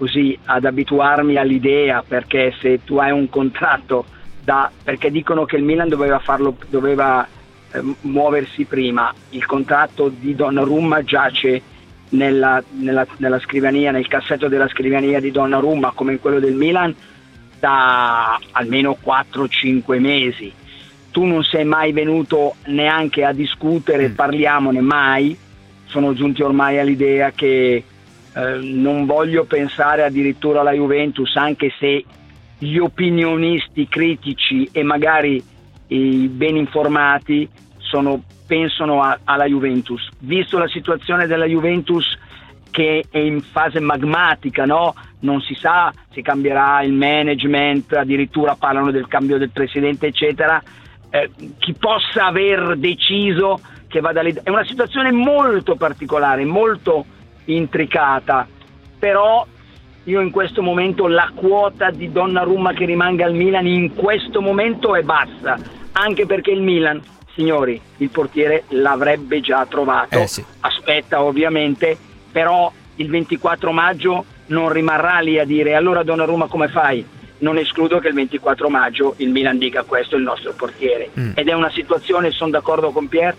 [0.00, 4.06] così ad abituarmi all'idea perché se tu hai un contratto
[4.42, 7.28] da, perché dicono che il Milan doveva farlo doveva
[7.70, 9.12] eh, muoversi prima.
[9.28, 11.60] Il contratto di Donnarumma giace
[12.10, 16.94] nella, nella, nella, scrivania nel cassetto della scrivania di Donnarumma come in quello del Milan
[17.58, 20.50] da almeno 4-5 mesi.
[21.10, 24.14] Tu non sei mai venuto neanche a discutere mm.
[24.14, 25.36] parliamone mai.
[25.84, 27.84] Sono giunti ormai all'idea che
[28.40, 32.04] eh, non voglio pensare addirittura alla Juventus, anche se
[32.58, 35.42] gli opinionisti critici e magari
[35.88, 37.48] i ben informati
[37.78, 40.08] sono, pensano a, alla Juventus.
[40.20, 42.18] Visto la situazione della Juventus
[42.70, 44.94] che è in fase magmatica, no?
[45.20, 50.62] non si sa se cambierà il management, addirittura parlano del cambio del presidente, eccetera.
[51.10, 54.32] Eh, chi possa aver deciso che vada lì.
[54.42, 57.04] È una situazione molto particolare, molto
[57.56, 58.46] intricata,
[58.98, 59.46] però
[60.04, 64.94] io in questo momento la quota di Donnarumma che rimanga al Milan in questo momento
[64.94, 65.58] è bassa,
[65.92, 67.00] anche perché il Milan,
[67.34, 70.44] signori, il portiere l'avrebbe già trovato, eh sì.
[70.60, 71.96] aspetta ovviamente,
[72.32, 77.04] però il 24 maggio non rimarrà lì a dire allora Donnarumma come fai?
[77.38, 81.32] Non escludo che il 24 maggio il Milan dica questo è il nostro portiere mm.
[81.34, 83.34] ed è una situazione, sono d'accordo con Pier,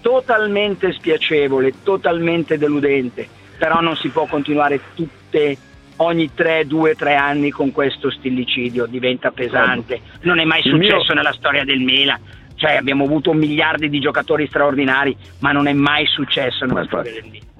[0.00, 5.56] totalmente spiacevole, totalmente deludente però non si può continuare tutte
[5.96, 10.00] ogni 3, 2, 3 anni con questo stillicidio, diventa pesante.
[10.22, 11.14] Non è mai successo mio...
[11.14, 12.20] nella storia del Milan.
[12.54, 17.24] Cioè, abbiamo avuto miliardi di giocatori straordinari, ma non è mai successo nella storia del
[17.30, 17.55] Milan.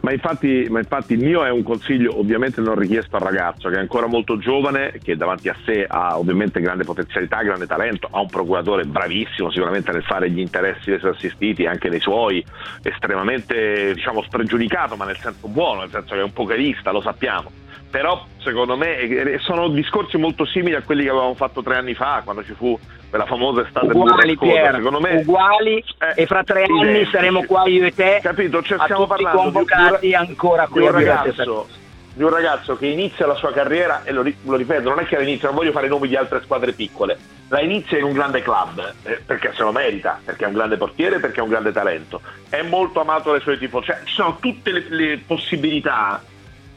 [0.00, 3.76] Ma infatti, ma infatti, il mio è un consiglio ovviamente non richiesto al ragazzo che
[3.76, 8.20] è ancora molto giovane, che davanti a sé ha ovviamente grande potenzialità, grande talento, ha
[8.20, 12.44] un procuratore bravissimo sicuramente nel fare gli interessi dei suoi assistiti, anche dei suoi,
[12.82, 17.62] estremamente diciamo spregiudicato, ma nel senso buono, nel senso che è un pokerista, lo sappiamo
[17.94, 22.22] però secondo me sono discorsi molto simili a quelli che avevamo fatto tre anni fa
[22.24, 22.76] quando ci fu
[23.08, 26.88] quella famosa estate uguali, Pier, secondo me uguali eh, e fra tre identici.
[26.88, 28.64] anni saremo qua io e te capito?
[28.64, 31.68] Cioè, stiamo parlando convocati di, ancora qui di un, ragazzo,
[32.14, 35.16] di un ragazzo che inizia la sua carriera e lo, lo ripeto non è che
[35.16, 37.16] all'inizio non voglio fare nomi di altre squadre piccole
[37.46, 40.76] la inizia in un grande club eh, perché se lo merita perché è un grande
[40.76, 44.38] portiere perché è un grande talento è molto amato dai suoi tifosi cioè, ci sono
[44.40, 46.20] tutte le, le possibilità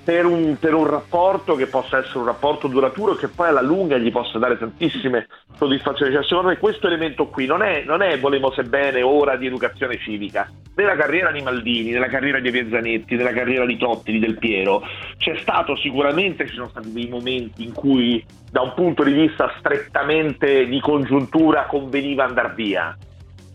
[0.08, 3.98] per un, per un, rapporto che possa essere un rapporto duraturo che poi alla lunga
[3.98, 5.28] gli possa dare tantissime
[5.58, 6.14] soddisfazioni.
[6.14, 9.48] Cioè, secondo me questo elemento qui non è, non è volemo se bene ora di
[9.48, 10.50] educazione civica.
[10.78, 14.82] Nella carriera di Maldini, nella carriera di Piezzanetti, nella carriera di Totti, di Del Piero,
[15.18, 19.54] c'è stato sicuramente, ci sono stati dei momenti in cui da un punto di vista
[19.60, 22.98] strettamente di congiuntura conveniva andare via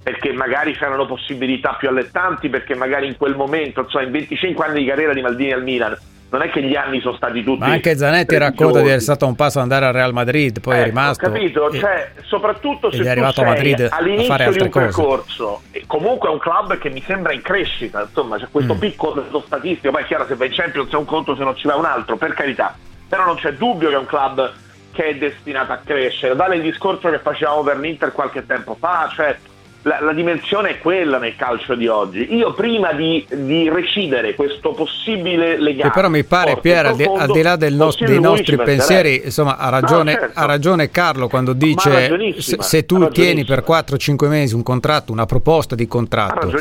[0.02, 4.80] perché magari c'erano possibilità più allettanti, perché magari in quel momento, insomma, in 25 anni
[4.80, 5.96] di carriera di Maldini al Milan,
[6.32, 7.58] non è che gli anni sono stati tutti.
[7.58, 10.76] Ma anche Zanetti racconta di essere stato un passo ad andare al Real Madrid, poi
[10.76, 11.26] eh, è rimasto.
[11.26, 14.64] Ho capito, e, cioè, soprattutto se è arrivato a Madrid all'inizio a fare altre di
[14.64, 14.86] un cose.
[14.86, 18.78] percorso, e comunque è un club che mi sembra in crescita, insomma, c'è questo mm.
[18.78, 21.66] piccolo statistico, poi è chiaro se va in Champions è un conto, se non ci
[21.66, 22.74] va un altro, per carità,
[23.06, 24.52] però non c'è dubbio che è un club
[24.92, 26.34] che è destinato a crescere.
[26.34, 29.36] Vale il discorso che facevamo per l'Inter qualche tempo fa, cioè
[29.82, 32.34] la, la, dimensione è quella nel calcio di oggi.
[32.34, 35.90] Io prima di, di recidere questo possibile legame...
[35.90, 39.56] Che però mi pare, Pier, al, al di là del nost- dei nostri pensieri, insomma,
[39.56, 40.38] ha ragione, no, certo.
[40.38, 45.26] ha ragione, Carlo quando dice se, se, tu tieni per 4-5 mesi un contratto, una
[45.26, 46.52] proposta di contratto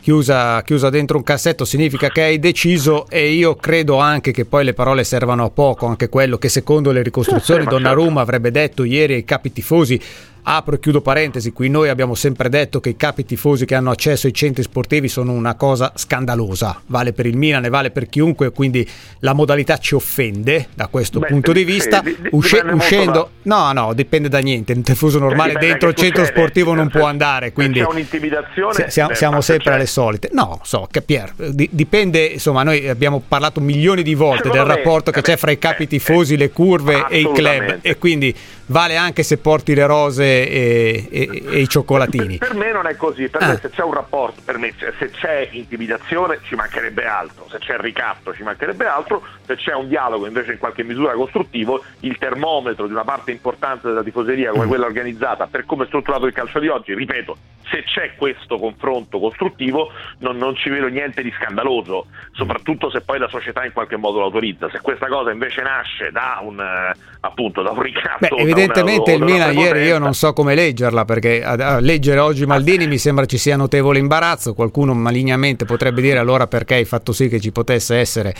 [0.00, 4.64] chiusa, chiusa dentro un cassetto, significa che hai deciso e io credo anche che poi
[4.64, 8.20] le parole servano a poco, anche quello che secondo le ricostruzioni sì, sì, Donnarumma certo.
[8.20, 10.00] avrebbe detto ieri ai capi tifosi
[10.48, 13.90] Apro e chiudo parentesi, qui noi abbiamo sempre detto che i capi tifosi che hanno
[13.90, 18.08] accesso ai centri sportivi sono una cosa scandalosa, vale per il Milan e vale per
[18.08, 18.88] chiunque, quindi
[19.20, 22.00] la modalità ci offende da questo Beh, punto di vista.
[22.04, 23.56] Sì, Usce- uscendo, da...
[23.56, 27.06] no, no, dipende da niente, un tifoso normale dentro il centro succede, sportivo non può
[27.06, 28.88] andare, quindi c'è un'intimidazione.
[28.88, 30.28] Siamo, siamo sempre alle solite.
[30.30, 34.74] No, so, che Pier, dipende, insomma, noi abbiamo parlato milioni di volte Secondo del me,
[34.76, 38.32] rapporto che eh, c'è fra i capi tifosi, le curve e i club e quindi
[38.66, 42.38] vale anche se porti le rose e, e- e i cioccolatini.
[42.38, 43.48] Per me non è così, per Ah.
[43.48, 47.76] me se c'è un rapporto, per me se c'è intimidazione ci mancherebbe altro, se c'è
[47.78, 52.86] ricatto ci mancherebbe altro, se c'è un dialogo invece in qualche misura costruttivo, il termometro
[52.86, 54.54] di una parte importante della tifoseria Mm.
[54.54, 57.36] come quella organizzata, per come è strutturato il calcio di oggi, ripeto,
[57.70, 63.18] se c'è questo confronto costruttivo non, non ci vedo niente di scandaloso, soprattutto se poi
[63.18, 66.92] la società in qualche modo lo autorizza, se questa cosa invece nasce da un, eh,
[67.20, 68.36] appunto, da un ricatto...
[68.36, 71.52] Beh, una- evidentemente o il una Milan ieri io non so come leggerla perché a,
[71.52, 76.46] a leggere oggi Maldini mi sembra ci sia notevole imbarazzo, qualcuno malignamente potrebbe dire allora
[76.46, 78.34] perché hai fatto sì che ci potesse essere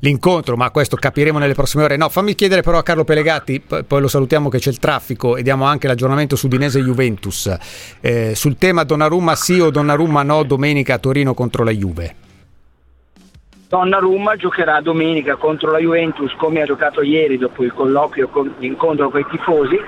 [0.00, 1.96] l'incontro, ma questo capiremo nelle prossime ore.
[1.96, 5.42] No, fammi chiedere però a Carlo Pelegatti, poi lo salutiamo che c'è il traffico e
[5.42, 7.54] diamo anche l'aggiornamento su Dinese Juventus,
[8.00, 12.26] eh, sul tema Donnarumma sì o Donnarumma no domenica a Torino contro la Juve.
[13.68, 19.10] Donnarumma giocherà domenica contro la Juventus come ha giocato ieri dopo il colloquio, con, l'incontro
[19.10, 19.78] con i tifosi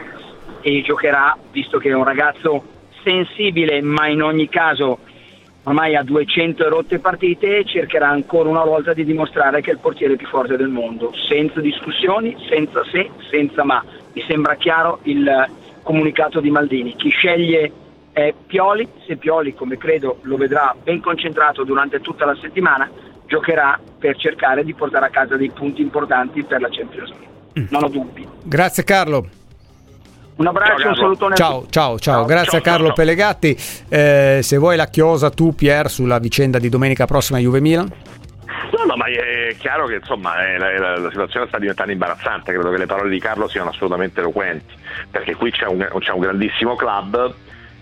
[0.60, 2.62] e giocherà, visto che è un ragazzo
[3.02, 4.98] sensibile ma in ogni caso
[5.62, 9.80] ormai ha 200 e rotte partite, cercherà ancora una volta di dimostrare che è il
[9.80, 13.82] portiere più forte del mondo, senza discussioni, senza se, senza ma.
[14.12, 15.48] Mi sembra chiaro il
[15.82, 16.96] comunicato di Maldini.
[16.96, 17.72] Chi sceglie
[18.12, 22.90] è Pioli, se Pioli, come credo, lo vedrà ben concentrato durante tutta la settimana,
[23.30, 27.68] giocherà per cercare di portare a casa dei punti importanti per la Champions League.
[27.70, 28.26] Non ho dubbi.
[28.42, 29.24] Grazie Carlo.
[30.36, 31.70] Un abbraccio, un salutone Ciao, tutti.
[31.72, 33.56] ciao, ciao, grazie a Carlo Pelegatti.
[33.88, 37.88] Eh, se vuoi la chiosa tu Pier sulla vicenda di domenica prossima Juve Milan.
[38.72, 42.52] No, no, ma è chiaro che insomma eh, la, la- la situazione sta diventando imbarazzante,
[42.52, 44.74] credo che le parole di Carlo siano assolutamente eloquenti,
[45.10, 47.32] perché qui c'è un, c'è un grandissimo club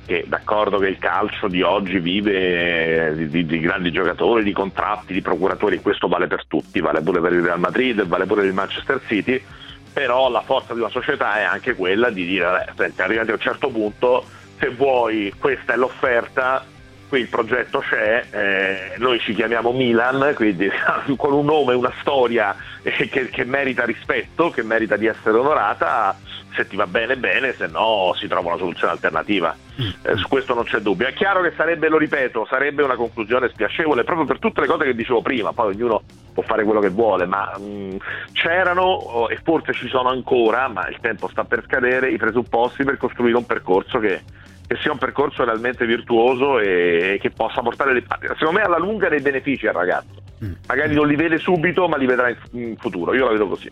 [0.08, 5.12] che d'accordo che il calcio di oggi vive di, di- di grandi giocatori, di contratti,
[5.12, 8.48] di procuratori, questo vale per tutti, vale pure per il Real Madrid, vale pure per
[8.48, 9.44] il Manchester City,
[9.92, 13.34] però la forza di una società è anche quella di dire, "Vabbè, senti, arrivati a
[13.34, 14.24] un certo punto,
[14.58, 16.64] se vuoi questa è l'offerta,
[17.06, 20.70] qui il progetto c'è, eh, noi ci chiamiamo Milan, quindi
[21.18, 26.16] con un nome, una storia eh, che, che merita rispetto, che merita di essere onorata,
[26.54, 29.54] se ti va bene bene, se no si trova una soluzione alternativa.
[30.02, 31.06] Eh, su questo non c'è dubbio.
[31.06, 34.84] È chiaro che sarebbe, lo ripeto, sarebbe una conclusione spiacevole proprio per tutte le cose
[34.84, 36.02] che dicevo prima, poi ognuno
[36.34, 37.96] può fare quello che vuole, ma mh,
[38.32, 42.84] c'erano oh, e forse ci sono ancora, ma il tempo sta per scadere, i presupposti
[42.84, 44.22] per costruire un percorso che,
[44.66, 48.06] che sia un percorso realmente virtuoso e che possa portare, dei-
[48.36, 50.26] secondo me, alla lunga dei benefici al ragazzo.
[50.68, 53.14] Magari non li vede subito, ma li vedrà in, futuro.
[53.14, 53.70] Io la vedo così.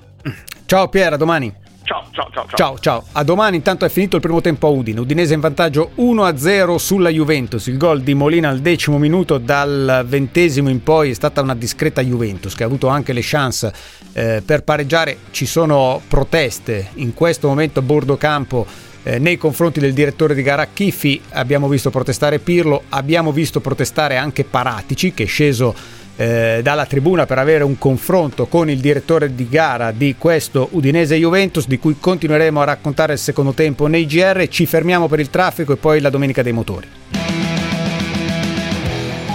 [0.66, 1.54] Ciao Pier, a domani.
[1.86, 2.46] Ciao, ciao, ciao.
[2.48, 2.56] ciao.
[2.56, 3.04] Ciao, ciao.
[3.12, 4.98] A domani intanto è finito il primo tempo a Udine.
[4.98, 7.68] Udinese in vantaggio 1-0 sulla Juventus.
[7.68, 12.02] Il gol di Molina al decimo minuto, dal ventesimo in poi è stata una discreta
[12.02, 13.72] Juventus che ha avuto anche le chance
[14.14, 15.16] eh, per pareggiare.
[15.30, 18.66] Ci sono proteste in questo momento a bordo campo
[19.04, 21.22] eh, nei confronti del direttore di gara Chiffi.
[21.34, 25.72] Abbiamo visto protestare Pirlo, abbiamo visto protestare anche Paratici che è sceso
[26.16, 31.16] eh, dalla tribuna per avere un confronto con il direttore di gara di questo Udinese
[31.16, 34.48] Juventus di cui continueremo a raccontare il secondo tempo nei GR.
[34.48, 36.88] Ci fermiamo per il traffico e poi la domenica dei motori.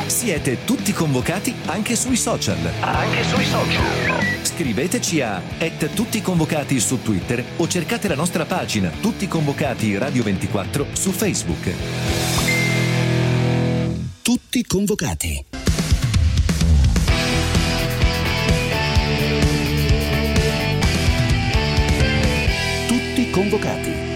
[0.06, 2.58] Siete tutti convocati anche sui social.
[2.82, 3.84] Anche sui social.
[4.44, 10.22] Scriveteci a et tutti convocati su Twitter o cercate la nostra pagina Tutti convocati Radio
[10.22, 11.74] 24 su Facebook.
[14.22, 15.61] Tutti convocati.
[23.32, 24.10] Convocati.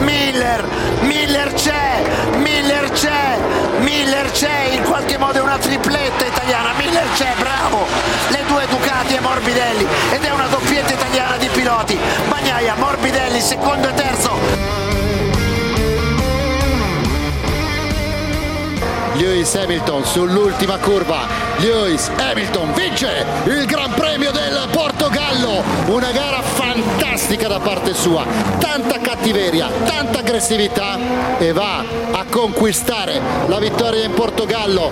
[0.00, 0.66] Miller,
[1.02, 2.02] Miller c'è,
[2.92, 3.38] c'è,
[3.78, 7.86] Miller c'è, in qualche modo è una tripletta italiana, Miller c'è, bravo,
[8.28, 11.98] le due Ducati e Morbidelli ed è una doppietta italiana di piloti,
[12.28, 14.72] Bagnaia, Morbidelli, secondo e terzo.
[19.14, 21.26] Lewis Hamilton sull'ultima curva.
[21.58, 25.62] Lewis Hamilton vince il Gran Premio del Portogallo.
[25.86, 28.26] Una gara fantastica da parte sua.
[28.58, 31.78] Tanta cattiveria, tanta aggressività e va
[32.10, 34.90] a conquistare la vittoria in Portogallo.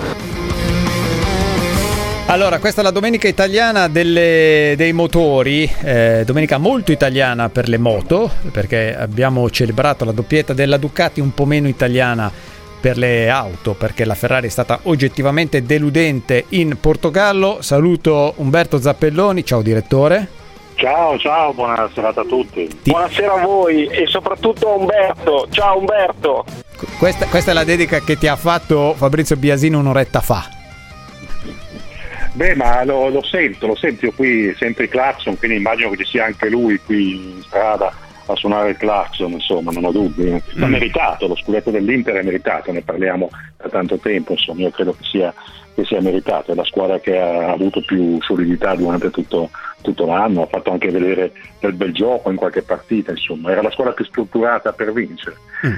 [2.27, 7.77] Allora, questa è la domenica italiana delle- dei motori, eh, domenica molto italiana per le
[7.77, 12.31] moto, perché abbiamo celebrato la doppietta della Ducati, un po' meno italiana
[12.79, 17.59] per le auto perché la Ferrari è stata oggettivamente deludente in Portogallo.
[17.61, 20.39] Saluto Umberto Zappelloni, ciao direttore.
[20.81, 22.67] Ciao, ciao, buona serata a tutti.
[22.85, 25.47] Buonasera a voi e soprattutto a Umberto.
[25.51, 26.43] Ciao Umberto.
[26.97, 30.43] Questa, questa è la dedica che ti ha fatto Fabrizio Biasino un'oretta fa.
[32.33, 35.97] Beh, ma lo, lo sento, lo sento io qui, sempre i clacson, quindi immagino che
[35.97, 37.93] ci sia anche lui qui in strada
[38.25, 40.31] a suonare il clacson, insomma, non ho dubbi.
[40.55, 40.71] Ma Mm.
[40.71, 45.03] meritato, lo scudetto dell'Inter è meritato, ne parliamo da tanto tempo, insomma, io credo che
[45.03, 45.31] sia,
[45.73, 49.49] che sia meritato, è la squadra che ha avuto più solidità durante tutto,
[49.81, 53.71] tutto l'anno, ha fatto anche vedere del bel gioco in qualche partita, insomma, era la
[53.71, 55.35] squadra più strutturata per vincere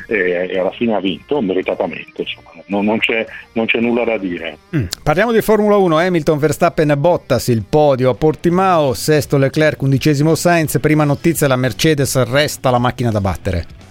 [0.07, 4.17] e, e alla fine ha vinto meritatamente, insomma, non, non c'è, non c'è nulla da
[4.17, 4.57] dire.
[4.75, 4.85] Mm.
[5.03, 10.35] Parliamo di Formula 1, Hamilton, Verstappen e Bottas, il podio a Portimao, sesto Leclerc, undicesimo
[10.35, 13.82] Sainz, prima notizia la Mercedes resta la macchina da battere.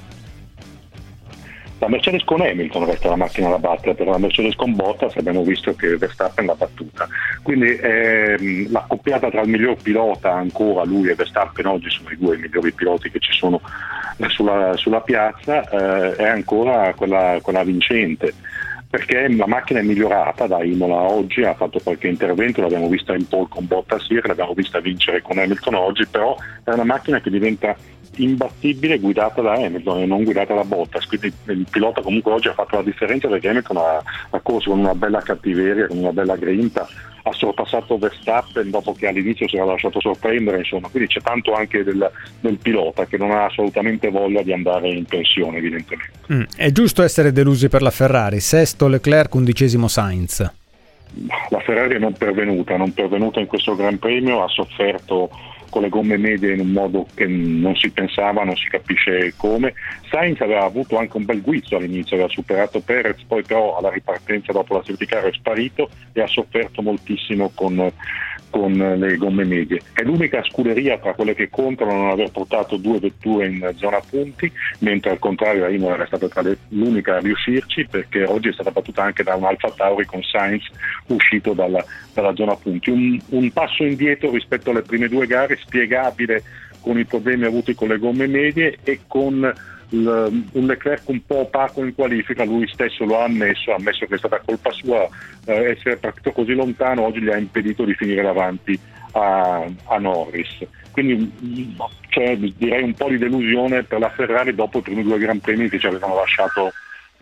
[1.82, 5.42] La Mercedes con Hamilton resta la macchina da battere, per la Mercedes con Bottas abbiamo
[5.42, 7.08] visto che Verstappen l'ha battuta.
[7.42, 8.86] Quindi ehm, la
[9.18, 13.18] tra il miglior pilota ancora, lui e Verstappen oggi sono i due migliori piloti che
[13.18, 13.60] ci sono
[14.16, 18.32] eh, sulla, sulla piazza, eh, è ancora quella, quella vincente.
[18.88, 23.26] Perché la macchina è migliorata da Imola oggi, ha fatto qualche intervento, l'abbiamo vista in
[23.26, 27.30] pole con Bottas ieri, l'abbiamo vista vincere con Hamilton oggi, però è una macchina che
[27.30, 27.74] diventa
[28.16, 32.54] imbattibile guidata da Hamilton e non guidata da Bottas quindi il pilota comunque oggi ha
[32.54, 36.36] fatto la differenza perché Hamilton ha, ha corso con una bella cattiveria con una bella
[36.36, 36.86] grinta
[37.24, 41.84] ha sorpassato Verstappen dopo che all'inizio si era lasciato sorprendere insomma quindi c'è tanto anche
[41.84, 42.10] del,
[42.40, 46.42] del pilota che non ha assolutamente voglia di andare in pensione evidentemente Mm.
[46.56, 50.40] È giusto essere delusi per la Ferrari, sesto Leclerc, undicesimo Sainz.
[51.50, 55.30] la Ferrari non pervenuta, non pervenuta in questo Gran Premio, ha sofferto
[55.72, 59.72] con le gomme medie in un modo che non si pensava, non si capisce come.
[60.10, 64.52] Sainz aveva avuto anche un bel guizzo all'inizio, aveva superato Perez, poi però alla ripartenza
[64.52, 67.90] dopo la safety car è sparito e ha sofferto moltissimo con,
[68.52, 69.80] con le gomme medie.
[69.94, 74.52] È l'unica scuderia tra quelle che contano non aver portato due vetture in zona punti,
[74.80, 78.52] mentre al contrario la Imola era stata tra le- l'unica a riuscirci perché oggi è
[78.52, 80.68] stata battuta anche da un Alfa Tauri con Sainz
[81.06, 82.90] uscito dalla, dalla zona punti.
[82.90, 86.42] Un, un passo indietro rispetto alle prime due gare, spiegabile
[86.82, 89.50] con i problemi avuti con le gomme medie e con
[89.96, 94.14] un Leclerc un po' opaco in qualifica, lui stesso lo ha ammesso, ha ammesso che
[94.14, 95.08] è stata colpa sua
[95.44, 98.78] eh, essere partito così lontano, oggi gli ha impedito di finire davanti
[99.12, 100.66] a, a Norris.
[100.90, 105.18] Quindi mm, c'è direi un po' di delusione per la Ferrari dopo i primi due
[105.18, 106.72] Gran Premi che ci avevano lasciato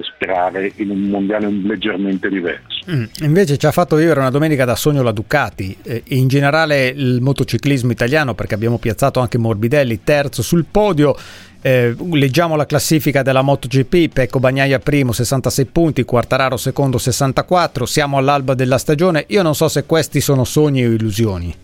[0.03, 2.91] sperare in un mondiale leggermente diverso.
[2.91, 3.05] Mm.
[3.21, 6.89] Invece ci ha fatto vivere una domenica da sogno la Ducati eh, e in generale
[6.89, 11.15] il motociclismo italiano perché abbiamo piazzato anche Morbidelli terzo sul podio.
[11.63, 18.17] Eh, leggiamo la classifica della MotoGP, Pecco Bagnaia primo 66 punti, Quartararo secondo 64, siamo
[18.17, 21.55] all'alba della stagione, io non so se questi sono sogni o illusioni.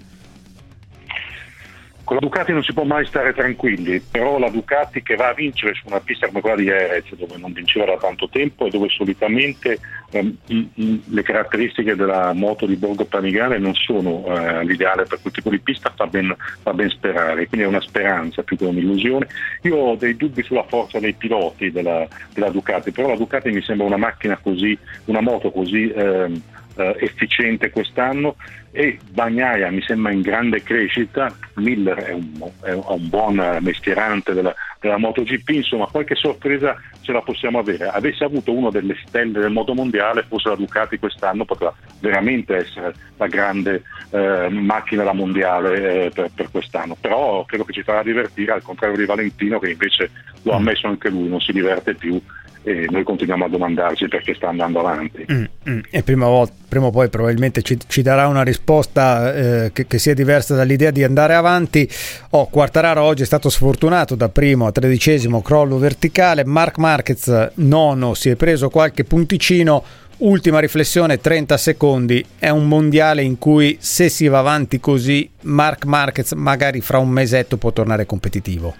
[2.06, 5.34] Con la Ducati non si può mai stare tranquilli, però la Ducati che va a
[5.34, 8.70] vincere su una pista come quella di Jerez, dove non vinceva da tanto tempo e
[8.70, 9.80] dove solitamente
[10.10, 15.18] ehm, i- i- le caratteristiche della moto di Borgo Panigale non sono eh, l'ideale per
[15.20, 18.66] quel tipo di pista, fa ben, fa ben sperare, quindi è una speranza più che
[18.66, 19.26] un'illusione.
[19.62, 23.62] Io ho dei dubbi sulla forza dei piloti della, della Ducati, però la Ducati mi
[23.62, 26.40] sembra una macchina così, una moto così ehm,
[26.76, 28.36] eh, efficiente quest'anno
[28.70, 34.54] e Bagnaia mi sembra in grande crescita, Miller è un, è un buon mestierante della,
[34.80, 37.88] della MotoGP, insomma qualche sorpresa ce la possiamo avere.
[37.88, 42.92] Avesse avuto uno delle stelle del moto mondiale, forse la Ducati quest'anno potrà veramente essere
[43.16, 48.02] la grande eh, macchina da mondiale eh, per, per quest'anno, però credo che ci farà
[48.02, 50.10] divertire al contrario di Valentino che invece
[50.42, 52.20] lo ha ammesso anche lui, non si diverte più
[52.66, 55.24] e noi continuiamo a domandarci perché sta andando avanti.
[55.30, 55.78] Mm, mm.
[55.88, 60.00] E prima o, prima o poi probabilmente ci, ci darà una risposta eh, che, che
[60.00, 61.88] sia diversa dall'idea di andare avanti.
[62.30, 66.44] Oh, Quartararo oggi è stato sfortunato da primo a tredicesimo, crollo verticale.
[66.44, 69.84] Mark Marquez nono, si è preso qualche punticino.
[70.18, 72.24] Ultima riflessione, 30 secondi.
[72.36, 77.10] È un mondiale in cui se si va avanti così, Mark Marquez magari fra un
[77.10, 78.74] mesetto può tornare competitivo.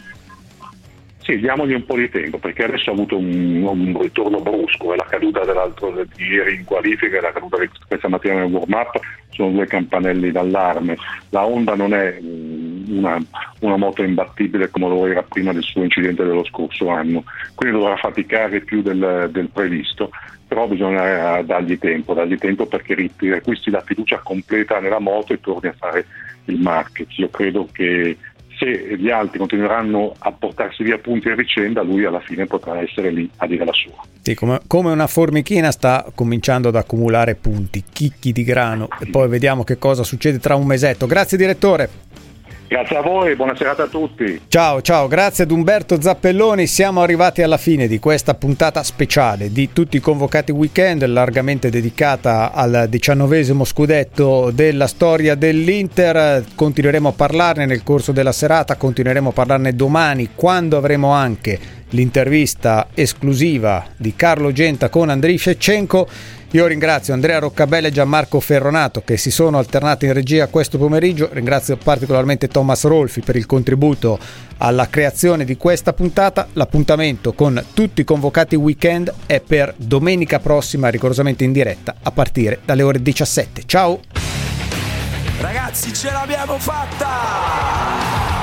[1.26, 4.96] Sì, diamogli un po' di tempo perché adesso ha avuto un, un ritorno brusco e
[4.96, 8.72] la caduta dell'altro di ieri in qualifica e la caduta di questa mattina nel warm
[8.72, 9.00] up
[9.30, 10.96] sono due campanelli d'allarme.
[11.30, 13.20] La Honda non è una,
[13.58, 17.24] una moto imbattibile come lo era prima del suo incidente dello scorso anno,
[17.56, 20.10] quindi dovrà faticare più del, del previsto,
[20.46, 25.32] però bisogna eh, dargli tempo, dargli tempo perché ri- riacquisti la fiducia completa nella moto
[25.32, 26.06] e torni a fare
[26.44, 27.08] il market.
[27.18, 28.16] Io credo che
[28.58, 33.10] se gli altri continueranno a portarsi via punti a vicenda, lui alla fine potrà essere
[33.10, 34.02] lì a dire la sua.
[34.22, 39.28] Sì, come, come una formichina sta cominciando ad accumulare punti, chicchi di grano e poi
[39.28, 41.06] vediamo che cosa succede tra un mesetto.
[41.06, 41.88] Grazie direttore.
[42.68, 44.40] Grazie a voi, buona serata a tutti.
[44.48, 46.66] Ciao, ciao, grazie ad Umberto Zappelloni.
[46.66, 52.52] Siamo arrivati alla fine di questa puntata speciale di tutti i convocati weekend, largamente dedicata
[52.52, 56.44] al diciannovesimo scudetto della storia dell'Inter.
[56.56, 62.88] Continueremo a parlarne nel corso della serata, continueremo a parlarne domani, quando avremo anche l'intervista
[62.92, 66.06] esclusiva di Carlo Genta con Andriy Shevchenko.
[66.52, 71.28] Io ringrazio Andrea Roccabella e Gianmarco Ferronato che si sono alternati in regia questo pomeriggio.
[71.32, 74.18] Ringrazio particolarmente Thomas Rolfi per il contributo
[74.58, 76.46] alla creazione di questa puntata.
[76.52, 82.60] L'appuntamento con tutti i convocati weekend è per domenica prossima, rigorosamente in diretta, a partire
[82.64, 83.62] dalle ore 17.
[83.66, 84.00] Ciao!
[85.40, 88.35] Ragazzi, ce l'abbiamo fatta!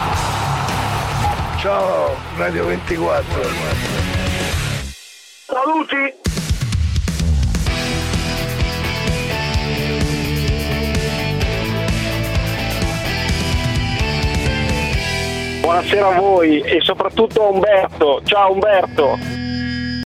[1.63, 3.23] Ciao, Radio 24.
[5.45, 6.13] Saluti!
[15.61, 18.21] Buonasera a voi e soprattutto a Umberto.
[18.25, 19.17] Ciao Umberto.